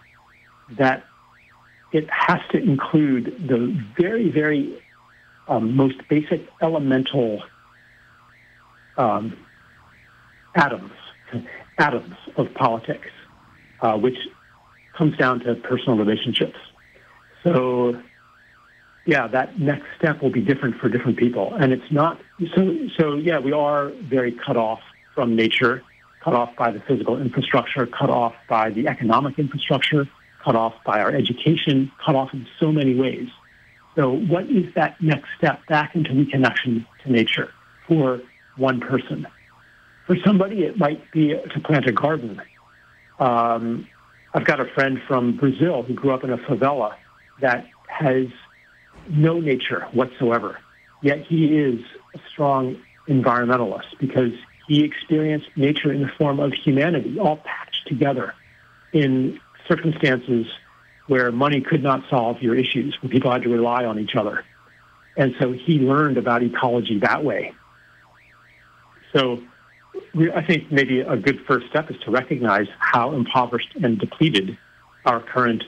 that 0.77 1.03
it 1.91 2.09
has 2.09 2.39
to 2.51 2.57
include 2.57 3.47
the 3.47 3.77
very, 3.99 4.29
very 4.29 4.81
um, 5.47 5.75
most 5.75 5.95
basic 6.09 6.47
elemental 6.61 7.43
um, 8.97 9.37
atoms, 10.55 10.91
atoms 11.77 12.15
of 12.37 12.53
politics, 12.53 13.09
uh, 13.81 13.97
which 13.97 14.17
comes 14.97 15.17
down 15.17 15.39
to 15.41 15.55
personal 15.55 15.97
relationships. 15.97 16.57
So, 17.43 18.01
yeah, 19.05 19.27
that 19.27 19.59
next 19.59 19.85
step 19.97 20.21
will 20.21 20.29
be 20.29 20.41
different 20.41 20.77
for 20.77 20.87
different 20.87 21.17
people, 21.17 21.53
and 21.55 21.73
it's 21.73 21.91
not 21.91 22.21
so. 22.55 22.87
So, 22.99 23.15
yeah, 23.15 23.39
we 23.39 23.51
are 23.51 23.89
very 24.09 24.31
cut 24.31 24.57
off 24.57 24.79
from 25.15 25.35
nature, 25.35 25.83
cut 26.23 26.33
off 26.33 26.55
by 26.55 26.71
the 26.71 26.79
physical 26.81 27.19
infrastructure, 27.19 27.87
cut 27.87 28.09
off 28.09 28.35
by 28.47 28.69
the 28.69 28.87
economic 28.87 29.39
infrastructure, 29.39 30.07
cut 30.43 30.55
off 30.55 30.73
by 30.85 30.99
our 30.99 31.11
education, 31.11 31.91
cut 32.05 32.15
off 32.15 32.33
in 32.33 32.45
so 32.59 32.71
many 32.71 32.93
ways. 32.95 33.27
So, 33.95 34.11
what 34.11 34.45
is 34.45 34.71
that 34.75 35.01
next 35.01 35.29
step 35.37 35.65
back 35.67 35.95
into 35.95 36.11
reconnection 36.11 36.85
to 37.03 37.11
nature 37.11 37.51
for 37.87 38.21
one 38.55 38.79
person? 38.79 39.25
For 40.05 40.15
somebody, 40.23 40.63
it 40.63 40.77
might 40.77 41.11
be 41.11 41.29
to 41.29 41.59
plant 41.59 41.87
a 41.87 41.91
garden. 41.91 42.39
Um, 43.19 43.87
I've 44.33 44.45
got 44.45 44.59
a 44.59 44.65
friend 44.65 45.01
from 45.07 45.37
Brazil 45.37 45.81
who 45.83 45.93
grew 45.93 46.11
up 46.11 46.23
in 46.23 46.29
a 46.29 46.37
favela 46.37 46.95
that 47.41 47.65
has 47.87 48.27
no 49.11 49.39
nature 49.39 49.87
whatsoever. 49.93 50.59
Yet 51.01 51.25
he 51.25 51.57
is 51.57 51.79
a 52.13 52.19
strong 52.29 52.77
environmentalist 53.07 53.97
because 53.99 54.31
he 54.67 54.83
experienced 54.83 55.49
nature 55.55 55.91
in 55.91 56.01
the 56.01 56.11
form 56.17 56.39
of 56.39 56.53
humanity, 56.53 57.19
all 57.19 57.37
patched 57.37 57.87
together 57.87 58.33
in 58.93 59.39
circumstances 59.67 60.45
where 61.07 61.31
money 61.31 61.61
could 61.61 61.83
not 61.83 62.03
solve 62.09 62.41
your 62.41 62.55
issues, 62.55 62.97
where 63.01 63.09
people 63.09 63.31
had 63.31 63.43
to 63.43 63.49
rely 63.49 63.85
on 63.85 63.99
each 63.99 64.15
other. 64.15 64.45
And 65.17 65.35
so 65.39 65.51
he 65.51 65.79
learned 65.79 66.17
about 66.17 66.41
ecology 66.43 66.99
that 66.99 67.23
way. 67.23 67.53
So 69.13 69.41
I 70.33 70.41
think 70.45 70.71
maybe 70.71 71.01
a 71.01 71.17
good 71.17 71.41
first 71.45 71.67
step 71.69 71.91
is 71.91 71.97
to 72.05 72.11
recognize 72.11 72.67
how 72.79 73.13
impoverished 73.13 73.75
and 73.81 73.99
depleted 73.99 74.57
our 75.03 75.19
current 75.19 75.63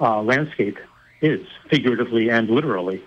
uh, 0.00 0.22
landscape 0.22 0.78
is, 1.22 1.46
figuratively 1.70 2.30
and 2.30 2.50
literally. 2.50 3.02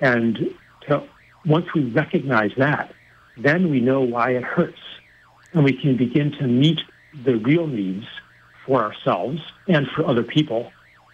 And 0.00 0.54
to, 0.82 1.02
once 1.44 1.66
we 1.74 1.90
recognize 1.90 2.52
that, 2.56 2.92
then 3.36 3.70
we 3.70 3.80
know 3.80 4.00
why 4.00 4.32
it 4.32 4.44
hurts. 4.44 4.78
And 5.52 5.64
we 5.64 5.72
can 5.72 5.96
begin 5.96 6.30
to 6.32 6.46
meet 6.46 6.80
the 7.24 7.36
real 7.36 7.66
needs 7.66 8.06
for 8.66 8.82
ourselves 8.82 9.40
and 9.66 9.88
for 9.88 10.06
other 10.06 10.22
people 10.22 10.70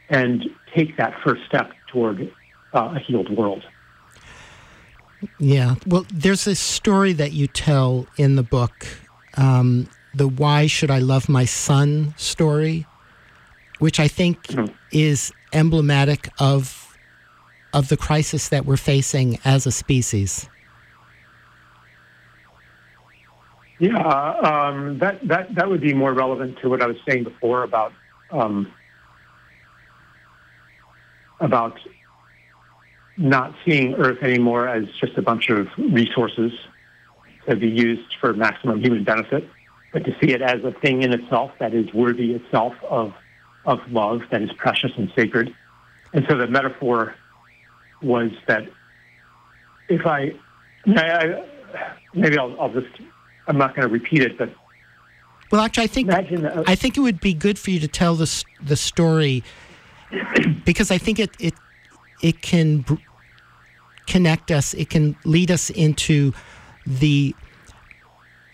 and 0.08 0.44
take 0.74 0.96
that 0.96 1.14
first 1.24 1.44
step 1.46 1.70
toward 1.86 2.30
uh, 2.74 2.94
a 2.96 2.98
healed 2.98 3.30
world. 3.30 3.64
Yeah. 5.38 5.76
Well, 5.86 6.04
there's 6.12 6.46
a 6.46 6.54
story 6.54 7.12
that 7.14 7.32
you 7.32 7.46
tell 7.46 8.06
in 8.18 8.36
the 8.36 8.42
book, 8.42 8.86
um, 9.36 9.88
the 10.12 10.28
Why 10.28 10.66
Should 10.66 10.90
I 10.90 10.98
Love 10.98 11.28
My 11.28 11.44
Son 11.44 12.14
story, 12.16 12.86
which 13.78 13.98
I 14.00 14.08
think 14.08 14.42
mm-hmm. 14.48 14.74
is 14.92 15.32
emblematic 15.54 16.28
of 16.38 16.96
of 17.72 17.88
the 17.88 17.96
crisis 17.96 18.48
that 18.50 18.64
we're 18.64 18.76
facing 18.76 19.38
as 19.44 19.66
a 19.66 19.72
species. 19.72 20.48
Yeah, 23.80 23.98
um, 23.98 24.98
that, 25.00 25.26
that, 25.26 25.54
that 25.56 25.68
would 25.68 25.80
be 25.80 25.92
more 25.92 26.12
relevant 26.12 26.58
to 26.60 26.70
what 26.70 26.80
I 26.80 26.86
was 26.86 26.96
saying 27.06 27.24
before 27.24 27.64
about 27.64 27.92
um, 28.30 28.72
about 31.40 31.78
not 33.16 33.54
seeing 33.64 33.94
Earth 33.94 34.22
anymore 34.22 34.68
as 34.68 34.84
just 35.00 35.18
a 35.18 35.22
bunch 35.22 35.50
of 35.50 35.68
resources 35.76 36.52
to 37.48 37.56
be 37.56 37.68
used 37.68 38.14
for 38.20 38.32
maximum 38.32 38.80
human 38.80 39.04
benefit, 39.04 39.48
but 39.92 40.04
to 40.04 40.16
see 40.20 40.32
it 40.32 40.40
as 40.40 40.64
a 40.64 40.72
thing 40.72 41.02
in 41.02 41.12
itself 41.12 41.52
that 41.58 41.74
is 41.74 41.92
worthy 41.92 42.32
itself 42.32 42.74
of, 42.88 43.12
of 43.66 43.80
love, 43.90 44.20
that 44.30 44.42
is 44.42 44.52
precious 44.52 44.90
and 44.96 45.12
sacred. 45.16 45.54
And 46.12 46.24
so 46.28 46.36
the 46.36 46.46
metaphor 46.46 47.14
was 48.02 48.30
that 48.46 48.64
if 49.88 50.06
I, 50.06 50.34
I 50.86 51.44
maybe 52.14 52.38
I'll, 52.38 52.58
I'll, 52.60 52.72
just, 52.72 53.00
I'm 53.46 53.58
not 53.58 53.74
going 53.74 53.86
to 53.86 53.92
repeat 53.92 54.22
it, 54.22 54.38
but. 54.38 54.50
Well, 55.50 55.60
actually, 55.60 55.84
I 55.84 55.88
think 55.88 56.08
that, 56.08 56.64
I 56.66 56.74
think 56.74 56.96
it 56.96 57.00
would 57.00 57.20
be 57.20 57.34
good 57.34 57.58
for 57.58 57.70
you 57.70 57.78
to 57.80 57.86
tell 57.86 58.14
the 58.16 58.44
the 58.62 58.76
story 58.76 59.44
because 60.64 60.90
I 60.90 60.98
think 60.98 61.18
it 61.18 61.30
it 61.38 61.54
it 62.22 62.42
can 62.42 62.78
br- 62.78 62.94
connect 64.06 64.50
us. 64.50 64.74
It 64.74 64.90
can 64.90 65.16
lead 65.24 65.50
us 65.50 65.70
into 65.70 66.32
the 66.86 67.36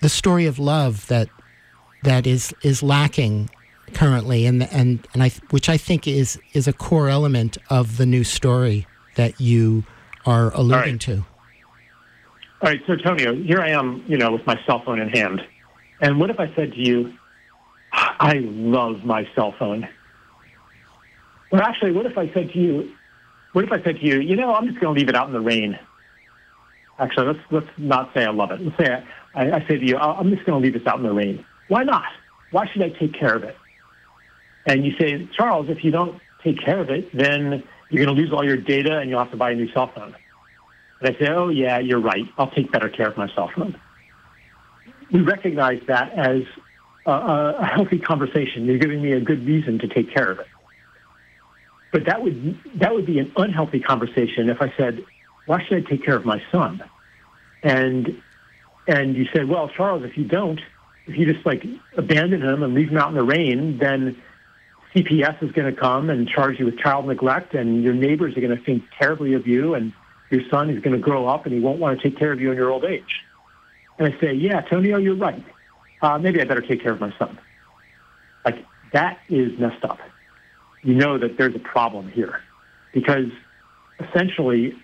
the 0.03 0.09
story 0.09 0.47
of 0.47 0.59
love 0.59 1.07
that 1.07 1.29
that 2.03 2.27
is 2.27 2.55
is 2.63 2.83
lacking 2.83 3.49
currently, 3.95 4.47
and 4.47 4.63
and 4.73 5.07
and 5.13 5.23
I 5.23 5.31
which 5.51 5.69
I 5.69 5.77
think 5.77 6.07
is 6.07 6.39
is 6.53 6.67
a 6.67 6.73
core 6.73 7.09
element 7.09 7.59
of 7.69 7.97
the 7.97 8.07
new 8.07 8.25
story 8.25 8.87
that 9.17 9.41
you 9.41 9.85
are 10.27 10.53
alluding 10.55 10.95
right. 10.95 11.01
to. 11.01 11.25
All 12.63 12.69
right, 12.69 12.81
so 12.87 12.95
Tonio, 12.97 13.35
here 13.35 13.61
I 13.61 13.71
am, 13.71 14.05
you 14.07 14.19
know, 14.19 14.33
with 14.33 14.47
my 14.47 14.61
cell 14.67 14.83
phone 14.85 15.01
in 15.01 15.09
hand, 15.09 15.41
and 16.01 16.21
what 16.21 16.31
if 16.31 16.39
I 16.39 16.55
said 16.55 16.73
to 16.73 16.79
you, 16.79 17.15
"I 17.93 18.35
love 18.43 19.05
my 19.05 19.29
cell 19.35 19.55
phone"? 19.59 19.89
Well, 21.51 21.63
actually, 21.63 21.93
what 21.93 22.07
if 22.07 22.17
I 22.17 22.33
said 22.33 22.53
to 22.53 22.59
you, 22.59 22.93
what 23.53 23.65
if 23.65 23.73
I 23.73 23.83
said 23.83 23.97
to 23.97 24.05
you, 24.07 24.21
you 24.21 24.37
know, 24.37 24.55
I'm 24.55 24.69
just 24.69 24.79
going 24.79 24.95
to 24.95 25.01
leave 25.01 25.09
it 25.09 25.17
out 25.17 25.27
in 25.27 25.33
the 25.33 25.41
rain? 25.41 25.79
Actually, 26.99 27.29
let's 27.29 27.41
let's 27.51 27.79
not 27.79 28.13
say 28.15 28.25
I 28.25 28.31
love 28.31 28.51
it. 28.51 28.61
Let's 28.61 28.77
say 28.77 29.05
I, 29.35 29.51
I 29.53 29.67
say 29.67 29.79
to 29.79 29.87
you, 29.87 29.97
I'm 29.97 30.31
just 30.31 30.45
going 30.45 30.61
to 30.61 30.65
leave 30.65 30.75
this 30.75 30.87
out 30.87 30.99
in 30.99 31.03
the 31.03 31.13
rain. 31.13 31.45
Why 31.69 31.83
not? 31.83 32.05
Why 32.51 32.67
should 32.67 32.83
I 32.83 32.91
take 32.91 33.15
care 33.15 33.35
of 33.35 33.45
it? 33.45 33.57
And 34.67 34.85
you 34.85 34.93
say, 34.99 35.29
Charles, 35.37 35.69
if 35.69 35.85
you 35.85 35.91
don't 35.91 36.21
take 36.45 36.63
care 36.63 36.81
of 36.81 36.91
it, 36.91 37.11
then 37.17 37.63
you're 37.89 38.05
going 38.05 38.15
to 38.17 38.21
lose 38.21 38.33
all 38.33 38.45
your 38.45 38.57
data 38.57 38.99
and 38.99 39.11
you'll 39.11 39.19
have 39.19 39.31
to 39.31 39.37
buy 39.37 39.51
a 39.53 39.55
new 39.55 39.71
cell 39.73 39.91
phone. 39.95 40.15
And 41.01 41.17
I 41.17 41.19
say, 41.19 41.31
oh, 41.31 41.49
yeah, 41.49 41.79
you're 41.79 42.01
right. 42.01 42.27
I'll 42.39 42.51
take 42.51 42.71
better 42.71 42.89
care 42.89 43.09
of 43.09 43.17
my 43.17 43.29
cell 43.35 43.51
phone. 43.55 43.79
We 45.13 45.21
recognize 45.23 45.81
that 45.89 46.13
as 46.13 46.43
a, 47.07 47.13
a 47.59 47.65
healthy 47.65 47.99
conversation. 47.99 48.65
You're 48.65 48.79
giving 48.79 49.03
me 49.03 49.13
a 49.13 49.21
good 49.21 49.45
reason 49.47 49.79
to 49.81 49.89
take 49.89 50.15
care 50.15 50.31
of 50.31 50.39
it. 50.41 50.47
But 51.93 52.05
that 52.07 52.23
would 52.23 52.61
that 52.77 52.95
would 52.95 53.07
be 53.07 53.19
an 53.19 53.33
unhealthy 53.37 53.81
conversation 53.81 54.49
if 54.49 54.63
I 54.63 54.73
said, 54.77 55.05
"Why 55.47 55.65
should 55.65 55.85
I 55.85 55.91
take 55.91 56.05
care 56.05 56.15
of 56.15 56.25
my 56.25 56.41
son?" 56.53 56.83
And 57.65 58.23
and 58.87 59.17
you 59.17 59.27
said, 59.35 59.49
"Well, 59.49 59.69
Charles, 59.69 60.05
if 60.05 60.17
you 60.17 60.25
don't, 60.25 60.61
if 61.09 61.17
you 61.17 61.33
just 61.33 61.45
like 61.45 61.65
abandon 61.97 62.43
him 62.43 62.63
and 62.63 62.75
leave 62.75 62.91
him 62.91 62.97
out 62.97 63.09
in 63.09 63.17
the 63.17 63.25
rain, 63.25 63.79
then 63.79 64.23
CPS 64.95 65.43
is 65.43 65.53
going 65.53 65.73
to 65.73 65.79
come 65.79 66.11
and 66.11 66.29
charge 66.29 66.59
you 66.59 66.67
with 66.67 66.79
child 66.79 67.07
neglect, 67.07 67.55
and 67.55 67.83
your 67.83 67.95
neighbors 67.95 68.37
are 68.37 68.41
going 68.41 68.57
to 68.57 68.63
think 68.63 68.83
terribly 68.99 69.35
of 69.35 69.47
you, 69.47 69.75
and 69.75 69.93
your 70.31 70.43
son 70.51 70.71
is 70.71 70.83
going 70.83 70.95
to 70.95 70.99
grow 70.99 71.27
up 71.27 71.45
and 71.45 71.55
he 71.55 71.61
won't 71.61 71.79
want 71.79 72.01
to 72.01 72.11
take 72.11 72.19
care 72.19 72.33
of 72.33 72.41
you 72.41 72.51
in 72.51 72.57
your 72.57 72.71
old 72.71 72.85
age." 72.85 73.23
And 73.99 74.13
I 74.13 74.21
say, 74.21 74.33
"Yeah, 74.33 74.61
Tonio, 74.63 74.99
you're 74.99 75.17
right. 75.17 75.45
Uh, 76.03 76.19
maybe 76.19 76.41
I 76.41 76.45
better 76.45 76.63
take 76.63 76.83
care 76.83 76.93
of 76.93 77.01
my 77.01 77.13
son." 77.19 77.39
Like 78.45 78.65
that 78.93 79.21
is 79.29 79.59
messed 79.59 79.85
up 79.85 80.01
you 80.83 80.95
know 80.95 81.19
that 81.19 81.37
there's 81.37 81.55
a 81.55 81.61
problem 81.61 82.09
here 82.09 82.41
because 82.93 83.27
essentially 84.01 84.75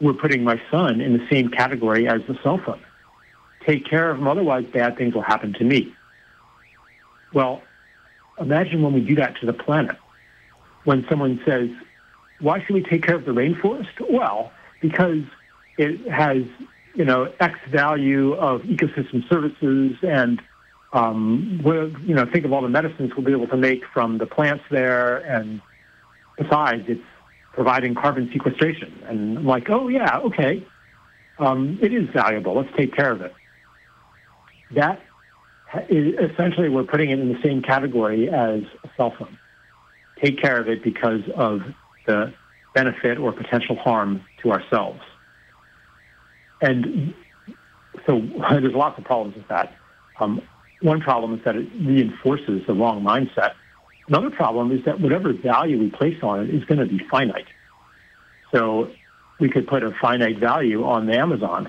we're 0.00 0.12
putting 0.12 0.44
my 0.44 0.60
son 0.70 1.00
in 1.00 1.12
the 1.14 1.26
same 1.30 1.48
category 1.48 2.06
as 2.06 2.20
the 2.28 2.38
cell 2.42 2.58
phone. 2.64 2.80
Take 3.66 3.84
care 3.86 4.10
of 4.10 4.18
him, 4.18 4.28
otherwise 4.28 4.64
bad 4.72 4.96
things 4.96 5.14
will 5.14 5.22
happen 5.22 5.52
to 5.54 5.64
me. 5.64 5.92
Well, 7.32 7.62
imagine 8.40 8.82
when 8.82 8.92
we 8.92 9.00
do 9.00 9.14
that 9.16 9.36
to 9.40 9.46
the 9.46 9.52
planet. 9.52 9.96
When 10.84 11.04
someone 11.08 11.40
says, 11.46 11.68
why 12.40 12.62
should 12.64 12.74
we 12.74 12.82
take 12.82 13.02
care 13.02 13.16
of 13.16 13.24
the 13.24 13.32
rainforest? 13.32 13.88
Well, 14.10 14.52
because 14.80 15.22
it 15.76 16.08
has, 16.10 16.44
you 16.94 17.04
know, 17.04 17.32
X 17.40 17.58
value 17.70 18.34
of 18.34 18.62
ecosystem 18.62 19.28
services 19.28 19.96
and 20.02 20.40
um, 20.92 21.60
we'll, 21.62 21.90
you 22.00 22.14
know, 22.14 22.24
think 22.24 22.44
of 22.44 22.52
all 22.52 22.62
the 22.62 22.68
medicines 22.68 23.12
we'll 23.14 23.26
be 23.26 23.32
able 23.32 23.48
to 23.48 23.56
make 23.56 23.82
from 23.92 24.18
the 24.18 24.26
plants 24.26 24.64
there, 24.70 25.18
and 25.18 25.60
besides, 26.36 26.84
it's 26.88 27.02
providing 27.52 27.94
carbon 27.94 28.30
sequestration. 28.32 29.02
And 29.06 29.38
I'm 29.38 29.46
like, 29.46 29.68
oh 29.68 29.88
yeah, 29.88 30.18
okay, 30.20 30.66
um, 31.38 31.78
it 31.82 31.92
is 31.92 32.08
valuable. 32.10 32.54
Let's 32.54 32.74
take 32.76 32.94
care 32.94 33.12
of 33.12 33.20
it. 33.20 33.34
That 34.70 35.02
essentially 35.74 36.68
we're 36.68 36.84
putting 36.84 37.10
it 37.10 37.18
in 37.18 37.28
the 37.28 37.40
same 37.42 37.62
category 37.62 38.28
as 38.28 38.62
a 38.84 38.90
cell 38.96 39.14
phone. 39.18 39.38
Take 40.22 40.40
care 40.40 40.60
of 40.60 40.68
it 40.68 40.82
because 40.82 41.20
of 41.34 41.60
the 42.06 42.32
benefit 42.74 43.18
or 43.18 43.32
potential 43.32 43.76
harm 43.76 44.24
to 44.42 44.52
ourselves. 44.52 45.00
And 46.60 47.14
so 48.06 48.20
there's 48.50 48.74
lots 48.74 48.98
of 48.98 49.04
problems 49.04 49.36
with 49.36 49.48
that. 49.48 49.74
Um, 50.20 50.42
one 50.80 51.00
problem 51.00 51.34
is 51.34 51.44
that 51.44 51.56
it 51.56 51.68
reinforces 51.80 52.62
the 52.66 52.72
wrong 52.72 53.02
mindset. 53.02 53.52
Another 54.08 54.30
problem 54.30 54.72
is 54.72 54.84
that 54.84 55.00
whatever 55.00 55.32
value 55.32 55.78
we 55.78 55.90
place 55.90 56.16
on 56.22 56.40
it 56.40 56.54
is 56.54 56.64
going 56.64 56.78
to 56.78 56.86
be 56.86 57.00
finite. 57.10 57.48
So 58.54 58.90
we 59.38 59.50
could 59.50 59.66
put 59.66 59.82
a 59.82 59.90
finite 60.00 60.38
value 60.38 60.84
on 60.84 61.06
the 61.06 61.18
Amazon. 61.18 61.68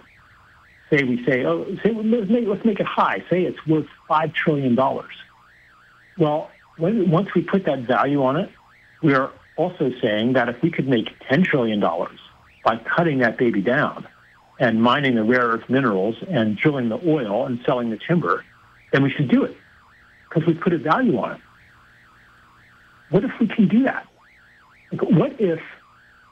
Say 0.90 1.04
we 1.04 1.24
say, 1.24 1.46
oh, 1.46 1.66
say 1.84 1.92
let's 1.92 2.30
make, 2.30 2.48
let's 2.48 2.66
make 2.66 2.80
it 2.80 2.86
high. 2.86 3.24
Say 3.30 3.44
it's 3.44 3.66
worth 3.68 3.86
five 4.08 4.34
trillion 4.34 4.76
dollars. 4.76 5.14
Well, 6.18 6.50
when, 6.78 7.12
once 7.12 7.30
we 7.36 7.42
put 7.42 7.66
that 7.66 7.82
value 7.82 8.24
on 8.24 8.38
it, 8.38 8.50
we 9.02 9.14
are 9.14 9.32
also 9.56 9.92
saying 10.02 10.34
that 10.34 10.50
if 10.50 10.62
we 10.64 10.72
could 10.72 10.88
make 10.88 11.08
ten 11.30 11.44
trillion 11.44 11.80
dollars 11.80 12.20
by 12.64 12.78
cutting 12.78 13.20
that 13.20 13.38
baby 13.38 13.62
down 13.62 14.08
and 14.60 14.82
mining 14.82 15.16
the 15.16 15.24
rare 15.24 15.48
earth 15.48 15.70
minerals 15.70 16.16
and 16.28 16.58
drilling 16.58 16.90
the 16.90 17.00
oil 17.08 17.46
and 17.46 17.60
selling 17.66 17.90
the 17.90 17.98
timber, 17.98 18.44
then 18.92 19.04
we 19.04 19.12
should 19.12 19.30
do 19.30 19.44
it 19.44 19.56
because 20.28 20.46
we 20.48 20.54
put 20.54 20.74
a 20.74 20.78
value 20.78 21.18
on 21.18 21.34
it. 21.34 21.42
What 23.10 23.24
if 23.24 23.32
we 23.40 23.48
can 23.48 23.68
do 23.68 23.84
that? 23.84 24.08
What 24.92 25.40
if 25.40 25.60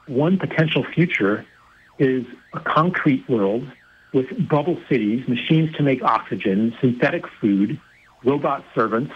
one 0.06 0.38
potential 0.38 0.84
future 0.84 1.44
is 1.98 2.24
a 2.52 2.60
concrete 2.60 3.28
world 3.28 3.70
with 4.12 4.48
bubble 4.48 4.78
cities, 4.88 5.26
machines 5.28 5.74
to 5.76 5.82
make 5.82 6.02
oxygen, 6.02 6.74
synthetic 6.80 7.24
food, 7.40 7.80
robot 8.24 8.64
servants, 8.74 9.12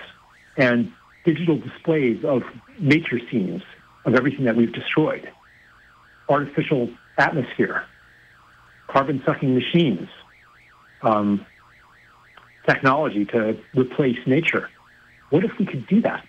and 0.56 0.92
digital 1.24 1.58
displays 1.58 2.24
of 2.24 2.42
nature 2.78 3.20
scenes 3.30 3.62
of 4.04 4.14
everything 4.14 4.44
that 4.44 4.56
we've 4.56 4.72
destroyed. 4.72 5.30
Artificial 6.28 6.90
atmosphere, 7.18 7.84
carbon 8.88 9.22
sucking 9.24 9.54
machines, 9.54 10.08
um, 11.02 11.46
technology 12.66 13.24
to 13.26 13.56
replace 13.74 14.18
nature. 14.26 14.68
What 15.30 15.44
if 15.44 15.58
we 15.58 15.66
could 15.66 15.86
do 15.86 16.00
that? 16.02 16.24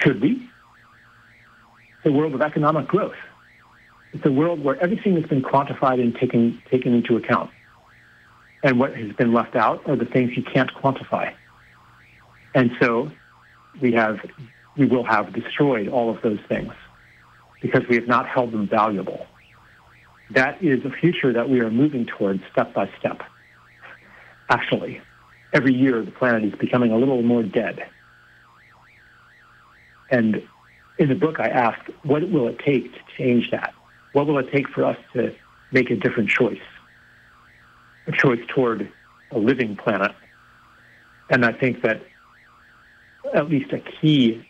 Should 0.00 0.20
we? 0.20 0.48
The 2.04 2.12
world 2.12 2.34
of 2.34 2.40
economic 2.40 2.88
growth. 2.88 3.16
It's 4.16 4.24
a 4.24 4.32
world 4.32 4.64
where 4.64 4.82
everything 4.82 5.14
has 5.16 5.26
been 5.26 5.42
quantified 5.42 6.00
and 6.00 6.16
taken, 6.16 6.62
taken 6.70 6.94
into 6.94 7.18
account. 7.18 7.50
And 8.62 8.80
what 8.80 8.96
has 8.96 9.12
been 9.12 9.34
left 9.34 9.54
out 9.54 9.86
are 9.86 9.94
the 9.94 10.06
things 10.06 10.34
you 10.34 10.42
can't 10.42 10.72
quantify. 10.72 11.34
And 12.54 12.70
so 12.80 13.10
we 13.78 13.92
have, 13.92 14.20
we 14.74 14.86
will 14.86 15.04
have 15.04 15.34
destroyed 15.34 15.88
all 15.88 16.08
of 16.08 16.22
those 16.22 16.38
things 16.48 16.72
because 17.60 17.82
we 17.90 17.96
have 17.96 18.08
not 18.08 18.26
held 18.26 18.52
them 18.52 18.66
valuable. 18.66 19.26
That 20.30 20.62
is 20.62 20.82
a 20.86 20.90
future 20.90 21.34
that 21.34 21.50
we 21.50 21.60
are 21.60 21.70
moving 21.70 22.06
towards 22.06 22.40
step 22.50 22.72
by 22.72 22.88
step. 22.98 23.20
Actually, 24.48 25.02
every 25.52 25.74
year 25.74 26.02
the 26.02 26.10
planet 26.10 26.42
is 26.42 26.54
becoming 26.58 26.90
a 26.90 26.96
little 26.96 27.20
more 27.20 27.42
dead. 27.42 27.86
And 30.10 30.42
in 30.96 31.10
the 31.10 31.14
book, 31.14 31.38
I 31.38 31.48
asked, 31.48 31.90
what 32.02 32.26
will 32.30 32.48
it 32.48 32.58
take 32.60 32.94
to 32.94 33.00
change 33.18 33.50
that? 33.50 33.74
What 34.16 34.26
will 34.28 34.38
it 34.38 34.50
take 34.50 34.70
for 34.70 34.82
us 34.82 34.96
to 35.12 35.34
make 35.70 35.90
a 35.90 35.94
different 35.94 36.30
choice? 36.30 36.66
A 38.06 38.12
choice 38.12 38.40
toward 38.48 38.90
a 39.30 39.38
living 39.38 39.76
planet. 39.76 40.12
And 41.28 41.44
I 41.44 41.52
think 41.52 41.82
that 41.82 42.00
at 43.34 43.50
least 43.50 43.74
a 43.74 43.82
key 44.00 44.42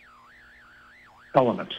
element 1.35 1.73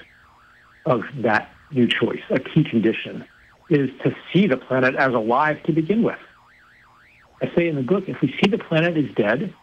of 0.84 1.00
that 1.22 1.56
new 1.70 1.88
choice, 1.88 2.20
a 2.28 2.38
key 2.38 2.62
condition, 2.62 3.24
is 3.70 3.88
to 4.04 4.14
see 4.34 4.46
the 4.46 4.58
planet 4.58 4.94
as 4.94 5.14
alive 5.14 5.62
to 5.62 5.72
begin 5.72 6.02
with. 6.02 6.20
I 7.40 7.50
say 7.56 7.68
in 7.68 7.76
the 7.76 7.82
book, 7.82 8.04
if 8.06 8.20
we 8.20 8.34
see 8.38 8.50
the 8.50 8.58
planet 8.58 8.98
is 8.98 9.14
dead, 9.14 9.54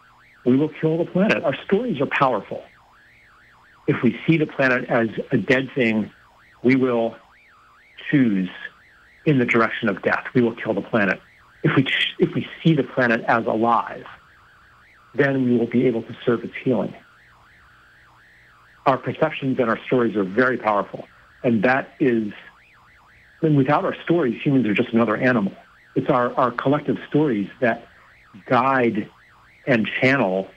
we 0.44 0.58
will 0.58 0.72
kill 0.82 0.98
the 0.98 1.06
planet. 1.06 1.44
Our 1.44 1.56
stories 1.66 2.02
are 2.02 2.08
powerful. 2.08 2.64
If 3.86 3.98
we 4.02 4.20
see 4.26 4.38
the 4.38 4.48
planet 4.48 4.90
as 4.90 5.10
a 5.32 5.38
dead 5.38 5.70
thing, 5.76 6.12
we 6.64 6.76
will 6.76 7.16
choose 8.10 8.50
in 9.26 9.40
the 9.40 9.46
direction 9.46 9.90
of 9.90 10.02
death. 10.02 10.26
We 10.34 10.42
will 10.42 10.56
kill 10.56 10.74
the 10.74 10.82
planet. 10.82 11.22
If 11.64 11.76
we, 11.76 11.88
if 12.20 12.34
we 12.36 12.48
see 12.64 12.76
the 12.76 12.84
planet 12.84 13.22
as 13.28 13.46
alive, 13.46 14.06
then 15.14 15.46
we 15.46 15.58
will 15.58 15.68
be 15.68 15.88
able 15.88 16.04
to 16.04 16.16
serve 16.26 16.44
its 16.44 16.54
healing. 16.64 16.94
Our 18.86 18.98
perceptions 18.98 19.58
and 19.60 19.70
our 19.70 19.80
stories 19.88 20.16
are 20.16 20.24
very 20.24 20.58
powerful. 20.58 21.08
And 21.44 21.64
that 21.64 21.96
is, 22.00 22.34
and 23.42 23.58
without 23.58 23.86
our 23.86 23.96
stories, 24.04 24.40
humans 24.42 24.68
are 24.68 24.74
just 24.74 24.94
another 24.94 25.18
animal. 25.18 25.54
It's 25.96 26.10
our, 26.10 26.34
our 26.36 26.52
collective 26.52 26.98
stories 27.08 27.50
that 27.62 27.88
guide 28.46 29.10
and 29.66 29.88
channel 29.88 30.48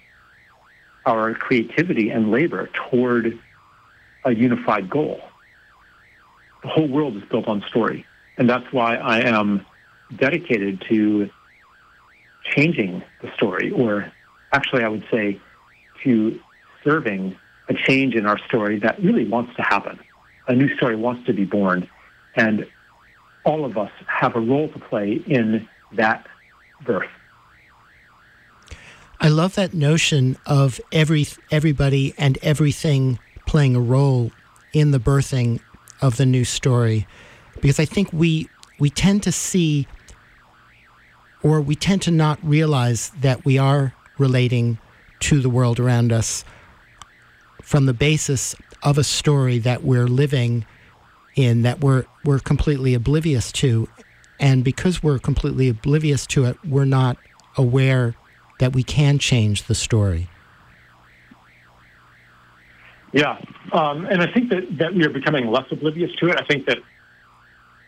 our 1.07 1.33
creativity 1.35 2.11
and 2.11 2.31
labor 2.31 2.69
toward 2.91 3.39
a 4.25 4.35
unified 4.35 4.91
goal. 4.91 5.21
The 6.63 6.69
whole 6.69 6.89
world 6.89 7.17
is 7.17 7.23
built 7.31 7.49
on 7.49 7.63
story. 7.69 8.05
And 8.37 8.49
that's 8.49 8.73
why 8.73 8.97
I 8.97 9.21
am 9.21 9.65
dedicated 10.17 10.83
to 10.89 11.29
changing 12.45 13.03
the 13.21 13.31
story, 13.35 13.71
or 13.71 14.11
actually, 14.53 14.83
I 14.83 14.89
would 14.89 15.05
say 15.11 15.41
to 16.05 16.41
serving 16.85 17.37
a 17.69 17.75
change 17.75 18.15
in 18.15 18.27
our 18.27 18.39
story 18.47 18.79
that 18.81 19.03
really 19.03 19.27
wants 19.27 19.55
to 19.57 19.63
happen. 19.63 19.99
A 20.47 20.55
new 20.55 20.75
story 20.77 20.97
wants 20.97 21.27
to 21.27 21.33
be 21.33 21.45
born. 21.45 21.89
And 22.37 22.67
all 23.45 23.65
of 23.65 23.77
us 23.77 23.91
have 24.07 24.37
a 24.37 24.41
role 24.41 24.69
to 24.69 24.79
play 24.79 25.23
in 25.27 25.69
that 25.93 26.27
birth. 26.85 27.11
I 29.21 29.29
love 29.29 29.57
that 29.57 29.75
notion 29.75 30.37
of 30.47 30.81
every 30.93 31.27
everybody 31.51 32.15
and 32.17 32.39
everything 32.41 33.19
playing 33.47 33.75
a 33.75 33.81
role 33.81 34.31
in 34.73 34.93
the 34.93 35.01
birthing 35.01 35.61
of 36.01 36.17
the 36.17 36.27
new 36.27 36.45
story 36.45 37.07
because 37.61 37.79
I 37.79 37.85
think 37.85 38.13
we 38.13 38.49
we 38.79 38.91
tend 38.91 39.23
to 39.25 39.33
see 39.33 39.87
or 41.43 41.61
we 41.61 41.75
tend 41.75 42.03
to 42.03 42.11
not 42.11 42.39
realize 42.43 43.11
that 43.21 43.45
we 43.45 43.59
are 43.59 43.95
relating 44.19 44.79
to 45.21 45.41
the 45.41 45.51
world 45.51 45.79
around 45.81 46.13
us 46.13 46.45
from 47.63 47.87
the 47.87 47.95
basis 47.95 48.55
of 48.83 48.99
a 48.99 49.05
story 49.05 49.59
that 49.59 49.83
we're 49.83 50.07
living 50.07 50.65
in 51.35 51.63
that 51.63 51.81
we're 51.81 52.05
we're 52.25 52.39
completely 52.39 52.95
oblivious 52.95 53.53
to. 53.53 53.89
And 54.41 54.63
because 54.63 55.03
we're 55.03 55.19
completely 55.19 55.69
oblivious 55.69 56.27
to 56.29 56.45
it 56.45 56.57
we're 56.65 56.85
not 56.85 57.17
aware 57.57 58.15
that 58.61 58.73
we 58.73 58.83
can 58.83 59.19
change 59.19 59.65
the 59.65 59.75
story 59.75 60.29
yeah. 63.13 63.39
Um, 63.73 64.07
and 64.07 64.23
i 64.23 64.33
think 64.33 64.51
that, 64.51 64.79
that 64.79 64.95
we 64.95 65.05
are 65.05 65.11
becoming 65.11 65.51
less 65.51 65.67
oblivious 65.71 66.15
to 66.17 66.29
it. 66.29 66.41
I 66.41 66.45
think 66.45 66.67
that 66.67 66.79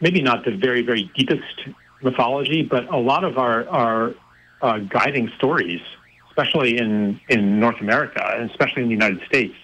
maybe 0.00 0.20
not 0.22 0.44
the 0.44 0.56
very 0.56 0.82
very 0.82 1.10
deepest 1.14 1.68
mythology 2.02 2.62
but 2.62 2.92
a 2.92 2.96
lot 2.98 3.24
of 3.24 3.38
our 3.38 3.68
our 3.68 4.14
uh, 4.62 4.78
guiding 4.78 5.30
stories 5.36 5.80
especially 6.28 6.78
in 6.78 7.20
in 7.28 7.60
north 7.60 7.80
america 7.80 8.22
and 8.36 8.50
especially 8.50 8.82
in 8.82 8.88
the 8.88 8.94
united 8.94 9.20
states 9.26 9.54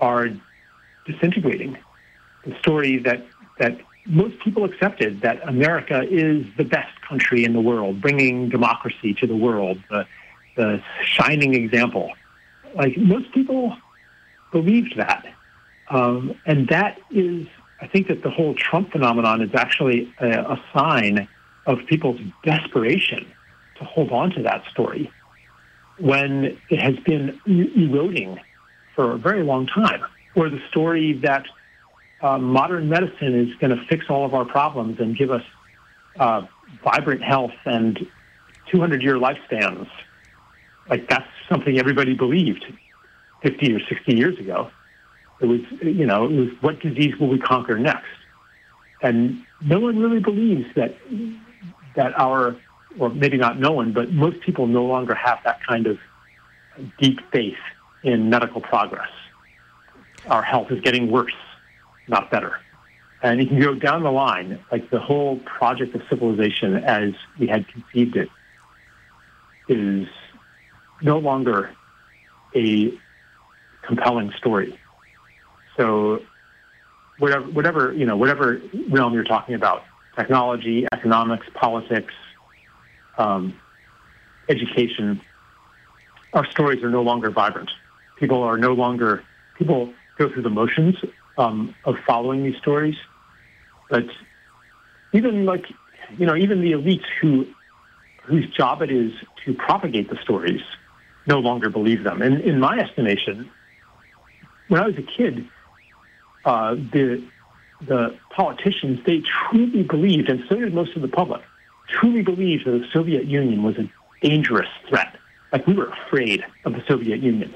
are 0.00 0.28
disintegrating. 1.04 1.78
The 2.44 2.56
story 2.58 2.98
that 2.98 3.24
that 3.58 3.80
most 4.06 4.38
people 4.40 4.64
accepted 4.64 5.22
that 5.22 5.46
America 5.48 6.02
is 6.02 6.44
the 6.58 6.64
best 6.64 7.00
country 7.08 7.44
in 7.44 7.52
the 7.52 7.60
world, 7.60 8.00
bringing 8.00 8.50
democracy 8.50 9.14
to 9.14 9.26
the 9.26 9.36
world, 9.36 9.78
the, 9.88 10.06
the 10.56 10.82
shining 11.04 11.54
example. 11.54 12.10
Like 12.74 12.98
most 12.98 13.32
people 13.32 13.76
believed 14.54 14.96
that. 14.96 15.26
Um, 15.88 16.38
and 16.46 16.68
that 16.68 16.98
is, 17.10 17.46
I 17.82 17.88
think 17.88 18.06
that 18.08 18.22
the 18.22 18.30
whole 18.30 18.54
Trump 18.54 18.92
phenomenon 18.92 19.42
is 19.42 19.50
actually 19.54 20.14
a, 20.20 20.30
a 20.56 20.64
sign 20.72 21.28
of 21.66 21.80
people's 21.86 22.20
desperation 22.44 23.26
to 23.78 23.84
hold 23.84 24.12
on 24.12 24.30
to 24.30 24.42
that 24.44 24.62
story 24.70 25.10
when 25.98 26.56
it 26.70 26.80
has 26.80 26.96
been 27.04 27.40
eroding 27.46 28.38
for 28.94 29.12
a 29.12 29.18
very 29.18 29.42
long 29.42 29.66
time. 29.66 30.02
Or 30.36 30.48
the 30.48 30.60
story 30.70 31.14
that 31.24 31.46
uh, 32.20 32.38
modern 32.38 32.88
medicine 32.88 33.34
is 33.34 33.54
going 33.56 33.76
to 33.76 33.84
fix 33.86 34.06
all 34.08 34.24
of 34.24 34.34
our 34.34 34.44
problems 34.44 35.00
and 35.00 35.16
give 35.16 35.30
us 35.30 35.42
uh, 36.18 36.46
vibrant 36.82 37.22
health 37.22 37.58
and 37.64 37.98
200 38.70 39.02
year 39.02 39.16
lifespans. 39.16 39.88
Like 40.88 41.08
that's 41.08 41.28
something 41.48 41.78
everybody 41.78 42.14
believed 42.14 42.64
50 43.44 43.74
or 43.74 43.80
60 43.80 44.16
years 44.16 44.38
ago. 44.38 44.70
It 45.40 45.46
was, 45.46 45.60
you 45.82 46.06
know, 46.06 46.24
it 46.24 46.32
was 46.32 46.48
what 46.60 46.80
disease 46.80 47.14
will 47.20 47.28
we 47.28 47.38
conquer 47.38 47.78
next? 47.78 48.06
And 49.02 49.44
no 49.60 49.78
one 49.78 49.98
really 49.98 50.20
believes 50.20 50.66
that 50.74 50.96
that 51.94 52.18
our, 52.18 52.56
or 52.98 53.10
maybe 53.10 53.36
not 53.36 53.60
no 53.60 53.70
one, 53.70 53.92
but 53.92 54.10
most 54.10 54.40
people 54.40 54.66
no 54.66 54.84
longer 54.84 55.14
have 55.14 55.38
that 55.44 55.60
kind 55.62 55.86
of 55.86 55.98
deep 56.98 57.20
faith 57.30 57.58
in 58.02 58.30
medical 58.30 58.60
progress. 58.60 59.10
Our 60.26 60.42
health 60.42 60.72
is 60.72 60.80
getting 60.80 61.10
worse 61.10 61.34
not 62.08 62.30
better. 62.30 62.58
And 63.22 63.40
you 63.40 63.46
can 63.46 63.60
go 63.60 63.74
down 63.74 64.02
the 64.02 64.10
line, 64.10 64.62
like 64.70 64.90
the 64.90 65.00
whole 65.00 65.38
project 65.38 65.94
of 65.94 66.02
civilization 66.10 66.76
as 66.76 67.14
we 67.38 67.46
had 67.46 67.66
conceived 67.68 68.16
it 68.16 68.28
is 69.68 70.06
no 71.00 71.18
longer 71.18 71.74
a 72.54 72.92
compelling 73.86 74.32
story. 74.38 74.78
So 75.76 76.20
whatever, 77.18 77.46
whatever, 77.46 77.92
you 77.92 78.06
know, 78.06 78.16
whatever 78.16 78.60
realm 78.88 79.14
you're 79.14 79.24
talking 79.24 79.54
about, 79.54 79.84
technology, 80.16 80.86
economics, 80.92 81.46
politics, 81.54 82.14
um, 83.18 83.58
education, 84.48 85.20
our 86.32 86.48
stories 86.50 86.82
are 86.82 86.90
no 86.90 87.02
longer 87.02 87.30
vibrant. 87.30 87.70
People 88.16 88.42
are 88.42 88.58
no 88.58 88.72
longer, 88.72 89.22
people 89.56 89.92
go 90.18 90.28
through 90.28 90.42
the 90.42 90.50
motions 90.50 90.96
um, 91.36 91.74
of 91.84 91.96
following 92.06 92.44
these 92.44 92.56
stories. 92.56 92.96
But 93.88 94.04
even 95.12 95.44
like, 95.44 95.66
you 96.18 96.26
know, 96.26 96.36
even 96.36 96.60
the 96.60 96.72
elites 96.72 97.04
who 97.20 97.46
whose 98.22 98.48
job 98.56 98.80
it 98.80 98.90
is 98.90 99.12
to 99.44 99.52
propagate 99.52 100.08
the 100.08 100.16
stories 100.22 100.62
no 101.26 101.38
longer 101.38 101.68
believe 101.68 102.04
them. 102.04 102.22
And 102.22 102.40
in 102.40 102.58
my 102.58 102.78
estimation, 102.78 103.50
when 104.68 104.80
I 104.80 104.86
was 104.86 104.96
a 104.96 105.02
kid, 105.02 105.46
uh, 106.44 106.74
the 106.74 107.22
the 107.80 108.16
politicians, 108.30 109.00
they 109.04 109.20
truly 109.20 109.82
believed, 109.82 110.28
and 110.28 110.44
so 110.48 110.56
did 110.56 110.72
most 110.72 110.96
of 110.96 111.02
the 111.02 111.08
public, 111.08 111.42
truly 111.88 112.22
believed 112.22 112.66
that 112.66 112.70
the 112.70 112.86
Soviet 112.92 113.24
Union 113.26 113.62
was 113.62 113.76
a 113.76 113.90
dangerous 114.22 114.68
threat. 114.88 115.16
Like 115.52 115.66
we 115.66 115.74
were 115.74 115.88
afraid 115.88 116.44
of 116.64 116.72
the 116.72 116.82
Soviet 116.88 117.20
Union. 117.20 117.54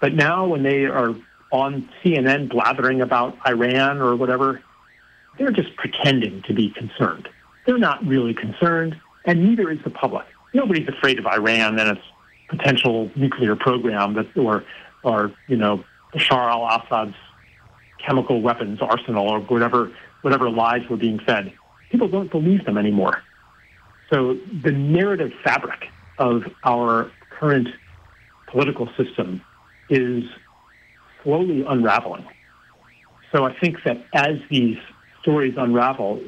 But 0.00 0.14
now 0.14 0.46
when 0.46 0.62
they 0.62 0.84
are 0.84 1.14
on 1.50 1.88
CNN 2.02 2.50
blathering 2.50 3.00
about 3.00 3.36
Iran 3.46 3.98
or 3.98 4.14
whatever, 4.16 4.60
they're 5.38 5.50
just 5.50 5.74
pretending 5.76 6.42
to 6.42 6.54
be 6.54 6.70
concerned. 6.70 7.28
They're 7.64 7.78
not 7.78 8.06
really 8.06 8.34
concerned, 8.34 9.00
and 9.24 9.42
neither 9.44 9.70
is 9.70 9.82
the 9.82 9.90
public. 9.90 10.26
Nobody's 10.52 10.88
afraid 10.88 11.18
of 11.18 11.26
Iran 11.26 11.78
and 11.78 11.96
its 11.96 12.06
potential 12.48 13.10
nuclear 13.16 13.56
program 13.56 14.14
that, 14.14 14.36
or, 14.36 14.64
or 15.02 15.32
you 15.48 15.56
know, 15.56 15.84
Bashar 16.16 16.50
al-Assad's 16.50 17.16
chemical 18.04 18.40
weapons 18.40 18.80
arsenal 18.80 19.28
or 19.28 19.40
whatever, 19.40 19.92
whatever 20.22 20.50
lies 20.50 20.88
were 20.88 20.96
being 20.96 21.18
fed. 21.18 21.52
People 21.90 22.08
don't 22.08 22.30
believe 22.30 22.64
them 22.64 22.78
anymore. 22.78 23.22
So 24.10 24.38
the 24.62 24.70
narrative 24.72 25.32
fabric 25.44 25.88
of 26.18 26.44
our 26.64 27.10
current 27.30 27.68
political 28.46 28.88
system 28.96 29.42
is 29.90 30.24
slowly 31.22 31.64
unraveling. 31.66 32.26
So 33.32 33.44
I 33.44 33.58
think 33.58 33.82
that 33.84 34.04
as 34.14 34.36
these 34.48 34.78
stories 35.20 35.54
unravel 35.56 36.22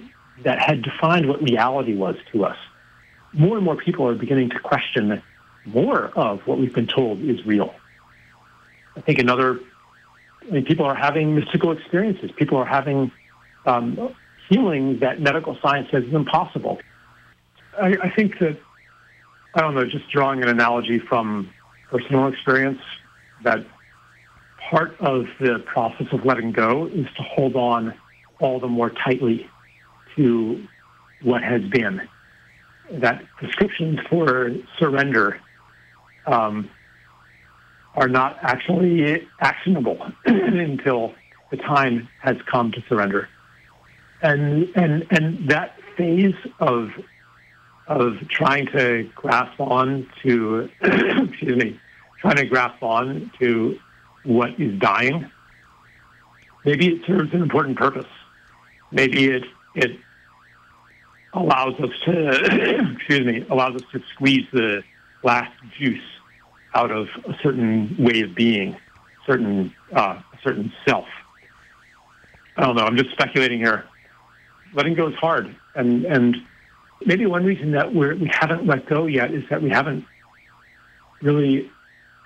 that 0.44 0.58
had 0.58 0.82
defined 0.82 1.28
what 1.28 1.42
reality 1.42 1.94
was 1.94 2.16
to 2.32 2.44
us, 2.44 2.56
more 3.32 3.56
and 3.56 3.64
more 3.64 3.76
people 3.76 4.06
are 4.08 4.14
beginning 4.14 4.50
to 4.50 4.58
question 4.58 5.22
more 5.64 6.06
of 6.16 6.40
what 6.46 6.58
we've 6.58 6.74
been 6.74 6.86
told 6.86 7.20
is 7.20 7.44
real. 7.46 7.74
I 8.96 9.00
think 9.00 9.18
another, 9.18 9.60
I 10.46 10.50
mean, 10.50 10.64
people 10.64 10.86
are 10.86 10.94
having 10.94 11.34
mystical 11.34 11.72
experiences. 11.72 12.30
People 12.36 12.58
are 12.58 12.66
having 12.66 13.10
um, 13.66 14.14
healing 14.48 14.98
that 15.00 15.20
medical 15.20 15.58
science 15.62 15.88
says 15.90 16.04
is 16.04 16.14
impossible. 16.14 16.80
I, 17.80 17.94
I 18.02 18.10
think 18.14 18.38
that, 18.40 18.58
I 19.54 19.60
don't 19.60 19.74
know, 19.74 19.84
just 19.84 20.10
drawing 20.10 20.42
an 20.42 20.48
analogy 20.48 20.98
from 20.98 21.52
personal 21.90 22.28
experience, 22.28 22.80
that 23.44 23.58
part 24.70 24.96
of 25.00 25.26
the 25.40 25.58
process 25.66 26.06
of 26.12 26.24
letting 26.24 26.52
go 26.52 26.86
is 26.86 27.06
to 27.16 27.22
hold 27.22 27.56
on 27.56 27.94
all 28.40 28.60
the 28.60 28.68
more 28.68 28.90
tightly 28.90 29.48
to 30.16 30.66
what 31.22 31.42
has 31.42 31.62
been. 31.70 32.00
That 32.90 33.22
prescriptions 33.36 33.98
for 34.08 34.50
surrender 34.78 35.40
um, 36.26 36.70
are 37.98 38.08
not 38.08 38.38
actually 38.42 39.26
actionable 39.40 39.98
until 40.24 41.12
the 41.50 41.56
time 41.56 42.08
has 42.20 42.36
come 42.48 42.70
to 42.70 42.80
surrender. 42.88 43.28
And, 44.22 44.68
and, 44.76 45.04
and 45.10 45.50
that 45.50 45.74
phase 45.96 46.36
of, 46.60 46.90
of 47.88 48.16
trying 48.28 48.66
to 48.66 49.10
grasp 49.16 49.58
on 49.60 50.08
to, 50.22 50.70
excuse 50.80 51.56
me, 51.56 51.80
trying 52.20 52.36
to 52.36 52.46
grasp 52.46 52.80
on 52.84 53.32
to 53.40 53.76
what 54.22 54.60
is 54.60 54.78
dying, 54.78 55.28
maybe 56.64 56.86
it 56.94 57.02
serves 57.04 57.34
an 57.34 57.42
important 57.42 57.76
purpose. 57.76 58.06
Maybe 58.92 59.26
it, 59.26 59.44
it 59.74 59.98
allows 61.32 61.74
us 61.80 61.90
to, 62.04 62.92
excuse 62.96 63.26
me, 63.26 63.44
allows 63.50 63.74
us 63.74 63.82
to 63.90 64.00
squeeze 64.14 64.46
the 64.52 64.84
last 65.24 65.52
juice 65.76 66.00
out 66.74 66.90
of 66.90 67.08
a 67.26 67.34
certain 67.42 67.94
way 67.98 68.20
of 68.20 68.34
being, 68.34 68.76
certain 69.26 69.74
uh, 69.92 70.20
certain 70.42 70.72
self. 70.86 71.06
I 72.56 72.66
don't 72.66 72.76
know. 72.76 72.84
I'm 72.84 72.96
just 72.96 73.10
speculating 73.10 73.58
here. 73.58 73.84
Letting 74.74 74.94
go 74.94 75.08
is 75.08 75.14
hard, 75.14 75.54
and 75.74 76.04
and 76.04 76.36
maybe 77.04 77.26
one 77.26 77.44
reason 77.44 77.72
that 77.72 77.94
we're, 77.94 78.14
we 78.14 78.30
haven't 78.32 78.66
let 78.66 78.86
go 78.86 79.06
yet 79.06 79.32
is 79.32 79.44
that 79.50 79.62
we 79.62 79.70
haven't 79.70 80.04
really. 81.22 81.70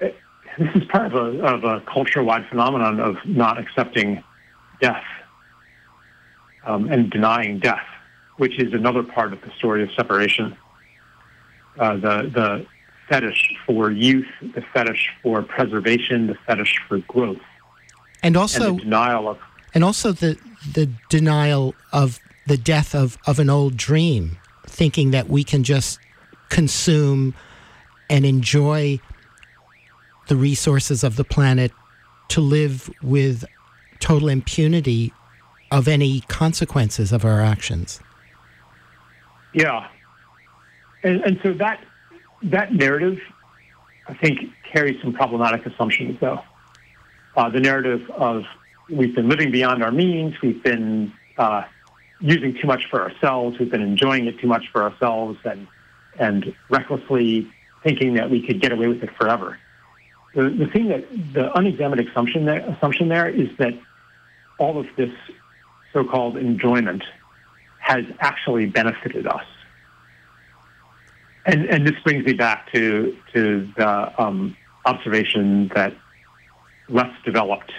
Eh, 0.00 0.10
this 0.58 0.74
is 0.74 0.84
part 0.86 1.06
of 1.06 1.14
a 1.14 1.44
of 1.44 1.64
a 1.64 1.80
culture-wide 1.82 2.46
phenomenon 2.48 3.00
of 3.00 3.16
not 3.24 3.58
accepting 3.58 4.22
death 4.80 5.04
um, 6.64 6.90
and 6.90 7.10
denying 7.10 7.58
death, 7.58 7.86
which 8.36 8.58
is 8.58 8.72
another 8.72 9.02
part 9.02 9.32
of 9.32 9.40
the 9.42 9.50
story 9.58 9.82
of 9.82 9.90
separation. 9.96 10.56
Uh, 11.78 11.94
the 11.94 12.30
the 12.34 12.66
fetish 13.08 13.54
for 13.66 13.90
youth, 13.90 14.26
the 14.54 14.62
fetish 14.72 15.10
for 15.22 15.42
preservation, 15.42 16.26
the 16.26 16.34
fetish 16.46 16.80
for 16.88 16.98
growth, 16.98 17.40
and 18.22 18.36
also 18.36 18.70
and 18.70 18.78
the 18.78 18.82
denial 18.84 19.28
of, 19.28 19.38
and 19.74 19.84
also 19.84 20.12
the 20.12 20.38
the 20.72 20.86
denial 21.08 21.74
of 21.92 22.20
the 22.46 22.56
death 22.56 22.94
of 22.94 23.18
of 23.26 23.38
an 23.38 23.50
old 23.50 23.76
dream, 23.76 24.38
thinking 24.66 25.10
that 25.10 25.28
we 25.28 25.44
can 25.44 25.62
just 25.62 25.98
consume 26.48 27.34
and 28.10 28.26
enjoy 28.26 29.00
the 30.28 30.36
resources 30.36 31.02
of 31.02 31.16
the 31.16 31.24
planet 31.24 31.72
to 32.28 32.40
live 32.40 32.90
with 33.02 33.44
total 34.00 34.28
impunity 34.28 35.12
of 35.70 35.88
any 35.88 36.20
consequences 36.22 37.12
of 37.12 37.24
our 37.24 37.40
actions. 37.40 38.00
Yeah. 39.54 39.88
And, 41.02 41.20
and 41.22 41.40
so 41.42 41.52
that 41.54 41.82
that 42.44 42.72
narrative, 42.72 43.18
I 44.06 44.14
think, 44.14 44.40
carries 44.72 45.00
some 45.02 45.12
problematic 45.12 45.66
assumptions, 45.66 46.18
though. 46.20 46.40
Uh, 47.36 47.48
the 47.50 47.60
narrative 47.60 48.10
of 48.10 48.44
we've 48.90 49.14
been 49.14 49.28
living 49.28 49.50
beyond 49.50 49.82
our 49.82 49.90
means, 49.90 50.34
we've 50.42 50.62
been 50.62 51.12
uh, 51.38 51.62
using 52.20 52.56
too 52.60 52.66
much 52.66 52.86
for 52.90 53.02
ourselves, 53.02 53.58
we've 53.58 53.70
been 53.70 53.82
enjoying 53.82 54.26
it 54.26 54.38
too 54.38 54.46
much 54.46 54.64
for 54.72 54.82
ourselves, 54.82 55.38
and 55.44 55.66
and 56.18 56.54
recklessly 56.68 57.50
thinking 57.82 58.14
that 58.14 58.30
we 58.30 58.46
could 58.46 58.60
get 58.60 58.70
away 58.70 58.86
with 58.86 59.02
it 59.02 59.10
forever. 59.16 59.58
The, 60.34 60.50
the 60.50 60.66
thing 60.66 60.88
that 60.88 61.08
the 61.32 61.56
unexamined 61.56 62.06
assumption 62.06 62.44
there, 62.44 62.60
assumption 62.68 63.08
there 63.08 63.28
is 63.28 63.48
that 63.58 63.72
all 64.58 64.78
of 64.78 64.86
this 64.96 65.10
so-called 65.92 66.36
enjoyment 66.36 67.02
has 67.78 68.04
actually 68.20 68.66
benefited 68.66 69.26
us. 69.26 69.44
And, 71.44 71.66
and 71.66 71.86
this 71.86 71.94
brings 72.04 72.24
me 72.24 72.34
back 72.34 72.72
to, 72.72 73.16
to 73.34 73.68
the 73.76 74.22
um, 74.22 74.56
observation 74.84 75.70
that 75.74 75.92
less 76.88 77.10
developed 77.24 77.72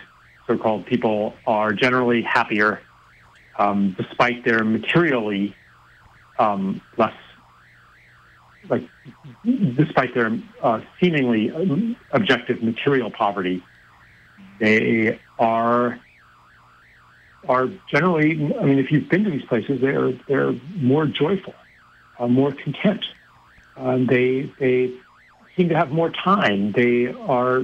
so-called 0.48 0.86
people 0.86 1.34
are 1.48 1.72
generally 1.72 2.22
happier 2.22 2.82
um, 3.58 3.96
despite 3.98 4.44
their 4.44 4.64
materially 4.64 5.56
um, 6.40 6.82
less, 6.98 7.14
like, 8.70 8.84
despite 9.46 10.14
their 10.14 10.38
uh, 10.62 10.82
seemingly 11.00 11.96
objective 12.12 12.64
material 12.64 13.12
poverty, 13.12 13.64
they 14.60 15.20
are 15.38 16.00
are 17.48 17.68
generally. 17.92 18.32
I 18.60 18.64
mean, 18.64 18.80
if 18.80 18.92
you've 18.92 19.10
been 19.10 19.26
to 19.26 19.32
these 19.32 19.46
places, 19.46 19.82
they're 19.82 20.14
they're 20.28 20.54
more 20.78 21.06
joyful, 21.06 21.54
uh, 22.20 22.28
more 22.28 22.52
content. 22.52 23.06
Um, 23.76 24.06
they 24.08 24.52
they 24.60 24.94
seem 25.56 25.70
to 25.70 25.76
have 25.76 25.92
more 25.92 26.10
time. 26.10 26.72
They 26.72 27.08
are 27.08 27.64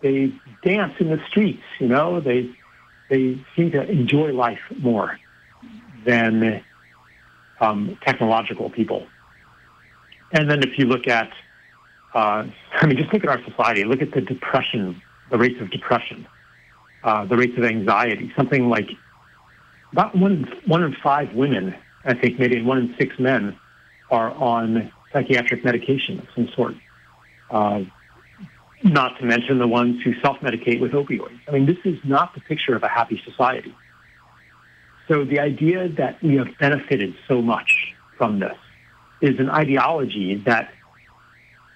they 0.00 0.32
dance 0.62 0.94
in 0.98 1.10
the 1.10 1.20
streets. 1.28 1.62
You 1.78 1.88
know, 1.88 2.20
they 2.20 2.50
they 3.08 3.38
seem 3.56 3.70
to 3.72 3.88
enjoy 3.88 4.32
life 4.32 4.60
more 4.78 5.18
than 6.04 6.62
um, 7.60 7.98
technological 8.04 8.70
people. 8.70 9.06
And 10.32 10.50
then 10.50 10.62
if 10.62 10.78
you 10.78 10.86
look 10.86 11.08
at, 11.08 11.30
uh, 12.14 12.44
I 12.72 12.86
mean, 12.86 12.96
just 12.96 13.12
look 13.12 13.24
at 13.24 13.30
our 13.30 13.42
society. 13.44 13.84
Look 13.84 14.02
at 14.02 14.12
the 14.12 14.20
depression, 14.20 15.00
the 15.30 15.38
rates 15.38 15.60
of 15.60 15.70
depression, 15.70 16.26
uh, 17.02 17.24
the 17.24 17.36
rates 17.36 17.56
of 17.56 17.64
anxiety. 17.64 18.32
Something 18.36 18.68
like 18.68 18.88
about 19.92 20.16
one 20.16 20.52
one 20.66 20.82
in 20.82 20.94
five 21.02 21.32
women, 21.34 21.74
I 22.04 22.14
think, 22.14 22.38
maybe 22.38 22.60
one 22.62 22.78
in 22.78 22.94
six 22.98 23.18
men, 23.18 23.56
are 24.10 24.32
on 24.32 24.92
psychiatric 25.12 25.64
medication 25.64 26.18
of 26.20 26.26
some 26.34 26.48
sort. 26.54 26.74
Uh, 27.50 27.84
not 28.82 29.18
to 29.18 29.24
mention 29.24 29.58
the 29.58 29.66
ones 29.66 30.02
who 30.02 30.14
self-medicate 30.20 30.80
with 30.80 30.92
opioids. 30.92 31.40
I 31.48 31.50
mean, 31.50 31.66
this 31.66 31.78
is 31.84 31.98
not 32.04 32.34
the 32.34 32.40
picture 32.40 32.76
of 32.76 32.82
a 32.82 32.88
happy 32.88 33.20
society. 33.24 33.74
So 35.08 35.24
the 35.24 35.40
idea 35.40 35.88
that 35.88 36.22
we 36.22 36.36
have 36.36 36.48
benefited 36.60 37.14
so 37.26 37.42
much 37.42 37.94
from 38.16 38.38
this 38.38 38.56
is 39.20 39.40
an 39.40 39.50
ideology 39.50 40.36
that 40.46 40.72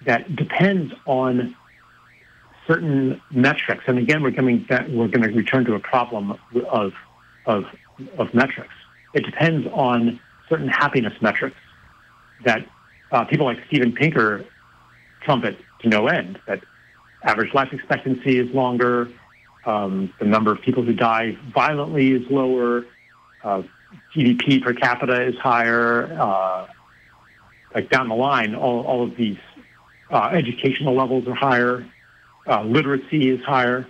that 0.05 0.35
depends 0.35 0.93
on 1.05 1.55
certain 2.67 3.21
metrics. 3.31 3.83
And 3.87 3.97
again, 3.97 4.21
we're 4.21 4.31
coming 4.31 4.59
back, 4.59 4.87
we're 4.87 5.07
going 5.07 5.23
to 5.23 5.29
return 5.29 5.65
to 5.65 5.75
a 5.75 5.79
problem 5.79 6.37
of 6.69 6.93
of 7.45 7.65
of 8.17 8.33
metrics. 8.33 8.73
It 9.13 9.25
depends 9.25 9.67
on 9.73 10.19
certain 10.49 10.67
happiness 10.67 11.13
metrics 11.21 11.57
that 12.45 12.65
uh, 13.13 13.23
people 13.25 13.45
like 13.45 13.59
Steven 13.67 13.93
Pinker 13.93 14.43
trumpet 15.21 15.57
to 15.79 15.87
no 15.87 16.07
end 16.07 16.39
that 16.47 16.61
average 17.23 17.53
life 17.53 17.69
expectancy 17.71 18.39
is 18.39 18.53
longer, 18.53 19.07
um, 19.65 20.13
the 20.19 20.25
number 20.25 20.51
of 20.51 20.61
people 20.61 20.83
who 20.83 20.93
die 20.93 21.37
violently 21.53 22.11
is 22.11 22.29
lower, 22.29 22.85
uh, 23.43 23.61
GDP 24.13 24.61
per 24.61 24.73
capita 24.73 25.21
is 25.21 25.35
higher. 25.37 26.11
Uh, 26.19 26.67
like 27.73 27.89
down 27.89 28.09
the 28.09 28.15
line, 28.15 28.55
all, 28.55 28.81
all 28.81 29.03
of 29.03 29.15
these 29.15 29.37
uh, 30.11 30.29
educational 30.33 30.95
levels 30.95 31.27
are 31.27 31.33
higher. 31.33 31.85
Uh, 32.45 32.63
literacy 32.63 33.29
is 33.29 33.43
higher. 33.43 33.87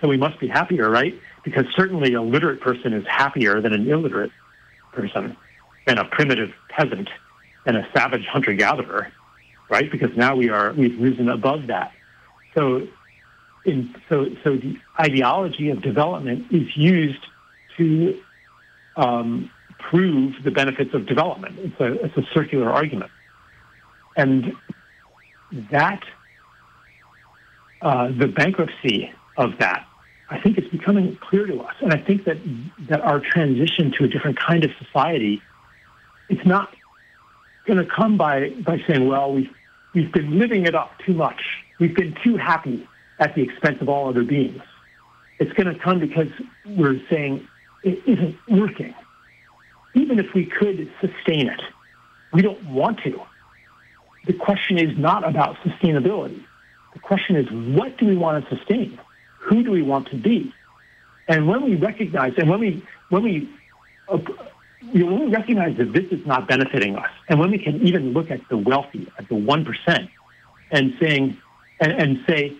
So 0.00 0.08
we 0.08 0.16
must 0.16 0.38
be 0.40 0.48
happier, 0.48 0.88
right? 0.88 1.14
Because 1.44 1.66
certainly 1.74 2.14
a 2.14 2.22
literate 2.22 2.60
person 2.60 2.92
is 2.92 3.04
happier 3.06 3.60
than 3.60 3.72
an 3.72 3.90
illiterate 3.90 4.30
person, 4.92 5.36
than 5.86 5.98
a 5.98 6.04
primitive 6.04 6.50
peasant, 6.68 7.08
and 7.70 7.78
a 7.78 7.86
savage 7.94 8.26
hunter-gatherer, 8.26 9.04
right? 9.68 9.88
Because 9.94 10.12
now 10.16 10.32
we 10.34 10.46
are 10.56 10.72
we've 10.80 10.98
risen 11.00 11.28
above 11.28 11.68
that. 11.68 11.92
So, 12.54 12.62
in, 13.64 13.94
so 14.08 14.26
so 14.42 14.56
the 14.56 14.76
ideology 14.98 15.70
of 15.70 15.80
development 15.82 16.38
is 16.50 16.66
used 16.76 17.24
to 17.76 18.20
um, 18.96 19.50
prove 19.78 20.34
the 20.42 20.50
benefits 20.50 20.92
of 20.94 21.06
development. 21.06 21.54
It's 21.58 21.80
a, 21.80 22.04
it's 22.04 22.16
a 22.16 22.26
circular 22.34 22.68
argument. 22.80 23.12
And 24.16 24.56
that, 25.70 26.02
uh, 27.80 28.08
the 28.22 28.26
bankruptcy 28.26 29.12
of 29.36 29.50
that, 29.60 29.86
I 30.28 30.40
think 30.40 30.58
is 30.58 30.68
becoming 30.68 31.16
clear 31.28 31.46
to 31.46 31.60
us. 31.60 31.76
And 31.80 31.92
I 31.92 31.98
think 31.98 32.24
that, 32.24 32.38
that 32.88 33.00
our 33.00 33.20
transition 33.20 33.92
to 33.98 34.04
a 34.04 34.08
different 34.08 34.38
kind 34.38 34.64
of 34.64 34.70
society, 34.82 35.40
it's 36.28 36.44
not 36.44 36.68
going 37.66 37.78
to 37.78 37.86
come 37.86 38.16
by, 38.16 38.50
by 38.50 38.82
saying, 38.86 39.06
well, 39.06 39.32
we've, 39.32 39.50
we've 39.94 40.12
been 40.12 40.38
living 40.38 40.66
it 40.66 40.74
up 40.74 40.98
too 41.06 41.14
much. 41.14 41.40
We've 41.78 41.94
been 41.94 42.16
too 42.24 42.36
happy 42.36 42.86
at 43.18 43.34
the 43.34 43.42
expense 43.42 43.80
of 43.80 43.88
all 43.88 44.08
other 44.08 44.24
beings. 44.24 44.62
It's 45.38 45.52
going 45.52 45.72
to 45.72 45.78
come 45.78 46.00
because 46.00 46.28
we're 46.66 47.00
saying 47.08 47.46
it 47.82 48.02
isn't 48.06 48.36
working 48.48 48.94
even 49.94 50.18
if 50.18 50.32
we 50.34 50.46
could 50.46 50.90
sustain 51.00 51.48
it. 51.48 51.60
We 52.32 52.42
don't 52.42 52.64
want 52.66 53.00
to. 53.04 53.20
The 54.26 54.32
question 54.34 54.78
is 54.78 54.96
not 54.96 55.28
about 55.28 55.56
sustainability. 55.56 56.42
The 56.92 57.00
question 57.00 57.36
is, 57.36 57.46
what 57.50 57.96
do 57.98 58.06
we 58.06 58.16
want 58.16 58.48
to 58.48 58.56
sustain? 58.56 58.98
Who 59.38 59.62
do 59.62 59.70
we 59.70 59.82
want 59.82 60.08
to 60.10 60.16
be? 60.16 60.52
And 61.28 61.48
when 61.48 61.64
we 61.64 61.76
recognize, 61.76 62.34
and 62.36 62.48
when 62.48 62.60
we, 62.60 62.82
when 63.08 63.22
we, 63.22 63.48
uh, 64.08 64.18
you 64.80 65.28
recognize 65.28 65.76
that 65.76 65.92
this 65.92 66.06
is 66.10 66.24
not 66.26 66.48
benefiting 66.48 66.96
us, 66.96 67.10
and 67.28 67.38
when 67.38 67.50
we 67.50 67.58
can 67.58 67.80
even 67.86 68.12
look 68.12 68.30
at 68.30 68.40
the 68.48 68.56
wealthy, 68.56 69.10
at 69.18 69.28
the 69.28 69.34
1%, 69.34 70.08
and 70.70 70.94
saying, 71.00 71.36
and, 71.80 71.92
and 71.92 72.18
say, 72.28 72.56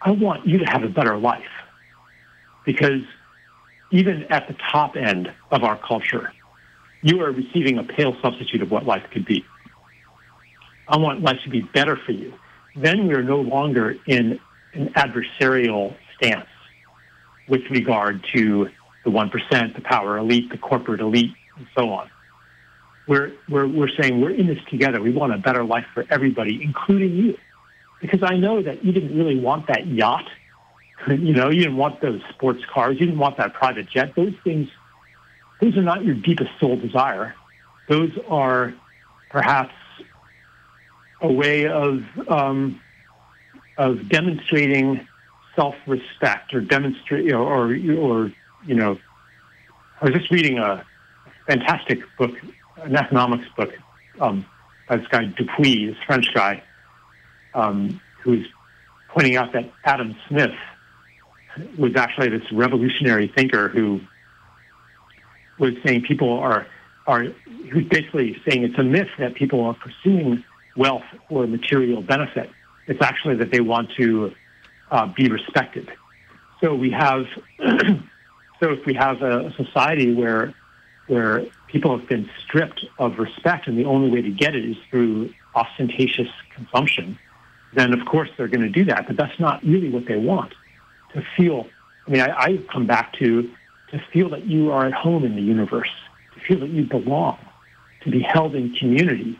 I 0.00 0.12
want 0.12 0.46
you 0.46 0.58
to 0.58 0.64
have 0.64 0.82
a 0.82 0.88
better 0.88 1.16
life. 1.18 1.42
Because 2.64 3.02
even 3.90 4.24
at 4.24 4.48
the 4.48 4.54
top 4.70 4.96
end 4.96 5.32
of 5.50 5.64
our 5.64 5.76
culture, 5.76 6.32
you 7.02 7.22
are 7.22 7.30
receiving 7.30 7.78
a 7.78 7.82
pale 7.82 8.16
substitute 8.22 8.62
of 8.62 8.70
what 8.70 8.86
life 8.86 9.04
could 9.10 9.24
be. 9.24 9.44
I 10.88 10.96
want 10.96 11.22
life 11.22 11.38
to 11.44 11.50
be 11.50 11.62
better 11.62 11.96
for 11.96 12.12
you. 12.12 12.34
Then 12.76 13.06
we 13.06 13.14
are 13.14 13.22
no 13.22 13.40
longer 13.40 13.96
in 14.06 14.38
an 14.74 14.92
adversarial 14.94 15.94
stance 16.16 16.48
with 17.48 17.62
regard 17.70 18.24
to 18.34 18.70
the 19.04 19.10
1%, 19.10 19.74
the 19.74 19.80
power 19.82 20.18
elite, 20.18 20.50
the 20.50 20.58
corporate 20.58 21.00
elite, 21.00 21.34
and 21.56 21.66
so 21.76 21.90
on. 21.90 22.10
We're, 23.06 23.32
we're, 23.48 23.66
we're 23.66 23.88
saying 24.00 24.20
we're 24.20 24.30
in 24.30 24.46
this 24.46 24.58
together. 24.70 25.00
We 25.00 25.10
want 25.10 25.34
a 25.34 25.38
better 25.38 25.64
life 25.64 25.86
for 25.94 26.04
everybody, 26.10 26.60
including 26.62 27.16
you. 27.16 27.38
Because 28.00 28.20
I 28.22 28.36
know 28.36 28.62
that 28.62 28.84
you 28.84 28.92
didn't 28.92 29.16
really 29.16 29.38
want 29.38 29.66
that 29.68 29.86
yacht 29.86 30.26
You 31.08 31.32
know, 31.32 31.50
you 31.50 31.60
didn't 31.62 31.76
want 31.76 32.00
those 32.00 32.20
sports 32.30 32.62
cars. 32.72 32.96
You 33.00 33.06
didn't 33.06 33.18
want 33.18 33.36
that 33.38 33.54
private 33.54 33.88
jet. 33.88 34.14
Those 34.14 34.34
things, 34.44 34.68
those 35.60 35.76
are 35.76 35.82
not 35.82 36.04
your 36.04 36.14
deepest 36.14 36.50
soul 36.60 36.76
desire. 36.76 37.34
Those 37.88 38.10
are 38.28 38.74
perhaps 39.30 39.74
a 41.20 41.32
way 41.32 41.66
of 41.66 42.02
um, 42.28 42.80
of 43.76 44.08
demonstrating 44.08 45.06
self-respect 45.56 46.54
or 46.54 46.60
demonstrate 46.60 47.32
or, 47.32 47.38
or 47.38 47.76
or 47.98 48.32
you 48.66 48.74
know. 48.74 48.98
I 50.00 50.06
was 50.06 50.14
just 50.14 50.30
reading 50.30 50.58
a 50.58 50.84
fantastic 51.46 52.00
book, 52.16 52.30
an 52.76 52.96
economics 52.96 53.46
book 53.56 53.70
um, 54.18 54.46
by 54.88 54.96
this 54.96 55.06
guy 55.08 55.24
Dupuy, 55.26 55.86
this 55.86 55.96
French 56.06 56.32
guy, 56.32 56.62
um, 57.54 58.00
who's 58.22 58.46
pointing 59.08 59.36
out 59.36 59.52
that 59.52 59.70
Adam 59.84 60.16
Smith 60.28 60.54
was 61.78 61.96
actually 61.96 62.28
this 62.30 62.50
revolutionary 62.52 63.28
thinker 63.34 63.68
who 63.68 64.00
was 65.58 65.74
saying 65.84 66.02
people 66.02 66.38
are 66.38 66.66
are 67.06 67.24
who's 67.70 67.86
basically 67.88 68.40
saying 68.48 68.62
it's 68.62 68.78
a 68.78 68.84
myth 68.84 69.08
that 69.18 69.34
people 69.34 69.64
are 69.64 69.74
pursuing 69.74 70.44
wealth 70.76 71.02
or 71.28 71.46
material 71.46 72.02
benefit. 72.02 72.50
It's 72.86 73.02
actually 73.02 73.36
that 73.36 73.50
they 73.50 73.60
want 73.60 73.90
to 73.98 74.32
uh, 74.90 75.06
be 75.06 75.28
respected. 75.28 75.90
So 76.60 76.74
we 76.74 76.90
have 76.90 77.26
so 78.60 78.70
if 78.72 78.84
we 78.86 78.94
have 78.94 79.22
a 79.22 79.52
society 79.54 80.14
where 80.14 80.54
where 81.06 81.44
people 81.66 81.98
have 81.98 82.08
been 82.08 82.30
stripped 82.44 82.86
of 82.98 83.18
respect 83.18 83.66
and 83.66 83.76
the 83.76 83.84
only 83.84 84.08
way 84.10 84.22
to 84.22 84.30
get 84.30 84.54
it 84.54 84.64
is 84.64 84.76
through 84.90 85.34
ostentatious 85.56 86.28
consumption, 86.54 87.18
then 87.72 87.92
of 87.92 88.06
course 88.06 88.28
they're 88.36 88.48
going 88.48 88.62
to 88.62 88.68
do 88.68 88.84
that. 88.84 89.08
But 89.08 89.16
that's 89.16 89.38
not 89.40 89.64
really 89.64 89.90
what 89.90 90.06
they 90.06 90.16
want 90.16 90.54
to 91.14 91.24
feel. 91.36 91.66
I 92.06 92.10
mean, 92.10 92.20
I, 92.20 92.42
I 92.42 92.56
come 92.72 92.86
back 92.86 93.14
to 93.14 93.50
to 93.90 93.98
feel 94.12 94.28
that 94.30 94.44
you 94.44 94.70
are 94.70 94.86
at 94.86 94.92
home 94.92 95.24
in 95.24 95.34
the 95.34 95.42
universe, 95.42 95.90
to 96.34 96.40
feel 96.40 96.60
that 96.60 96.70
you 96.70 96.84
belong, 96.84 97.38
to 98.02 98.10
be 98.10 98.20
held 98.20 98.54
in 98.54 98.72
community. 98.74 99.36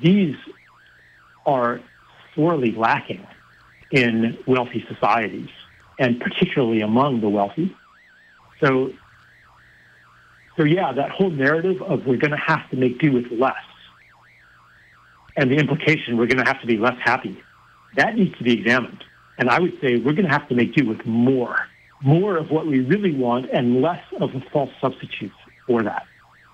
These 0.00 0.36
are 1.44 1.80
sorely 2.34 2.72
lacking 2.72 3.26
in 3.90 4.38
wealthy 4.46 4.84
societies, 4.88 5.50
and 5.98 6.18
particularly 6.20 6.80
among 6.80 7.20
the 7.20 7.28
wealthy. 7.28 7.74
So, 8.60 8.92
so 10.56 10.64
yeah, 10.64 10.92
that 10.92 11.10
whole 11.10 11.30
narrative 11.30 11.82
of 11.82 12.06
we're 12.06 12.16
going 12.16 12.30
to 12.30 12.36
have 12.36 12.68
to 12.70 12.76
make 12.76 12.98
do 12.98 13.12
with 13.12 13.30
less, 13.30 13.54
and 15.36 15.50
the 15.50 15.56
implication 15.56 16.16
we're 16.16 16.26
going 16.26 16.42
to 16.44 16.50
have 16.50 16.60
to 16.62 16.66
be 16.66 16.78
less 16.78 16.98
happy, 17.02 17.42
that 17.96 18.14
needs 18.14 18.36
to 18.38 18.44
be 18.44 18.52
examined. 18.52 19.04
And 19.38 19.50
I 19.50 19.60
would 19.60 19.78
say 19.80 19.96
we're 19.96 20.14
going 20.14 20.24
to 20.24 20.30
have 20.30 20.48
to 20.48 20.54
make 20.54 20.74
do 20.74 20.86
with 20.86 21.04
more, 21.04 21.68
more 22.00 22.36
of 22.36 22.50
what 22.50 22.66
we 22.66 22.80
really 22.80 23.14
want 23.14 23.50
and 23.50 23.82
less 23.82 24.02
of 24.18 24.32
the 24.32 24.40
false 24.52 24.70
substitutes 24.80 25.34
for 25.66 25.82
that. 25.82 26.06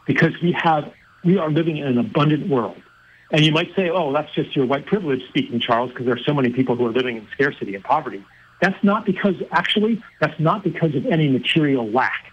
Because 0.05 0.33
we 0.43 0.53
have, 0.53 0.93
we 1.25 1.39
are 1.39 1.51
living 1.51 1.77
in 1.77 1.87
an 1.87 1.99
abundant 1.99 2.49
world. 2.49 2.83
And 3.31 3.45
you 3.45 3.53
might 3.53 3.75
say, 3.77 3.89
oh, 3.89 4.13
that's 4.13 4.33
just 4.35 4.55
your 4.57 4.67
white 4.67 4.87
privilege 4.87 5.23
speaking, 5.29 5.61
Charles, 5.61 5.91
because 5.91 6.07
there 6.07 6.15
are 6.15 6.25
so 6.27 6.35
many 6.35 6.51
people 6.51 6.75
who 6.75 6.87
are 6.87 6.93
living 6.93 7.17
in 7.17 7.29
scarcity 7.33 7.75
and 7.75 7.85
poverty. 7.85 8.25
That's 8.63 8.83
not 8.85 9.05
because, 9.05 9.35
actually, 9.51 10.01
that's 10.21 10.39
not 10.39 10.63
because 10.63 10.95
of 10.95 11.05
any 11.07 11.29
material 11.29 11.91
lack. 11.91 12.33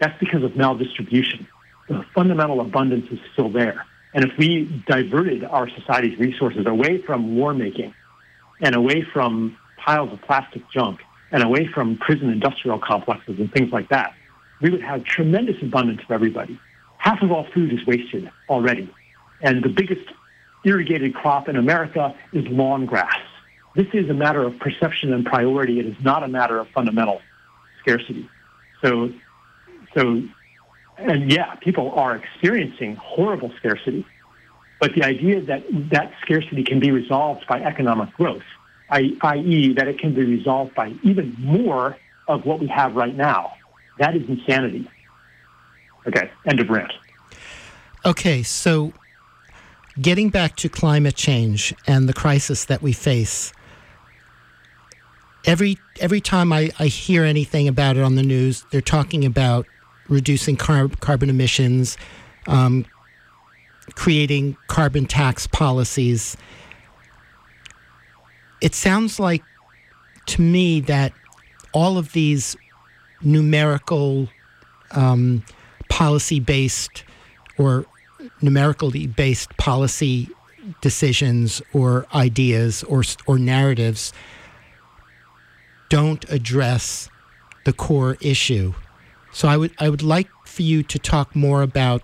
That's 0.00 0.16
because 0.20 0.44
of 0.44 0.52
maldistribution. 0.52 1.48
The 1.88 2.04
fundamental 2.14 2.60
abundance 2.60 3.10
is 3.10 3.18
still 3.32 3.50
there. 3.50 3.84
And 4.14 4.24
if 4.24 4.38
we 4.38 4.82
diverted 4.86 5.42
our 5.42 5.68
society's 5.68 6.16
resources 6.16 6.64
away 6.66 7.02
from 7.02 7.34
war 7.34 7.52
making 7.52 7.92
and 8.60 8.76
away 8.76 9.02
from 9.02 9.58
piles 9.76 10.12
of 10.12 10.22
plastic 10.22 10.62
junk 10.70 11.00
and 11.32 11.42
away 11.42 11.66
from 11.66 11.98
prison 11.98 12.30
industrial 12.30 12.78
complexes 12.78 13.40
and 13.40 13.52
things 13.52 13.72
like 13.72 13.88
that, 13.88 14.14
we 14.60 14.70
would 14.70 14.80
have 14.80 15.02
tremendous 15.02 15.60
abundance 15.60 16.02
for 16.06 16.14
everybody. 16.14 16.56
Half 16.98 17.20
of 17.20 17.32
all 17.32 17.48
food 17.52 17.72
is 17.72 17.84
wasted 17.84 18.30
already. 18.48 18.88
And 19.40 19.64
the 19.64 19.70
biggest 19.70 20.08
irrigated 20.64 21.14
crop 21.14 21.48
in 21.48 21.56
America 21.56 22.14
is 22.32 22.46
lawn 22.46 22.86
grass. 22.86 23.18
This 23.74 23.86
is 23.92 24.08
a 24.08 24.14
matter 24.14 24.42
of 24.42 24.58
perception 24.58 25.12
and 25.12 25.24
priority. 25.24 25.80
It 25.80 25.86
is 25.86 25.96
not 26.02 26.22
a 26.22 26.28
matter 26.28 26.58
of 26.58 26.68
fundamental 26.68 27.20
scarcity. 27.80 28.28
So, 28.82 29.10
so, 29.96 30.22
and 30.98 31.30
yeah, 31.30 31.56
people 31.56 31.92
are 31.92 32.14
experiencing 32.16 32.96
horrible 32.96 33.52
scarcity. 33.58 34.06
But 34.80 34.94
the 34.94 35.04
idea 35.04 35.40
that 35.42 35.64
that 35.90 36.12
scarcity 36.22 36.62
can 36.62 36.78
be 36.78 36.90
resolved 36.90 37.46
by 37.46 37.62
economic 37.62 38.12
growth 38.14 38.42
i.e., 38.90 39.72
that 39.74 39.88
it 39.88 39.98
can 39.98 40.14
be 40.14 40.24
resolved 40.24 40.74
by 40.74 40.94
even 41.02 41.34
more 41.38 41.96
of 42.28 42.44
what 42.44 42.60
we 42.60 42.66
have 42.66 42.94
right 42.94 43.14
now. 43.14 43.52
That 43.98 44.16
is 44.16 44.28
insanity. 44.28 44.88
Okay, 46.06 46.30
end 46.46 46.60
of 46.60 46.68
rant. 46.68 46.92
Okay, 48.04 48.42
so 48.42 48.92
getting 50.00 50.28
back 50.28 50.56
to 50.56 50.68
climate 50.68 51.14
change 51.14 51.74
and 51.86 52.08
the 52.08 52.12
crisis 52.12 52.66
that 52.66 52.82
we 52.82 52.92
face, 52.92 53.52
every 55.44 55.78
every 56.00 56.20
time 56.20 56.52
I, 56.52 56.70
I 56.78 56.86
hear 56.86 57.24
anything 57.24 57.68
about 57.68 57.96
it 57.96 58.02
on 58.02 58.16
the 58.16 58.22
news, 58.22 58.64
they're 58.70 58.80
talking 58.80 59.24
about 59.24 59.66
reducing 60.08 60.56
car- 60.56 60.88
carbon 61.00 61.30
emissions, 61.30 61.96
um, 62.46 62.86
creating 63.94 64.56
carbon 64.66 65.06
tax 65.06 65.46
policies. 65.46 66.36
It 68.60 68.74
sounds 68.74 69.20
like 69.20 69.42
to 70.26 70.42
me 70.42 70.80
that 70.80 71.12
all 71.72 71.98
of 71.98 72.12
these 72.12 72.56
numerical 73.22 74.28
um, 74.92 75.44
policy 75.88 76.40
based 76.40 77.04
or 77.58 77.86
numerically 78.40 79.06
based 79.06 79.56
policy 79.58 80.28
decisions 80.80 81.60
or 81.72 82.06
ideas 82.14 82.82
or 82.84 83.02
or 83.26 83.38
narratives 83.38 84.12
don't 85.94 86.28
address 86.28 87.08
the 87.64 87.72
core 87.72 88.16
issue. 88.20 88.74
So 89.30 89.46
I 89.46 89.56
would 89.56 89.72
I 89.78 89.88
would 89.88 90.02
like 90.02 90.28
for 90.44 90.62
you 90.62 90.82
to 90.82 90.98
talk 90.98 91.36
more 91.36 91.62
about 91.62 92.02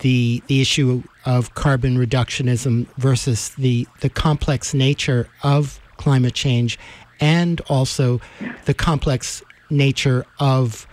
the 0.00 0.42
the 0.46 0.60
issue 0.60 1.02
of 1.24 1.54
carbon 1.54 1.96
reductionism 1.96 2.88
versus 2.98 3.48
the 3.56 3.88
the 4.00 4.10
complex 4.10 4.74
nature 4.74 5.30
of 5.42 5.80
climate 5.96 6.34
change 6.34 6.78
and 7.20 7.62
also 7.70 8.20
the 8.66 8.74
complex 8.74 9.42
nature 9.70 10.26
of 10.38 10.86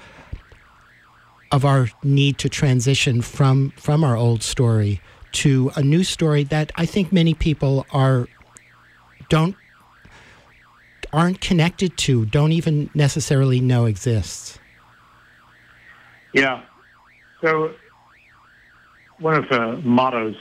of 1.52 1.66
our 1.66 1.90
need 2.04 2.38
to 2.38 2.48
transition 2.48 3.22
from 3.22 3.74
from 3.76 4.02
our 4.06 4.16
old 4.16 4.44
story 4.44 5.02
to 5.34 5.72
a 5.76 5.84
new 5.84 6.06
story 6.06 6.46
that 6.46 6.72
I 6.78 6.86
think 6.86 7.12
many 7.12 7.34
people 7.34 7.86
are 7.92 8.30
don't 9.28 9.58
aren't 11.14 11.42
connected 11.42 11.98
to, 11.98 12.26
don't 12.26 12.52
even 12.52 12.90
necessarily 12.94 13.60
know 13.60 13.86
exists. 13.86 14.60
Yeah. 16.34 16.64
So 17.42 17.74
one 19.20 19.36
of 19.36 19.50
the 19.50 19.82
mottos, 19.84 20.36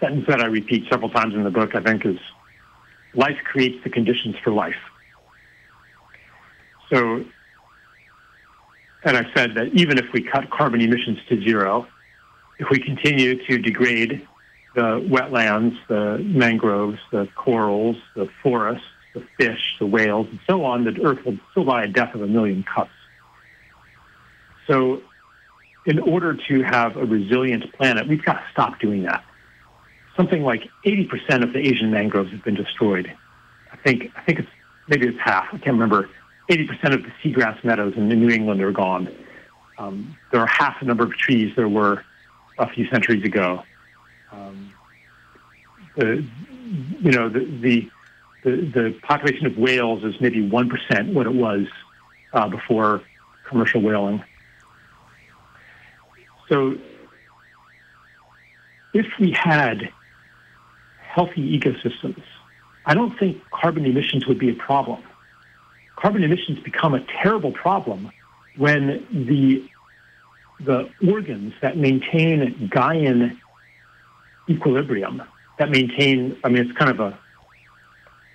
sentence 0.00 0.26
that 0.28 0.40
I 0.40 0.46
repeat 0.46 0.84
several 0.90 1.10
times 1.10 1.34
in 1.34 1.44
the 1.44 1.50
book, 1.50 1.74
I 1.74 1.80
think, 1.80 2.04
is 2.04 2.18
life 3.14 3.38
creates 3.44 3.82
the 3.84 3.90
conditions 3.90 4.36
for 4.44 4.52
life. 4.52 4.76
So, 6.90 7.24
and 9.04 9.16
I 9.16 9.24
said 9.34 9.54
that 9.54 9.68
even 9.74 9.98
if 9.98 10.12
we 10.12 10.22
cut 10.22 10.50
carbon 10.50 10.80
emissions 10.80 11.18
to 11.28 11.42
zero, 11.42 11.86
if 12.58 12.68
we 12.70 12.78
continue 12.78 13.44
to 13.46 13.58
degrade 13.58 14.26
the 14.74 15.00
wetlands, 15.08 15.76
the 15.88 16.18
mangroves, 16.18 16.98
the 17.10 17.28
corals, 17.34 17.96
the 18.14 18.28
forests, 18.42 18.84
the 19.14 19.24
fish, 19.36 19.76
the 19.78 19.86
whales, 19.86 20.26
and 20.30 20.38
so 20.46 20.64
on, 20.64 20.84
the 20.84 21.02
Earth 21.04 21.24
will 21.24 21.38
still 21.50 21.64
die 21.64 21.84
a 21.84 21.88
death 21.88 22.14
of 22.14 22.22
a 22.22 22.26
million 22.26 22.62
cuts. 22.62 22.90
So, 24.66 25.02
in 25.86 25.98
order 25.98 26.34
to 26.34 26.62
have 26.62 26.96
a 26.96 27.04
resilient 27.04 27.72
planet, 27.72 28.06
we've 28.06 28.24
got 28.24 28.34
to 28.34 28.44
stop 28.52 28.78
doing 28.78 29.04
that. 29.04 29.24
Something 30.16 30.42
like 30.42 30.68
80% 30.84 31.42
of 31.42 31.52
the 31.52 31.60
Asian 31.60 31.90
mangroves 31.90 32.30
have 32.32 32.44
been 32.44 32.54
destroyed. 32.54 33.14
I 33.72 33.76
think 33.76 34.12
I 34.16 34.22
think 34.22 34.40
it's 34.40 34.48
maybe 34.88 35.06
it's 35.06 35.18
half. 35.18 35.46
I 35.48 35.58
can't 35.58 35.78
remember. 35.78 36.10
80% 36.50 36.94
of 36.94 37.02
the 37.02 37.12
seagrass 37.22 37.62
meadows 37.62 37.94
in 37.96 38.08
New 38.08 38.30
England 38.30 38.62
are 38.62 38.72
gone. 38.72 39.14
Um, 39.76 40.16
there 40.32 40.40
are 40.40 40.46
half 40.46 40.80
the 40.80 40.86
number 40.86 41.04
of 41.04 41.12
trees 41.12 41.54
there 41.56 41.68
were 41.68 42.04
a 42.58 42.68
few 42.68 42.88
centuries 42.88 43.22
ago. 43.22 43.62
Um, 44.32 44.72
the, 45.96 46.24
you 47.00 47.12
know, 47.12 47.28
the, 47.28 47.44
the, 47.44 47.90
the, 48.42 48.50
the, 48.50 48.98
population 49.02 49.46
of 49.46 49.56
whales 49.56 50.04
is 50.04 50.14
maybe 50.20 50.48
1% 50.48 51.12
what 51.12 51.26
it 51.26 51.34
was 51.34 51.66
uh, 52.32 52.48
before 52.48 53.02
commercial 53.44 53.80
whaling. 53.80 54.22
So 56.48 56.76
if 58.94 59.06
we 59.20 59.32
had 59.32 59.90
healthy 61.00 61.58
ecosystems, 61.58 62.22
I 62.86 62.94
don't 62.94 63.18
think 63.18 63.42
carbon 63.50 63.84
emissions 63.84 64.26
would 64.26 64.38
be 64.38 64.50
a 64.50 64.54
problem. 64.54 65.02
Carbon 65.96 66.22
emissions 66.22 66.60
become 66.60 66.94
a 66.94 67.04
terrible 67.22 67.52
problem 67.52 68.10
when 68.56 69.06
the 69.10 69.68
the 70.60 70.90
organs 71.08 71.54
that 71.62 71.76
maintain 71.76 72.68
Gaian 72.74 73.38
equilibrium, 74.48 75.22
that 75.58 75.70
maintain, 75.70 76.36
I 76.42 76.48
mean, 76.48 76.68
it's 76.68 76.76
kind 76.76 76.90
of 76.90 76.98
a, 76.98 77.06
a 77.06 77.18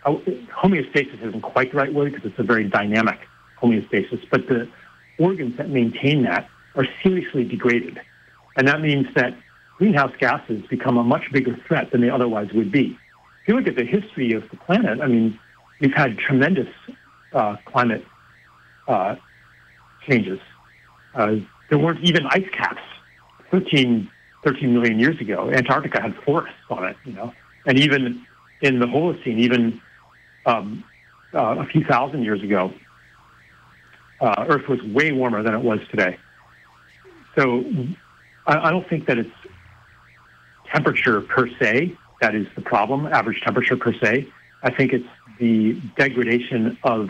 homeostasis 0.05 1.27
isn't 1.27 1.41
quite 1.41 1.71
the 1.71 1.77
right 1.77 1.93
word 1.93 2.13
because 2.13 2.29
it's 2.29 2.39
a 2.39 2.43
very 2.43 2.65
dynamic 2.65 3.19
homeostasis, 3.61 4.27
but 4.29 4.47
the 4.47 4.67
organs 5.17 5.57
that 5.57 5.69
maintain 5.69 6.23
that 6.23 6.47
are 6.75 6.85
seriously 7.01 7.43
degraded. 7.43 7.99
And 8.57 8.67
that 8.67 8.81
means 8.81 9.07
that 9.15 9.35
greenhouse 9.77 10.13
gases 10.19 10.65
become 10.67 10.97
a 10.97 11.03
much 11.03 11.31
bigger 11.31 11.57
threat 11.67 11.91
than 11.91 12.01
they 12.01 12.09
otherwise 12.09 12.51
would 12.53 12.71
be. 12.71 12.97
If 13.41 13.47
you 13.47 13.55
look 13.55 13.67
at 13.67 13.75
the 13.75 13.85
history 13.85 14.33
of 14.33 14.43
the 14.49 14.57
planet, 14.57 15.01
I 15.01 15.07
mean, 15.07 15.39
we've 15.79 15.93
had 15.93 16.17
tremendous 16.17 16.69
uh, 17.33 17.57
climate 17.65 18.05
uh, 18.87 19.15
changes. 20.07 20.39
Uh, 21.13 21.35
there 21.69 21.79
weren't 21.79 22.03
even 22.03 22.25
ice 22.27 22.47
caps 22.51 22.81
13, 23.51 24.09
13 24.43 24.73
million 24.73 24.99
years 24.99 25.19
ago. 25.19 25.49
Antarctica 25.51 26.01
had 26.01 26.15
forests 26.23 26.55
on 26.69 26.85
it, 26.85 26.97
you 27.05 27.13
know, 27.13 27.33
and 27.65 27.79
even 27.79 28.25
in 28.61 28.79
the 28.79 28.85
Holocene, 28.85 29.39
even 29.39 29.81
um, 30.45 30.83
uh, 31.33 31.55
a 31.59 31.65
few 31.65 31.83
thousand 31.83 32.23
years 32.23 32.41
ago, 32.43 32.73
uh, 34.19 34.45
Earth 34.47 34.67
was 34.67 34.81
way 34.83 35.11
warmer 35.11 35.43
than 35.43 35.53
it 35.53 35.61
was 35.61 35.79
today. 35.89 36.17
So 37.35 37.63
I, 38.45 38.67
I 38.67 38.71
don't 38.71 38.87
think 38.87 39.07
that 39.07 39.17
it's 39.17 39.31
temperature 40.71 41.21
per 41.21 41.47
se 41.59 41.97
that 42.23 42.35
is 42.35 42.47
the 42.55 42.61
problem, 42.61 43.05
average 43.05 43.41
temperature 43.41 43.75
per 43.75 43.91
se. 43.93 44.25
I 44.61 44.71
think 44.71 44.93
it's 44.93 45.07
the 45.39 45.73
degradation 45.97 46.77
of 46.83 47.09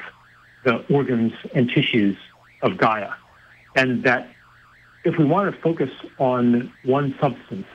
the 0.64 0.84
organs 0.92 1.34
and 1.54 1.70
tissues 1.70 2.18
of 2.64 2.78
Gaia. 2.78 3.12
And 3.76 4.04
that 4.06 4.28
if 5.04 5.16
we 5.20 5.26
want 5.26 5.54
to 5.54 5.62
focus 5.62 5.92
on 6.18 6.74
one 6.84 7.16
substance, 7.22 7.68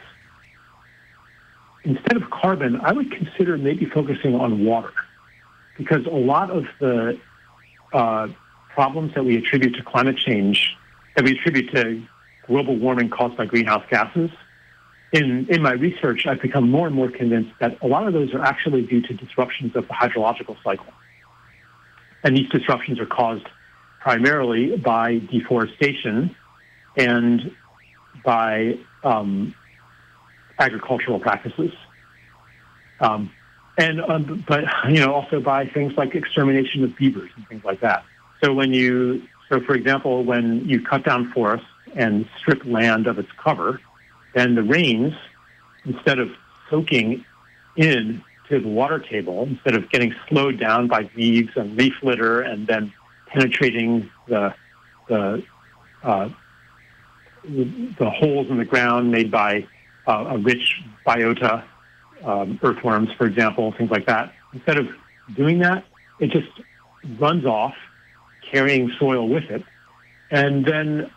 instead 1.84 2.16
of 2.16 2.28
carbon, 2.30 2.80
I 2.80 2.92
would 2.92 3.12
consider 3.12 3.56
maybe 3.56 3.84
focusing 3.86 4.34
on 4.34 4.64
water. 4.64 4.92
Because 5.78 6.04
a 6.06 6.10
lot 6.10 6.50
of 6.50 6.66
the 6.80 7.18
uh, 7.92 8.28
problems 8.74 9.14
that 9.14 9.24
we 9.24 9.36
attribute 9.36 9.74
to 9.76 9.82
climate 9.82 10.18
change, 10.18 10.76
that 11.16 11.24
we 11.24 11.32
attribute 11.32 11.72
to 11.74 12.02
global 12.46 12.76
warming 12.76 13.08
caused 13.08 13.36
by 13.36 13.46
greenhouse 13.46 13.84
gases, 13.90 14.30
in, 15.12 15.46
in 15.48 15.62
my 15.62 15.72
research, 15.72 16.26
I've 16.26 16.42
become 16.42 16.70
more 16.70 16.86
and 16.86 16.94
more 16.94 17.10
convinced 17.10 17.52
that 17.60 17.78
a 17.80 17.86
lot 17.86 18.06
of 18.06 18.12
those 18.12 18.34
are 18.34 18.42
actually 18.42 18.82
due 18.82 19.00
to 19.02 19.14
disruptions 19.14 19.74
of 19.74 19.88
the 19.88 19.94
hydrological 19.94 20.56
cycle. 20.62 20.92
And 22.24 22.36
these 22.36 22.48
disruptions 22.50 23.00
are 23.00 23.06
caused 23.06 23.46
primarily 24.00 24.76
by 24.76 25.18
deforestation 25.30 26.36
and 26.96 27.54
by 28.24 28.78
um, 29.02 29.54
agricultural 30.58 31.20
practices. 31.20 31.70
Um, 33.00 33.30
and 33.78 34.00
um, 34.02 34.44
but 34.46 34.64
you 34.88 35.00
know 35.00 35.14
also 35.14 35.40
by 35.40 35.66
things 35.66 35.94
like 35.96 36.14
extermination 36.14 36.84
of 36.84 36.94
beavers 36.96 37.30
and 37.36 37.48
things 37.48 37.64
like 37.64 37.80
that. 37.80 38.04
So 38.42 38.52
when 38.52 38.74
you 38.74 39.22
so 39.48 39.60
for 39.60 39.74
example 39.74 40.24
when 40.24 40.68
you 40.68 40.82
cut 40.82 41.04
down 41.04 41.32
forests 41.32 41.66
and 41.94 42.28
strip 42.38 42.64
land 42.66 43.06
of 43.06 43.18
its 43.18 43.30
cover, 43.42 43.80
then 44.34 44.54
the 44.54 44.62
rains 44.62 45.14
instead 45.86 46.18
of 46.18 46.28
soaking 46.68 47.24
in 47.76 48.22
to 48.48 48.60
the 48.60 48.68
water 48.68 48.98
table, 48.98 49.44
instead 49.44 49.74
of 49.74 49.88
getting 49.90 50.14
slowed 50.28 50.58
down 50.58 50.88
by 50.88 51.08
leaves 51.16 51.50
and 51.56 51.76
leaf 51.76 51.94
litter 52.02 52.40
and 52.40 52.66
then 52.66 52.92
penetrating 53.26 54.10
the 54.26 54.54
the 55.08 55.42
uh, 56.02 56.28
the 57.44 58.10
holes 58.10 58.48
in 58.50 58.58
the 58.58 58.64
ground 58.64 59.10
made 59.10 59.30
by 59.30 59.66
uh, 60.06 60.24
a 60.30 60.38
rich 60.38 60.82
biota, 61.06 61.64
um, 62.24 62.58
earthworms, 62.62 63.08
for 63.16 63.26
example, 63.26 63.72
things 63.76 63.90
like 63.90 64.06
that. 64.06 64.32
Instead 64.52 64.78
of 64.78 64.88
doing 65.34 65.58
that, 65.60 65.84
it 66.18 66.30
just 66.30 66.48
runs 67.18 67.44
off, 67.44 67.74
carrying 68.50 68.90
soil 68.98 69.28
with 69.28 69.44
it, 69.44 69.62
and 70.30 70.64
then 70.64 71.10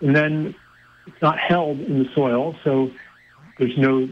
and 0.00 0.14
then 0.14 0.54
it's 1.06 1.22
not 1.22 1.38
held 1.38 1.80
in 1.80 2.00
the 2.00 2.08
soil, 2.14 2.56
so 2.64 2.90
there's 3.58 3.76
no 3.78 4.08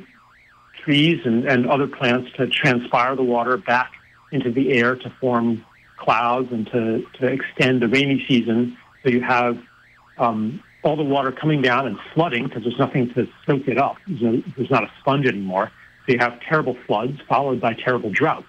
trees 0.84 1.20
and, 1.24 1.46
and 1.46 1.68
other 1.68 1.86
plants 1.86 2.30
to 2.36 2.46
transpire 2.46 3.14
the 3.16 3.22
water 3.22 3.56
back 3.56 3.92
into 4.30 4.50
the 4.50 4.72
air 4.72 4.96
to 4.96 5.10
form 5.20 5.64
clouds 5.96 6.48
and 6.50 6.66
to, 6.66 7.06
to 7.14 7.26
extend 7.26 7.82
the 7.82 7.88
rainy 7.88 8.24
season. 8.26 8.76
So 9.02 9.10
you 9.10 9.20
have 9.20 9.58
um, 10.16 10.62
all 10.82 10.96
the 10.96 11.02
water 11.02 11.32
coming 11.32 11.62
down 11.62 11.86
and 11.86 11.98
flooding 12.14 12.44
because 12.48 12.62
there's 12.62 12.78
nothing 12.78 13.12
to 13.14 13.28
soak 13.46 13.68
it 13.68 13.78
up. 13.78 13.96
There's, 14.06 14.42
there's 14.56 14.70
not 14.70 14.84
a 14.84 14.90
sponge 15.00 15.26
anymore. 15.26 15.70
So 16.06 16.12
you 16.12 16.18
have 16.18 16.40
terrible 16.40 16.76
floods 16.86 17.20
followed 17.28 17.60
by 17.60 17.74
terrible 17.74 18.10
droughts. 18.10 18.46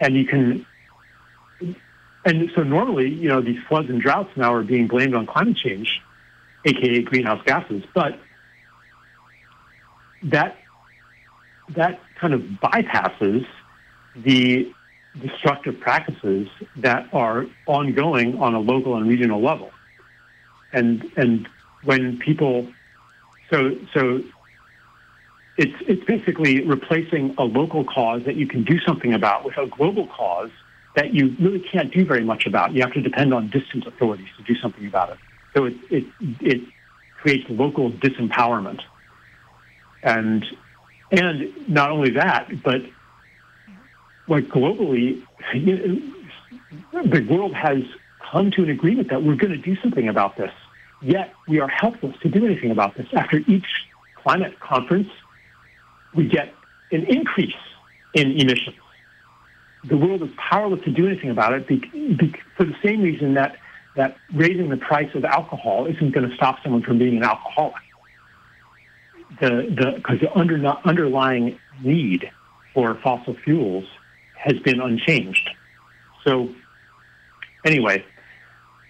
And 0.00 0.16
you 0.16 0.26
can, 0.26 0.66
and 2.24 2.50
so 2.54 2.62
normally, 2.62 3.08
you 3.08 3.28
know, 3.28 3.40
these 3.40 3.62
floods 3.68 3.88
and 3.90 4.00
droughts 4.00 4.30
now 4.36 4.54
are 4.54 4.62
being 4.62 4.88
blamed 4.88 5.14
on 5.14 5.26
climate 5.26 5.56
change, 5.56 6.00
aka 6.64 7.02
greenhouse 7.02 7.42
gases. 7.44 7.84
But 7.94 8.18
that 10.24 10.56
that 11.76 12.00
kind 12.16 12.34
of 12.34 12.40
bypasses 12.40 13.46
the 14.16 14.72
destructive 15.20 15.78
practices 15.80 16.48
that 16.76 17.08
are 17.12 17.46
ongoing 17.66 18.40
on 18.40 18.54
a 18.54 18.60
local 18.60 18.96
and 18.96 19.08
regional 19.08 19.40
level. 19.40 19.70
And 20.72 21.04
and 21.16 21.48
when 21.84 22.18
people 22.18 22.66
so 23.50 23.76
so 23.92 24.22
it's 25.56 25.74
it's 25.86 26.04
basically 26.04 26.62
replacing 26.62 27.34
a 27.38 27.44
local 27.44 27.84
cause 27.84 28.24
that 28.24 28.36
you 28.36 28.46
can 28.46 28.64
do 28.64 28.78
something 28.80 29.14
about 29.14 29.44
with 29.44 29.56
a 29.56 29.66
global 29.66 30.06
cause 30.08 30.50
that 30.96 31.12
you 31.12 31.34
really 31.40 31.60
can't 31.60 31.92
do 31.92 32.04
very 32.04 32.24
much 32.24 32.46
about. 32.46 32.72
You 32.72 32.82
have 32.82 32.92
to 32.92 33.02
depend 33.02 33.34
on 33.34 33.50
distant 33.50 33.86
authorities 33.86 34.28
to 34.36 34.42
do 34.42 34.58
something 34.60 34.86
about 34.86 35.10
it. 35.10 35.18
So 35.54 35.66
it 35.66 35.74
it 35.90 36.04
it 36.40 36.60
creates 37.20 37.48
local 37.48 37.90
disempowerment. 37.90 38.80
And 40.02 40.44
and 41.10 41.68
not 41.68 41.90
only 41.90 42.10
that, 42.10 42.62
but 42.62 42.82
like 44.26 44.44
globally, 44.48 45.22
the 45.52 47.26
world 47.30 47.54
has 47.54 47.82
come 48.30 48.50
to 48.52 48.62
an 48.62 48.70
agreement 48.70 49.10
that 49.10 49.22
we're 49.22 49.36
going 49.36 49.52
to 49.52 49.58
do 49.58 49.76
something 49.80 50.08
about 50.08 50.36
this. 50.36 50.52
Yet 51.00 51.32
we 51.46 51.60
are 51.60 51.68
helpless 51.68 52.16
to 52.22 52.28
do 52.28 52.44
anything 52.44 52.70
about 52.70 52.96
this. 52.96 53.06
After 53.12 53.38
each 53.46 53.66
climate 54.16 54.58
conference, 54.60 55.08
we 56.14 56.28
get 56.28 56.52
an 56.90 57.04
increase 57.04 57.54
in 58.14 58.32
emissions. 58.32 58.76
The 59.84 59.96
world 59.96 60.22
is 60.22 60.30
powerless 60.36 60.82
to 60.84 60.90
do 60.90 61.06
anything 61.06 61.30
about 61.30 61.52
it 61.52 61.66
for 62.56 62.64
the 62.64 62.74
same 62.82 63.02
reason 63.02 63.34
that, 63.34 63.56
that 63.96 64.16
raising 64.32 64.70
the 64.70 64.76
price 64.76 65.14
of 65.14 65.24
alcohol 65.24 65.86
isn't 65.86 66.12
going 66.12 66.28
to 66.28 66.34
stop 66.36 66.62
someone 66.62 66.82
from 66.82 66.98
being 66.98 67.18
an 67.18 67.24
alcoholic. 67.24 67.74
The, 69.40 69.74
the, 69.76 69.92
because 69.96 70.20
the 70.20 70.32
under, 70.32 70.64
underlying 70.84 71.58
need 71.82 72.30
for 72.72 72.94
fossil 73.02 73.36
fuels 73.44 73.84
has 74.36 74.58
been 74.60 74.80
unchanged. 74.80 75.50
So, 76.24 76.54
anyway, 77.64 78.04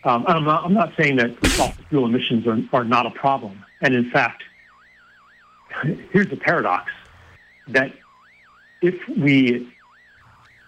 um, 0.05 0.24
I'm, 0.28 0.44
not, 0.44 0.64
I'm 0.64 0.74
not 0.74 0.92
saying 0.98 1.16
that 1.16 1.34
fossil 1.46 1.84
fuel 1.88 2.05
emissions 2.06 2.46
are, 2.46 2.59
are 2.72 2.84
not 2.84 3.06
a 3.06 3.10
problem. 3.10 3.64
And 3.80 3.94
in 3.94 4.10
fact, 4.10 4.44
here's 6.12 6.28
the 6.28 6.36
paradox 6.36 6.90
that 7.68 7.92
if 8.80 8.94
we 9.08 9.74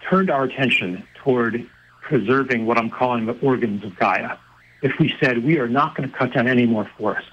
turned 0.09 0.31
our 0.31 0.45
attention 0.45 1.07
toward 1.15 1.69
preserving 2.01 2.67
what 2.67 2.79
I'm 2.79 2.91
calling 2.91 3.27
the 3.27 3.39
organs 3.41 3.85
of 3.85 3.97
Gaia, 3.97 4.37
if 4.83 4.93
we 5.01 5.13
said 5.21 5.45
we 5.45 5.59
are 5.59 5.69
not 5.69 5.97
going 5.97 6.11
to 6.11 6.17
cut 6.17 6.35
down 6.35 6.47
any 6.49 6.67
more 6.67 6.89
forests, 6.97 7.31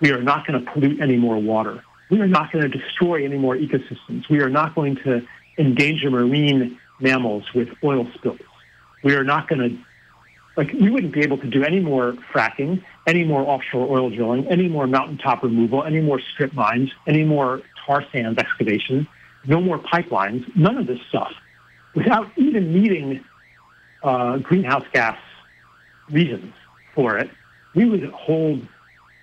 we 0.00 0.12
are 0.12 0.22
not 0.22 0.46
going 0.46 0.64
to 0.64 0.70
pollute 0.70 1.00
any 1.00 1.16
more 1.16 1.36
water, 1.36 1.82
we 2.10 2.20
are 2.20 2.28
not 2.28 2.52
going 2.52 2.70
to 2.70 2.78
destroy 2.78 3.24
any 3.24 3.38
more 3.38 3.56
ecosystems, 3.56 4.28
we 4.28 4.40
are 4.40 4.50
not 4.50 4.74
going 4.74 4.96
to 4.96 5.26
endanger 5.58 6.10
marine 6.10 6.78
mammals 7.00 7.44
with 7.54 7.68
oil 7.82 8.06
spills, 8.14 8.38
we 9.02 9.14
are 9.14 9.24
not 9.24 9.48
going 9.48 9.60
to 9.60 9.78
like 10.56 10.72
we 10.72 10.90
wouldn't 10.90 11.12
be 11.12 11.20
able 11.20 11.38
to 11.38 11.48
do 11.48 11.64
any 11.64 11.80
more 11.80 12.14
fracking, 12.32 12.82
any 13.06 13.24
more 13.24 13.42
offshore 13.42 13.86
oil 13.90 14.10
drilling, 14.10 14.46
any 14.48 14.68
more 14.68 14.86
mountaintop 14.86 15.42
removal, 15.42 15.82
any 15.84 16.00
more 16.00 16.20
strip 16.32 16.52
mines, 16.54 16.90
any 17.06 17.24
more 17.24 17.62
tar 17.84 18.04
sands 18.12 18.38
excavation, 18.38 19.06
no 19.46 19.60
more 19.60 19.78
pipelines, 19.78 20.44
none 20.56 20.78
of 20.78 20.86
this 20.86 21.00
stuff, 21.08 21.32
without 21.94 22.30
even 22.36 22.72
meeting 22.72 23.24
uh, 24.02 24.38
greenhouse 24.38 24.84
gas 24.92 25.18
reasons 26.10 26.52
for 26.94 27.18
it, 27.18 27.30
we 27.74 27.84
would 27.84 28.04
hold 28.10 28.66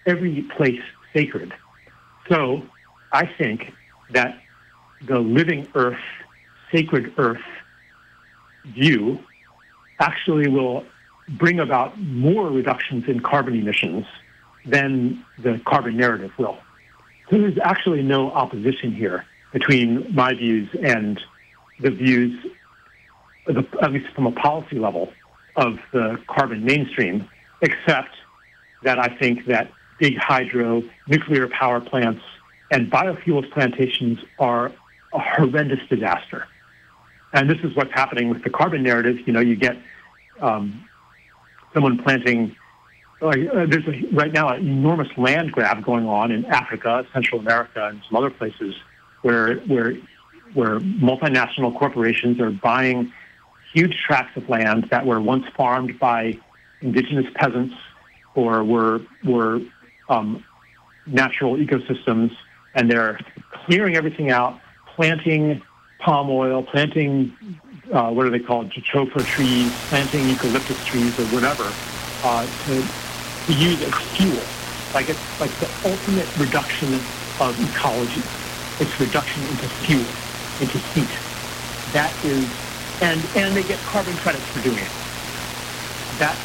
every 0.05 0.45
place 0.57 0.81
sacred. 1.13 1.53
So 2.29 2.63
I 3.11 3.25
think 3.25 3.73
that 4.11 4.41
the 5.07 5.19
living 5.19 5.67
earth, 5.75 5.99
sacred 6.73 7.13
earth 7.17 7.41
view 8.65 9.19
actually 9.99 10.47
will 10.47 10.85
bring 11.31 11.59
about 11.59 11.99
more 11.99 12.47
reductions 12.49 13.07
in 13.07 13.19
carbon 13.19 13.55
emissions 13.55 14.05
than 14.65 15.23
the 15.37 15.59
carbon 15.65 15.97
narrative 15.97 16.31
will. 16.37 16.57
So 17.29 17.37
there's 17.37 17.57
actually 17.63 18.03
no 18.03 18.31
opposition 18.31 18.93
here 18.93 19.25
between 19.53 20.13
my 20.13 20.33
views 20.33 20.69
and 20.83 21.19
the 21.79 21.91
views, 21.91 22.45
at 23.47 23.91
least 23.91 24.13
from 24.13 24.27
a 24.27 24.31
policy 24.31 24.77
level, 24.77 25.11
of 25.55 25.79
the 25.91 26.19
carbon 26.27 26.63
mainstream, 26.63 27.27
except 27.61 28.15
that 28.83 28.99
I 28.99 29.07
think 29.07 29.45
that 29.47 29.71
big 29.99 30.17
hydro, 30.17 30.83
nuclear 31.07 31.47
power 31.47 31.79
plants, 31.79 32.21
and 32.71 32.91
biofuels 32.91 33.49
plantations 33.51 34.19
are 34.39 34.71
a 35.13 35.19
horrendous 35.19 35.79
disaster. 35.89 36.47
And 37.33 37.49
this 37.49 37.59
is 37.63 37.75
what's 37.75 37.93
happening 37.93 38.29
with 38.29 38.43
the 38.43 38.49
carbon 38.49 38.83
narrative. 38.83 39.25
You 39.25 39.33
know, 39.33 39.39
you 39.39 39.55
get 39.55 39.77
um, 40.39 40.87
someone 41.73 42.01
planting. 42.03 42.55
Like, 43.19 43.39
uh, 43.53 43.65
there's 43.67 43.87
a, 43.87 44.07
right 44.13 44.33
now 44.33 44.49
an 44.49 44.67
enormous 44.67 45.09
land 45.15 45.51
grab 45.51 45.83
going 45.83 46.07
on 46.07 46.31
in 46.31 46.45
Africa, 46.45 47.05
Central 47.13 47.39
America, 47.39 47.87
and 47.87 48.01
some 48.09 48.17
other 48.17 48.31
places 48.31 48.75
where 49.21 49.57
where 49.61 49.93
where 50.53 50.79
multinational 50.79 51.77
corporations 51.77 52.39
are 52.39 52.51
buying 52.51 53.13
huge 53.73 53.95
tracts 54.05 54.35
of 54.35 54.49
land 54.49 54.87
that 54.91 55.05
were 55.05 55.21
once 55.21 55.45
farmed 55.55 55.97
by 55.99 56.37
indigenous 56.81 57.25
peasants 57.35 57.75
or 58.35 58.63
were 58.63 59.01
were 59.23 59.61
um, 60.09 60.43
natural 61.05 61.55
ecosystems, 61.55 62.31
and 62.73 62.89
they're 62.89 63.19
clearing 63.65 63.95
everything 63.95 64.31
out, 64.31 64.59
planting 64.95 65.61
palm 65.99 66.29
oil, 66.29 66.63
planting 66.63 67.35
uh, 67.91 68.11
what 68.11 68.25
are 68.25 68.29
they 68.29 68.39
called, 68.39 68.69
jatropha 68.71 69.25
trees, 69.25 69.77
planting 69.89 70.27
eucalyptus 70.29 70.83
trees 70.83 71.17
or 71.19 71.25
whatever, 71.25 71.77
uh, 72.23 72.47
to, 72.65 72.83
to 73.45 73.53
use 73.53 73.81
as 73.81 73.93
fuel. 74.15 74.47
Like 74.93 75.09
it's 75.09 75.23
like 75.39 75.59
the 75.59 75.71
ultimate 75.83 76.29
reduction 76.35 77.07
of 77.39 77.59
ecology. 77.59 78.23
It's 78.79 78.99
reduction 78.99 79.45
into 79.45 79.69
fuel, 79.85 80.15
into 80.59 80.77
heat. 80.79 81.11
That 81.87 82.15
is, 82.23 82.49
and 82.99 83.29
and 83.35 83.55
they 83.55 83.63
get 83.63 83.83
carbon 83.83 84.17
credits 84.17 84.47
for 84.49 84.61
doing 84.61 84.79
it. 84.79 84.91
That 86.13 86.39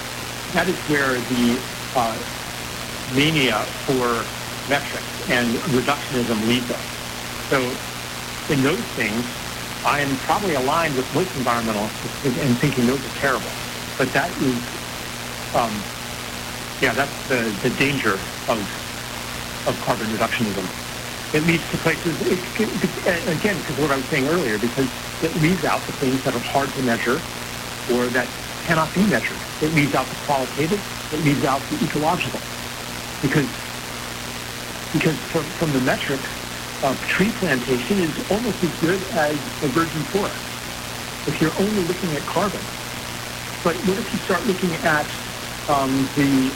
that 0.52 0.68
is 0.68 0.76
where 0.88 1.20
the 1.20 1.64
uh, 1.94 2.18
mania 3.08 3.68
for 3.84 4.30
metrics 4.68 5.12
and 5.28 5.56
reductionism 5.64 6.46
leads 6.46 6.70
us. 6.70 6.84
So 7.50 7.78
in 8.48 8.62
those 8.62 8.84
things, 8.94 9.26
I 9.86 10.00
am 10.00 10.18
probably 10.18 10.54
aligned 10.54 10.96
with 10.96 11.12
most 11.14 11.30
environmentalists 11.30 12.12
and 12.24 12.60
thinking 12.60 12.86
those 12.86 13.04
are 13.04 13.10
terrible. 13.10 13.56
But 13.96 14.12
that 14.14 14.36
is, 14.36 14.64
um, 15.54 15.88
yeah, 16.80 16.92
that's 16.92 17.14
the, 17.28 17.56
the 17.62 17.70
danger 17.70 18.28
of, 18.48 18.68
of 19.64 19.80
carbon 19.80 20.10
reductionism. 20.10 20.72
It 21.32 21.44
leads 21.44 21.64
to 21.70 21.78
places, 21.78 22.20
it, 22.20 22.40
it, 22.58 23.28
again, 23.28 23.58
because 23.58 23.76
what 23.78 23.92
I 23.92 23.96
was 23.98 24.06
saying 24.10 24.26
earlier, 24.26 24.58
because 24.58 24.90
it 25.20 25.36
leaves 25.36 25.64
out 25.64 25.86
the 25.86 25.92
things 25.94 26.24
that 26.24 26.34
are 26.34 26.40
hard 26.40 26.74
to 26.74 26.82
measure 26.82 27.24
or 27.88 28.10
that 28.10 28.34
cannot 28.64 28.92
be 28.92 29.06
measured. 29.06 29.44
It 29.60 29.72
leaves 29.72 29.94
out 29.94 30.10
the 30.10 30.16
qualitative, 30.16 30.84
it 31.12 31.20
leaves 31.20 31.44
out 31.44 31.68
the 31.70 31.82
ecological. 31.84 32.42
Because, 33.22 33.50
because 34.92 35.18
from, 35.30 35.54
from 35.54 35.72
the 35.72 35.80
metrics, 35.80 36.28
of 36.86 37.00
tree 37.08 37.32
plantation 37.32 37.98
is 37.98 38.30
almost 38.30 38.62
as 38.62 38.80
good 38.80 39.02
as 39.18 39.34
a 39.62 39.68
virgin 39.74 40.02
forest 40.14 40.36
if 41.26 41.40
you're 41.40 41.54
only 41.58 41.82
looking 41.82 42.12
at 42.12 42.22
carbon. 42.22 42.60
But 43.64 43.74
what 43.90 43.98
if 43.98 44.06
you 44.12 44.18
start 44.20 44.46
looking 44.46 44.70
at 44.86 45.04
um, 45.68 46.08
the 46.14 46.52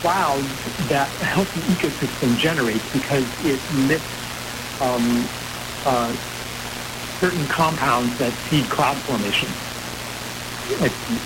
clouds 0.00 0.48
that 0.88 1.12
a 1.20 1.24
healthy 1.24 1.60
ecosystem 1.68 2.38
generates 2.38 2.84
because 2.92 3.26
it 3.44 3.60
emits 3.76 4.08
um, 4.80 5.28
uh, 5.84 6.16
certain 7.20 7.46
compounds 7.48 8.16
that 8.16 8.32
feed 8.48 8.64
cloud 8.70 8.96
formation? 9.04 9.50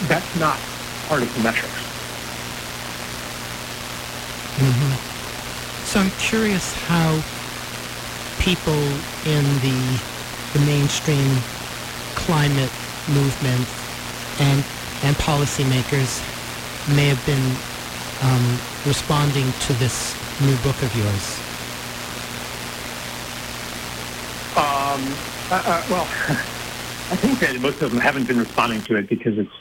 That's 0.09 0.35
not 0.37 0.59
part 1.07 1.23
of 1.23 1.33
the 1.35 1.43
metrics. 1.47 1.79
Mm-hmm. 4.59 5.85
So 5.85 6.01
I'm 6.01 6.11
curious 6.19 6.75
how 6.75 7.23
people 8.41 8.83
in 9.27 9.45
the, 9.61 10.01
the 10.55 10.61
mainstream 10.67 11.37
climate 12.17 12.73
movement 13.09 13.67
and, 14.41 14.65
and 15.05 15.17
policymakers 15.17 16.25
may 16.95 17.07
have 17.09 17.25
been 17.27 17.57
um, 18.23 18.59
responding 18.87 19.53
to 19.61 19.73
this 19.75 20.15
new 20.41 20.57
book 20.59 20.83
of 20.83 20.95
yours? 20.97 21.41
Um, 24.57 25.15
uh, 25.51 25.63
uh, 25.65 25.85
well, 25.89 26.05
I 27.11 27.17
think 27.17 27.41
that 27.41 27.61
most 27.61 27.81
of 27.83 27.91
them 27.91 28.01
haven't 28.01 28.27
been 28.27 28.39
responding 28.39 28.83
to 28.83 28.97
it 28.97 29.09
because 29.09 29.39
it's 29.39 29.53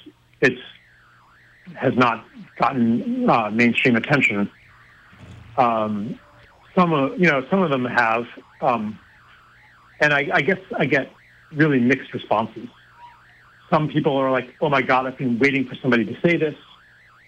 it's 0.42 0.62
has 1.76 1.96
not 1.96 2.26
gotten 2.58 3.30
uh, 3.30 3.50
mainstream 3.52 3.96
attention. 3.96 4.50
Um, 5.58 6.20
some 6.76 6.94
of 6.94 7.20
you 7.20 7.28
know 7.28 7.46
some 7.50 7.62
of 7.62 7.70
them 7.70 7.86
have, 7.86 8.26
um, 8.62 9.00
and 10.00 10.14
I, 10.14 10.28
I, 10.34 10.42
guess 10.42 10.60
I 10.78 10.86
get 10.86 11.12
really 11.52 11.80
mixed 11.80 12.14
responses. 12.14 12.68
some 13.70 13.90
people 13.90 14.16
are 14.18 14.32
like, 14.32 14.56
oh 14.62 14.70
my 14.70 14.82
God, 14.82 15.06
I've 15.06 15.18
been 15.18 15.40
waiting 15.40 15.68
for 15.68 15.76
somebody 15.82 16.06
to 16.06 16.14
say 16.22 16.38
this. 16.38 16.56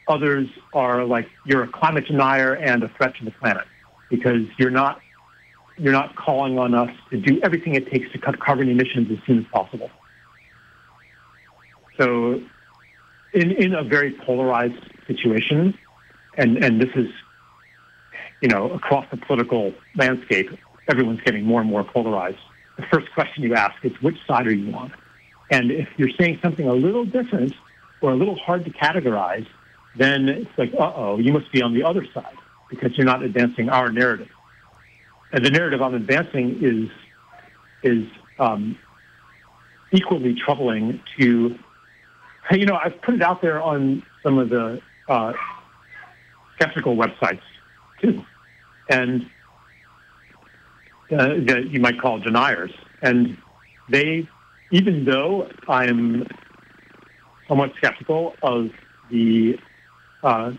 Others 0.07 0.47
are 0.73 1.05
like, 1.05 1.27
you're 1.45 1.63
a 1.63 1.67
climate 1.67 2.05
denier 2.07 2.53
and 2.53 2.83
a 2.83 2.89
threat 2.89 3.15
to 3.17 3.25
the 3.25 3.31
planet 3.31 3.65
because 4.09 4.43
you're 4.57 4.71
not 4.71 5.01
you're 5.77 5.93
not 5.93 6.15
calling 6.15 6.59
on 6.59 6.75
us 6.75 6.89
to 7.09 7.17
do 7.17 7.39
everything 7.41 7.73
it 7.75 7.89
takes 7.89 8.11
to 8.11 8.19
cut 8.19 8.39
carbon 8.39 8.69
emissions 8.69 9.07
as 9.11 9.17
soon 9.25 9.39
as 9.39 9.45
possible. 9.51 9.89
So, 11.97 12.41
in 13.33 13.51
in 13.51 13.73
a 13.73 13.83
very 13.83 14.11
polarized 14.11 14.83
situation, 15.07 15.77
and 16.37 16.63
and 16.63 16.81
this 16.81 16.89
is, 16.95 17.07
you 18.41 18.49
know, 18.49 18.71
across 18.71 19.05
the 19.11 19.17
political 19.17 19.73
landscape, 19.95 20.49
everyone's 20.89 21.21
getting 21.21 21.43
more 21.43 21.61
and 21.61 21.69
more 21.69 21.83
polarized. 21.83 22.39
The 22.77 22.83
first 22.91 23.11
question 23.13 23.43
you 23.43 23.55
ask 23.55 23.75
is, 23.83 23.91
which 24.01 24.17
side 24.27 24.47
are 24.47 24.53
you 24.53 24.73
on? 24.73 24.93
And 25.49 25.71
if 25.71 25.89
you're 25.97 26.11
saying 26.19 26.39
something 26.41 26.67
a 26.67 26.73
little 26.73 27.05
different 27.05 27.53
or 28.01 28.11
a 28.11 28.15
little 28.15 28.35
hard 28.37 28.65
to 28.65 28.71
categorize, 28.71 29.45
then 29.95 30.29
it's 30.29 30.49
like, 30.57 30.73
uh 30.73 30.93
oh, 30.95 31.19
you 31.19 31.33
must 31.33 31.51
be 31.51 31.61
on 31.61 31.73
the 31.73 31.83
other 31.83 32.05
side 32.13 32.37
because 32.69 32.97
you're 32.97 33.05
not 33.05 33.21
advancing 33.21 33.69
our 33.69 33.91
narrative. 33.91 34.29
And 35.33 35.45
the 35.45 35.51
narrative 35.51 35.81
I'm 35.81 35.93
advancing 35.93 36.59
is 36.61 36.89
is 37.83 38.07
um, 38.39 38.77
equally 39.91 40.35
troubling 40.35 41.01
to, 41.19 41.57
you 42.51 42.65
know, 42.65 42.75
I've 42.75 43.01
put 43.01 43.15
it 43.15 43.21
out 43.21 43.41
there 43.41 43.61
on 43.61 44.03
some 44.23 44.37
of 44.37 44.49
the 44.49 44.81
uh, 45.07 45.33
skeptical 46.55 46.95
websites 46.95 47.41
too, 48.01 48.23
and 48.89 49.29
uh, 51.11 51.27
that 51.45 51.67
you 51.69 51.79
might 51.79 51.99
call 51.99 52.19
deniers, 52.19 52.71
and 53.01 53.37
they 53.89 54.27
even 54.71 55.03
though 55.03 55.49
I'm 55.67 56.25
somewhat 57.47 57.73
skeptical 57.77 58.35
of 58.41 58.69
the 59.09 59.59
uh, 60.23 60.53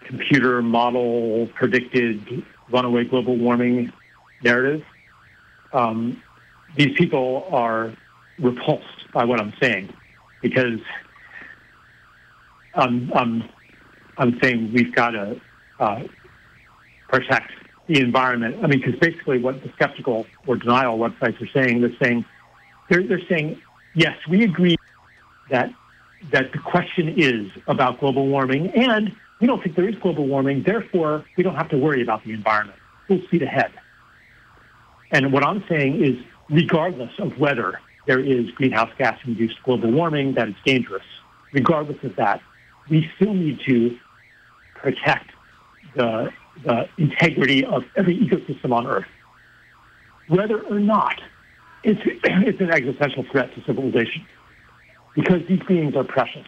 computer 0.00 0.60
model 0.60 1.48
predicted 1.54 2.44
runaway 2.70 3.04
global 3.04 3.36
warming 3.36 3.92
narrative, 4.42 4.82
um, 5.72 6.20
these 6.76 6.96
people 6.96 7.46
are 7.50 7.92
repulsed 8.38 9.12
by 9.12 9.24
what 9.24 9.40
I'm 9.40 9.52
saying 9.62 9.92
because 10.40 10.80
I'm, 12.74 13.12
I'm, 13.14 13.48
I'm 14.18 14.40
saying 14.42 14.72
we've 14.74 14.94
got 14.94 15.10
to 15.10 15.40
uh, 15.78 16.02
protect 17.08 17.52
the 17.92 18.00
environment. 18.00 18.56
I 18.62 18.66
mean, 18.66 18.80
because 18.80 18.98
basically 18.98 19.38
what 19.38 19.62
the 19.62 19.70
skeptical 19.74 20.26
or 20.46 20.56
denial 20.56 20.98
websites 20.98 21.40
are 21.42 21.48
saying, 21.52 21.80
they're 21.80 21.96
saying 22.02 22.24
they're, 22.88 23.02
they're 23.06 23.26
saying, 23.28 23.60
yes, 23.94 24.16
we 24.28 24.44
agree 24.44 24.76
that 25.50 25.72
that 26.30 26.52
the 26.52 26.58
question 26.58 27.14
is 27.16 27.50
about 27.66 27.98
global 27.98 28.28
warming, 28.28 28.70
and 28.70 29.12
we 29.40 29.46
don't 29.46 29.62
think 29.62 29.74
there 29.74 29.88
is 29.88 29.96
global 29.96 30.26
warming. 30.26 30.62
Therefore, 30.62 31.24
we 31.36 31.42
don't 31.42 31.56
have 31.56 31.68
to 31.70 31.78
worry 31.78 32.00
about 32.00 32.24
the 32.24 32.32
environment. 32.32 32.78
Full 33.08 33.20
speed 33.26 33.42
ahead. 33.42 33.72
And 35.10 35.32
what 35.32 35.44
I'm 35.44 35.64
saying 35.68 36.02
is, 36.02 36.16
regardless 36.48 37.10
of 37.18 37.36
whether 37.38 37.80
there 38.06 38.20
is 38.20 38.50
greenhouse 38.52 38.90
gas 38.98 39.18
induced 39.24 39.62
global 39.64 39.90
warming 39.90 40.34
that 40.34 40.48
is 40.48 40.54
dangerous, 40.64 41.04
regardless 41.52 42.02
of 42.04 42.14
that, 42.16 42.40
we 42.88 43.10
still 43.16 43.34
need 43.34 43.60
to 43.66 43.98
protect 44.74 45.30
the, 45.96 46.30
the 46.64 46.88
integrity 46.98 47.64
of 47.64 47.84
every 47.96 48.16
ecosystem 48.18 48.72
on 48.72 48.86
Earth. 48.86 49.06
Whether 50.28 50.60
or 50.60 50.78
not 50.78 51.20
it's, 51.82 52.00
it's 52.24 52.60
an 52.60 52.70
existential 52.70 53.24
threat 53.30 53.54
to 53.54 53.64
civilization 53.64 54.26
because 55.14 55.42
these 55.48 55.60
beings 55.66 55.94
are 55.96 56.04
precious. 56.04 56.46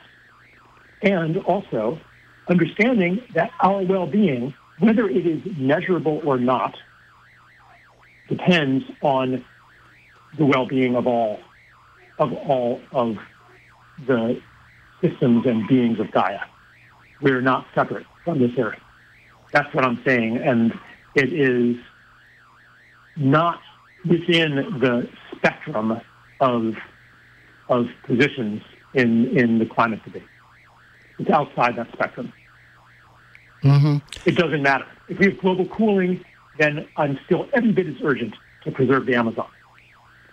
And 1.02 1.38
also 1.38 2.00
understanding 2.48 3.22
that 3.34 3.50
our 3.60 3.82
well-being, 3.82 4.54
whether 4.78 5.08
it 5.08 5.26
is 5.26 5.40
measurable 5.56 6.20
or 6.24 6.38
not, 6.38 6.76
depends 8.28 8.84
on 9.02 9.44
the 10.38 10.46
well-being 10.46 10.96
of 10.96 11.06
all 11.06 11.40
of 12.18 12.32
all 12.32 12.80
of 12.92 13.16
the 14.06 14.40
systems 15.02 15.46
and 15.46 15.66
beings 15.66 15.98
of 15.98 16.10
Gaia. 16.12 16.40
We're 17.20 17.40
not 17.40 17.66
separate 17.74 18.06
from 18.24 18.38
this 18.38 18.52
earth. 18.56 18.78
That's 19.54 19.72
what 19.72 19.84
I'm 19.84 20.02
saying. 20.04 20.38
And 20.38 20.72
it 21.14 21.32
is 21.32 21.76
not 23.16 23.60
within 24.04 24.56
the 24.80 25.08
spectrum 25.34 26.00
of 26.40 26.74
of 27.68 27.86
positions 28.02 28.62
in 28.94 29.38
in 29.38 29.60
the 29.60 29.66
climate 29.66 30.02
debate. 30.04 30.24
It's 31.20 31.30
outside 31.30 31.76
that 31.76 31.86
spectrum. 31.92 32.32
Mm-hmm. 33.62 34.28
It 34.28 34.36
doesn't 34.36 34.62
matter. 34.62 34.86
If 35.08 35.20
we 35.20 35.26
have 35.26 35.38
global 35.38 35.66
cooling, 35.66 36.24
then 36.58 36.86
I'm 36.96 37.18
still 37.24 37.48
every 37.52 37.72
bit 37.72 37.86
as 37.86 37.94
urgent 38.02 38.34
to 38.64 38.72
preserve 38.72 39.06
the 39.06 39.14
Amazon. 39.14 39.46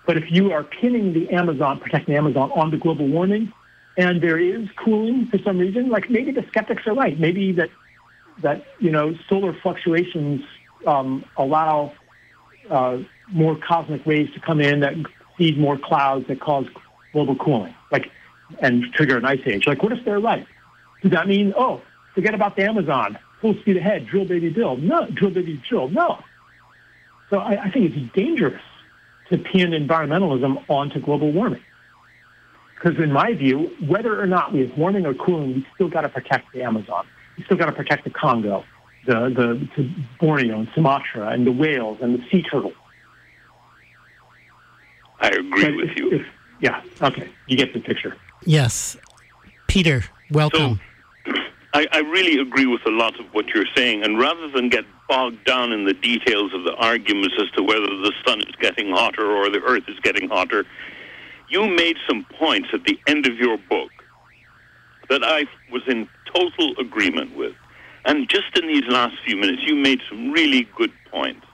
But 0.08 0.18
if 0.18 0.32
you 0.32 0.52
are 0.52 0.64
pinning 0.64 1.14
the 1.14 1.30
Amazon, 1.30 1.80
protecting 1.80 2.16
the 2.16 2.18
Amazon 2.18 2.52
on 2.54 2.72
the 2.72 2.78
global 2.78 3.08
warming, 3.08 3.54
and 3.98 4.20
there 4.20 4.40
is 4.40 4.68
cooling 4.84 5.28
for 5.28 5.38
some 5.38 5.60
reason, 5.60 5.90
like 5.90 6.10
maybe 6.10 6.32
the 6.32 6.44
skeptics 6.48 6.88
are 6.88 6.96
right. 6.96 7.20
Maybe 7.20 7.52
that 7.52 7.70
that 8.42 8.66
you 8.80 8.92
know 8.92 9.16
solar 9.30 9.54
fluctuations 9.54 10.42
um, 10.86 11.26
allow 11.38 11.94
uh, 12.70 13.00
more 13.30 13.56
cosmic 13.56 14.06
rays 14.06 14.32
to 14.34 14.40
come 14.40 14.62
in 14.62 14.82
that 14.82 14.94
feed 15.38 15.58
more 15.58 15.78
clouds 15.78 16.28
that 16.28 16.40
cause 16.40 16.66
global 17.14 17.36
cooling, 17.36 17.74
like 17.92 18.12
and 18.60 18.92
trigger 18.94 19.18
an 19.18 19.26
ice 19.26 19.42
age. 19.46 19.66
Like, 19.68 19.82
what 19.82 19.92
if 19.92 20.04
they're 20.06 20.20
right? 20.20 20.46
Does 21.02 21.12
that 21.12 21.28
mean, 21.28 21.54
oh, 21.58 21.82
forget 22.14 22.34
about 22.34 22.56
the 22.56 22.64
Amazon, 22.64 23.18
full 23.40 23.56
speed 23.62 23.78
ahead, 23.78 24.08
drill 24.08 24.26
baby 24.26 24.50
drill? 24.50 24.78
No, 24.78 25.08
drill 25.08 25.32
baby 25.32 25.62
drill. 25.68 25.90
No. 25.90 26.20
So 27.30 27.40
I, 27.40 27.64
I 27.64 27.72
think 27.72 27.96
it's 27.96 28.14
dangerous 28.14 28.62
to 29.30 29.38
pin 29.38 29.72
environmentalism 29.72 30.64
onto 30.70 31.00
global 31.00 31.32
warming. 31.32 31.64
Because 32.76 33.02
in 33.02 33.12
my 33.12 33.34
view, 33.34 33.72
whether 33.86 34.20
or 34.20 34.26
not 34.26 34.54
we 34.54 34.68
have 34.68 34.78
warming 34.78 35.06
or 35.06 35.14
cooling, 35.14 35.54
we 35.56 35.68
still 35.76 35.88
got 35.88 36.02
to 36.02 36.10
protect 36.10 36.52
the 36.52 36.64
Amazon. 36.64 37.08
We 37.38 37.44
still 37.46 37.58
got 37.58 37.68
to 37.68 37.72
protect 37.72 38.04
the 38.04 38.10
Congo, 38.10 38.64
the, 39.06 39.30
the, 39.30 39.68
the 39.76 39.90
Borneo 40.20 40.60
and 40.60 40.68
Sumatra, 40.76 41.30
and 41.30 41.46
the 41.46 41.52
whales 41.52 41.98
and 42.02 42.20
the 42.20 42.24
sea 42.30 42.44
turtles. 42.44 42.74
I 45.20 45.30
agree 45.30 45.66
but 45.66 45.76
with 45.76 45.90
if, 45.90 45.98
you. 45.98 46.12
If, 46.12 46.28
yeah, 46.60 46.82
okay. 47.02 47.30
You 47.48 47.58
get 47.58 47.74
the 47.74 47.80
picture. 47.80 48.16
Yes. 48.46 48.98
Peter, 49.68 50.04
welcome. 50.32 50.80
So, 51.26 51.34
I, 51.74 51.88
I 51.92 52.00
really 52.00 52.42
agree 52.42 52.66
with 52.66 52.82
a 52.86 52.90
lot 52.90 53.20
of 53.20 53.26
what 53.34 53.48
you're 53.50 53.66
saying, 53.76 54.04
and 54.04 54.20
rather 54.20 54.50
than 54.50 54.70
get 54.70 54.84
bogged 55.08 55.46
down 55.46 55.72
in 55.72 55.86
the 55.86 55.94
details 55.94 56.54
of 56.54 56.64
the 56.64 56.74
arguments 56.76 57.36
as 57.40 57.50
to 57.52 57.64
whether 57.64 57.88
the 57.88 58.12
sun 58.26 58.42
is 58.42 58.56
getting 58.60 58.92
hotter 58.92 59.26
or 59.26 59.50
the 59.50 59.62
earth 59.62 59.84
is 59.88 60.00
getting 60.00 60.28
hotter, 60.28 60.66
you 61.50 61.68
made 61.68 61.98
some 62.08 62.26
points 62.40 62.70
at 62.74 62.84
the 62.86 63.00
end 63.08 63.28
of 63.28 63.36
your 63.38 63.58
book 63.70 63.92
that 65.10 65.24
I 65.24 65.46
was 65.72 65.82
in 65.88 66.08
total 66.34 66.74
agreement 66.80 67.36
with. 67.36 67.54
And 68.06 68.28
just 68.30 68.58
in 68.58 68.68
these 68.68 68.88
last 68.88 69.16
few 69.26 69.38
minutes, 69.38 69.62
you 69.66 69.76
made 69.76 70.02
some 70.10 70.32
really 70.32 70.68
good 70.76 70.92
points 71.12 71.46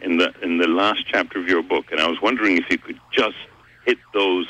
in 0.00 0.16
the 0.16 0.32
in 0.42 0.58
the 0.58 0.66
last 0.66 1.04
chapter 1.06 1.38
of 1.38 1.46
your 1.46 1.62
book, 1.62 1.86
and 1.90 2.00
I 2.00 2.08
was 2.08 2.20
wondering 2.22 2.56
if 2.56 2.64
you 2.70 2.78
could 2.78 2.98
just 3.12 3.36
hit 3.84 3.98
those 4.14 4.46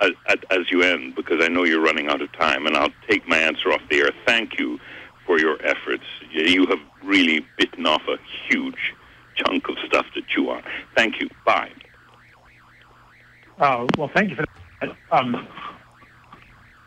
as, 0.00 0.12
as 0.50 0.70
you 0.70 0.82
end, 0.82 1.14
because 1.14 1.42
I 1.42 1.48
know 1.48 1.64
you're 1.64 1.82
running 1.82 2.08
out 2.08 2.20
of 2.20 2.30
time, 2.32 2.66
and 2.66 2.76
I'll 2.76 2.92
take 3.08 3.26
my 3.26 3.38
answer 3.38 3.72
off 3.72 3.80
the 3.90 4.00
air. 4.00 4.10
Thank 4.26 4.58
you 4.58 4.78
for 5.26 5.38
your 5.38 5.56
efforts. 5.64 6.04
You 6.30 6.66
have 6.66 6.80
really 7.02 7.46
bitten 7.56 7.86
off 7.86 8.02
a 8.08 8.16
huge 8.48 8.94
chunk 9.36 9.68
of 9.68 9.76
stuff 9.86 10.06
to 10.14 10.22
chew 10.22 10.50
on. 10.50 10.62
Thank 10.96 11.20
you. 11.20 11.28
Bye. 11.44 11.70
Oh, 13.60 13.86
well, 13.96 14.10
thank 14.14 14.30
you 14.30 14.36
for 14.36 14.44
that. 14.80 14.96
Um, 15.10 15.48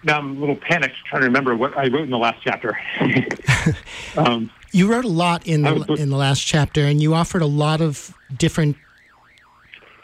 now 0.08 0.20
I'm 0.20 0.38
a 0.38 0.40
little 0.40 0.56
panicked 0.56 0.96
trying 1.06 1.22
to 1.22 1.28
remember 1.28 1.56
what 1.56 1.78
I 1.78 1.88
wrote 1.90 2.04
in 2.04 2.10
the 2.10 2.18
last 2.18 2.40
chapter. 2.44 2.80
um, 4.18 4.50
you 4.72 4.90
wrote 4.90 5.06
a 5.06 5.10
lot 5.10 5.46
in 5.46 5.62
the, 5.62 5.96
in 6.00 6.10
the 6.10 6.16
last 6.16 6.42
chapter, 6.42 6.82
and 6.82 7.02
you 7.02 7.14
offered 7.14 7.42
a 7.42 7.48
lot 7.48 7.82
of 7.82 8.14
different 8.36 8.78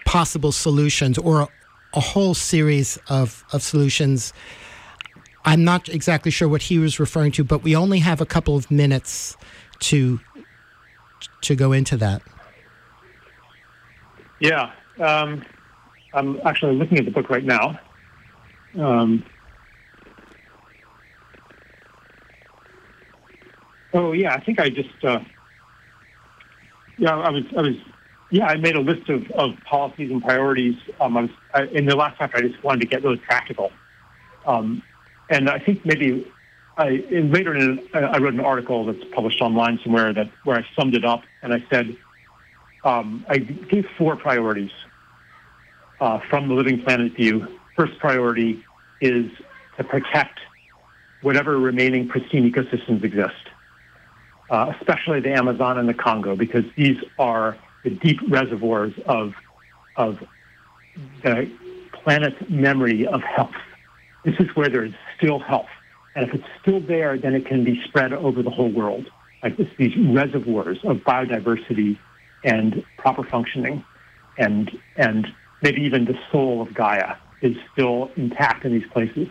possible 0.05 0.51
solutions 0.51 1.17
or 1.17 1.41
a, 1.41 1.47
a 1.93 1.99
whole 2.01 2.33
series 2.33 2.97
of, 3.07 3.45
of 3.53 3.63
solutions. 3.63 4.33
I'm 5.45 5.63
not 5.63 5.87
exactly 5.89 6.31
sure 6.31 6.47
what 6.47 6.63
he 6.63 6.77
was 6.77 6.99
referring 6.99 7.31
to, 7.33 7.43
but 7.43 7.63
we 7.63 7.75
only 7.75 7.99
have 7.99 8.19
a 8.19 8.25
couple 8.25 8.55
of 8.55 8.69
minutes 8.69 9.35
to 9.79 10.19
to 11.41 11.55
go 11.55 11.71
into 11.71 11.95
that. 11.97 12.21
Yeah, 14.39 14.71
um, 14.99 15.45
I'm 16.13 16.39
actually 16.45 16.75
looking 16.75 16.97
at 16.97 17.05
the 17.05 17.11
book 17.11 17.29
right 17.29 17.43
now. 17.43 17.79
Um, 18.77 19.23
Oh 23.93 24.11
yeah, 24.13 24.33
I 24.33 24.41
think 24.43 24.59
I 24.59 24.69
just 24.69 25.03
uh, 25.03 25.19
yeah 26.97 27.15
I 27.17 27.29
was 27.29 27.43
I 27.57 27.61
was 27.61 27.75
yeah 28.31 28.47
I 28.47 28.57
made 28.57 28.75
a 28.75 28.81
list 28.81 29.09
of, 29.09 29.29
of 29.31 29.51
policies 29.69 30.11
and 30.11 30.23
priorities. 30.23 30.75
Um, 31.01 31.17
I 31.17 31.21
was 31.21 31.31
I, 31.53 31.63
in 31.65 31.85
the 31.85 31.95
last 31.95 32.17
chapter 32.19 32.37
I 32.37 32.41
just 32.41 32.63
wanted 32.63 32.81
to 32.81 32.87
get 32.87 33.03
really 33.03 33.17
practical 33.17 33.71
Um, 34.45 34.83
and 35.29 35.49
I 35.49 35.59
think 35.59 35.85
maybe 35.85 36.27
I 36.77 36.89
in, 37.11 37.31
later 37.31 37.55
in, 37.55 37.79
I 37.93 38.17
wrote 38.19 38.33
an 38.33 38.41
article 38.41 38.85
that's 38.85 39.03
published 39.13 39.41
online 39.41 39.79
somewhere 39.83 40.13
that 40.13 40.29
where 40.43 40.57
I 40.57 40.65
summed 40.77 40.95
it 40.95 41.05
up 41.05 41.23
and 41.43 41.53
I 41.53 41.63
said 41.71 41.95
um, 42.83 43.25
I 43.29 43.37
gave 43.39 43.85
four 43.97 44.15
priorities 44.17 44.71
uh, 46.01 46.19
from 46.29 46.49
the 46.49 46.55
Living 46.55 46.83
Planet 46.83 47.13
view. 47.15 47.47
First 47.77 47.99
priority 47.99 48.63
is 49.01 49.31
to 49.77 49.83
protect 49.83 50.39
whatever 51.21 51.59
remaining 51.59 52.07
pristine 52.07 52.51
ecosystems 52.51 53.03
exist, 53.03 53.49
uh, 54.53 54.71
especially 54.79 55.19
the 55.19 55.33
Amazon 55.33 55.79
and 55.79 55.89
the 55.89 55.95
Congo, 55.95 56.35
because 56.35 56.63
these 56.77 56.97
are 57.17 57.57
the 57.83 57.89
deep 57.89 58.19
reservoirs 58.29 58.93
of 59.07 59.33
of 59.95 60.19
the 61.23 61.51
planet's 61.91 62.37
memory 62.49 63.07
of 63.07 63.21
health. 63.23 63.55
This 64.23 64.35
is 64.39 64.55
where 64.55 64.69
there 64.69 64.85
is 64.85 64.93
still 65.17 65.39
health. 65.39 65.69
And 66.15 66.29
if 66.29 66.35
it's 66.35 66.47
still 66.61 66.79
there, 66.79 67.17
then 67.17 67.33
it 67.33 67.47
can 67.47 67.63
be 67.63 67.81
spread 67.85 68.13
over 68.13 68.43
the 68.43 68.51
whole 68.51 68.71
world. 68.71 69.09
Like 69.41 69.59
it's 69.59 69.75
these 69.77 69.95
reservoirs 69.97 70.77
of 70.83 70.97
biodiversity 70.97 71.97
and 72.43 72.83
proper 72.97 73.23
functioning 73.23 73.83
and, 74.37 74.71
and 74.95 75.27
maybe 75.63 75.81
even 75.81 76.05
the 76.05 76.17
soul 76.31 76.61
of 76.61 76.73
Gaia 76.73 77.15
is 77.41 77.55
still 77.71 78.11
intact 78.15 78.65
in 78.65 78.71
these 78.71 78.87
places. 78.91 79.27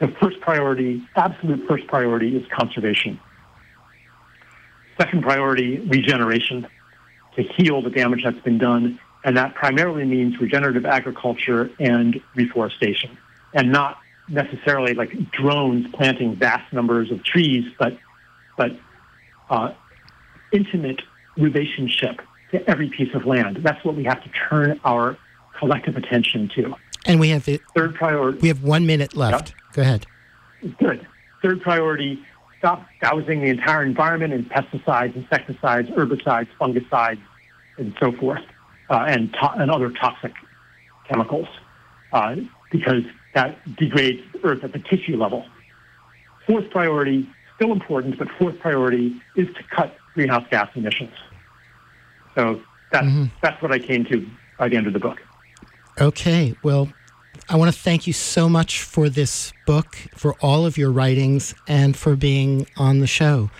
The 0.00 0.08
first 0.22 0.40
priority, 0.40 1.02
absolute 1.16 1.66
first 1.68 1.86
priority 1.88 2.36
is 2.36 2.46
conservation. 2.56 3.18
Second 5.00 5.22
priority, 5.22 5.78
regeneration, 5.78 6.66
to 7.34 7.42
heal 7.42 7.80
the 7.80 7.88
damage 7.88 8.22
that's 8.22 8.40
been 8.40 8.58
done. 8.58 9.00
And 9.24 9.36
that 9.36 9.54
primarily 9.54 10.04
means 10.04 10.38
regenerative 10.38 10.84
agriculture 10.84 11.70
and 11.78 12.20
reforestation 12.34 13.16
and 13.54 13.72
not 13.72 13.98
necessarily 14.28 14.94
like 14.94 15.30
drones 15.30 15.86
planting 15.92 16.36
vast 16.36 16.72
numbers 16.72 17.10
of 17.10 17.24
trees, 17.24 17.64
but 17.78 17.96
but 18.56 18.72
uh, 19.48 19.72
intimate 20.52 21.02
relationship 21.36 22.20
to 22.50 22.68
every 22.68 22.88
piece 22.88 23.14
of 23.14 23.24
land. 23.24 23.58
That's 23.62 23.82
what 23.84 23.96
we 23.96 24.04
have 24.04 24.22
to 24.22 24.30
turn 24.48 24.80
our 24.84 25.16
collective 25.58 25.96
attention 25.96 26.50
to. 26.56 26.74
And 27.06 27.18
we 27.18 27.30
have 27.30 27.44
the 27.44 27.60
third 27.74 27.94
priority. 27.94 28.38
We 28.40 28.48
have 28.48 28.62
one 28.62 28.86
minute 28.86 29.16
left. 29.16 29.48
Yep. 29.48 29.72
Go 29.72 29.82
ahead. 29.82 30.06
Good. 30.78 31.06
Third 31.42 31.62
priority: 31.62 32.22
stop 32.60 32.86
dousing 33.02 33.40
the 33.40 33.48
entire 33.48 33.82
environment 33.82 34.32
in 34.32 34.44
pesticides, 34.44 35.16
insecticides, 35.16 35.88
herbicides, 35.90 36.46
fungicides, 36.60 37.18
and 37.78 37.94
so 37.98 38.12
forth, 38.12 38.42
uh, 38.90 39.04
and 39.08 39.32
to- 39.32 39.54
and 39.56 39.70
other 39.70 39.90
toxic 39.90 40.32
chemicals, 41.08 41.48
uh, 42.12 42.36
because 42.70 43.02
that 43.32 43.58
degrades 43.76 44.22
Earth 44.44 44.62
at 44.62 44.72
the 44.72 44.78
tissue 44.78 45.16
level. 45.16 45.46
Fourth 46.46 46.70
priority, 46.70 47.26
still 47.56 47.72
important, 47.72 48.18
but 48.18 48.28
fourth 48.38 48.58
priority 48.60 49.20
is 49.36 49.48
to 49.54 49.62
cut 49.74 49.96
greenhouse 50.14 50.44
gas 50.50 50.68
emissions. 50.74 51.14
So 52.34 52.60
that's, 52.92 53.06
mm-hmm. 53.06 53.24
that's 53.40 53.60
what 53.62 53.72
I 53.72 53.78
came 53.78 54.04
to 54.06 54.26
by 54.58 54.68
the 54.68 54.76
end 54.76 54.86
of 54.86 54.92
the 54.92 55.00
book. 55.00 55.18
Okay. 56.00 56.54
Well, 56.62 56.92
I 57.50 57.56
want 57.56 57.74
to 57.74 57.76
thank 57.76 58.06
you 58.06 58.12
so 58.12 58.48
much 58.48 58.80
for 58.84 59.08
this 59.08 59.52
book, 59.66 59.96
for 60.14 60.34
all 60.34 60.66
of 60.66 60.78
your 60.78 60.92
writings, 60.92 61.52
and 61.66 61.96
for 61.96 62.14
being 62.14 62.64
on 62.76 63.00
the 63.00 63.08
show. 63.08 63.50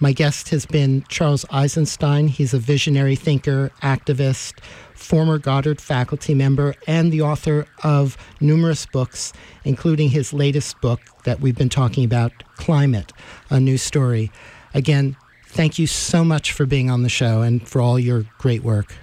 My 0.00 0.12
guest 0.12 0.48
has 0.48 0.64
been 0.64 1.04
Charles 1.10 1.44
Eisenstein. 1.50 2.28
He's 2.28 2.54
a 2.54 2.58
visionary 2.58 3.16
thinker, 3.16 3.70
activist, 3.82 4.60
former 4.94 5.36
Goddard 5.36 5.78
faculty 5.78 6.32
member, 6.32 6.74
and 6.86 7.12
the 7.12 7.20
author 7.20 7.66
of 7.82 8.16
numerous 8.40 8.86
books, 8.86 9.34
including 9.62 10.08
his 10.08 10.32
latest 10.32 10.80
book 10.80 11.00
that 11.24 11.40
we've 11.40 11.56
been 11.56 11.68
talking 11.68 12.02
about, 12.02 12.32
Climate, 12.56 13.12
a 13.50 13.60
New 13.60 13.76
Story. 13.76 14.32
Again, 14.72 15.18
thank 15.48 15.78
you 15.78 15.86
so 15.86 16.24
much 16.24 16.50
for 16.50 16.64
being 16.64 16.88
on 16.88 17.02
the 17.02 17.10
show 17.10 17.42
and 17.42 17.68
for 17.68 17.82
all 17.82 17.98
your 17.98 18.24
great 18.38 18.62
work. 18.62 18.94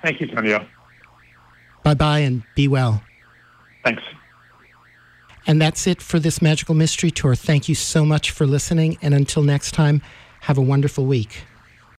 Thank 0.00 0.22
you, 0.22 0.26
Tonio. 0.26 0.66
Bye 1.82 1.92
bye 1.92 2.20
and 2.20 2.42
be 2.54 2.66
well. 2.66 3.02
Thanks. 3.86 4.02
And 5.46 5.62
that's 5.62 5.86
it 5.86 6.02
for 6.02 6.18
this 6.18 6.42
Magical 6.42 6.74
Mystery 6.74 7.12
Tour. 7.12 7.36
Thank 7.36 7.68
you 7.68 7.76
so 7.76 8.04
much 8.04 8.32
for 8.32 8.44
listening. 8.44 8.98
And 9.00 9.14
until 9.14 9.44
next 9.44 9.74
time, 9.74 10.02
have 10.40 10.58
a 10.58 10.62
wonderful 10.62 11.06
week. 11.06 11.44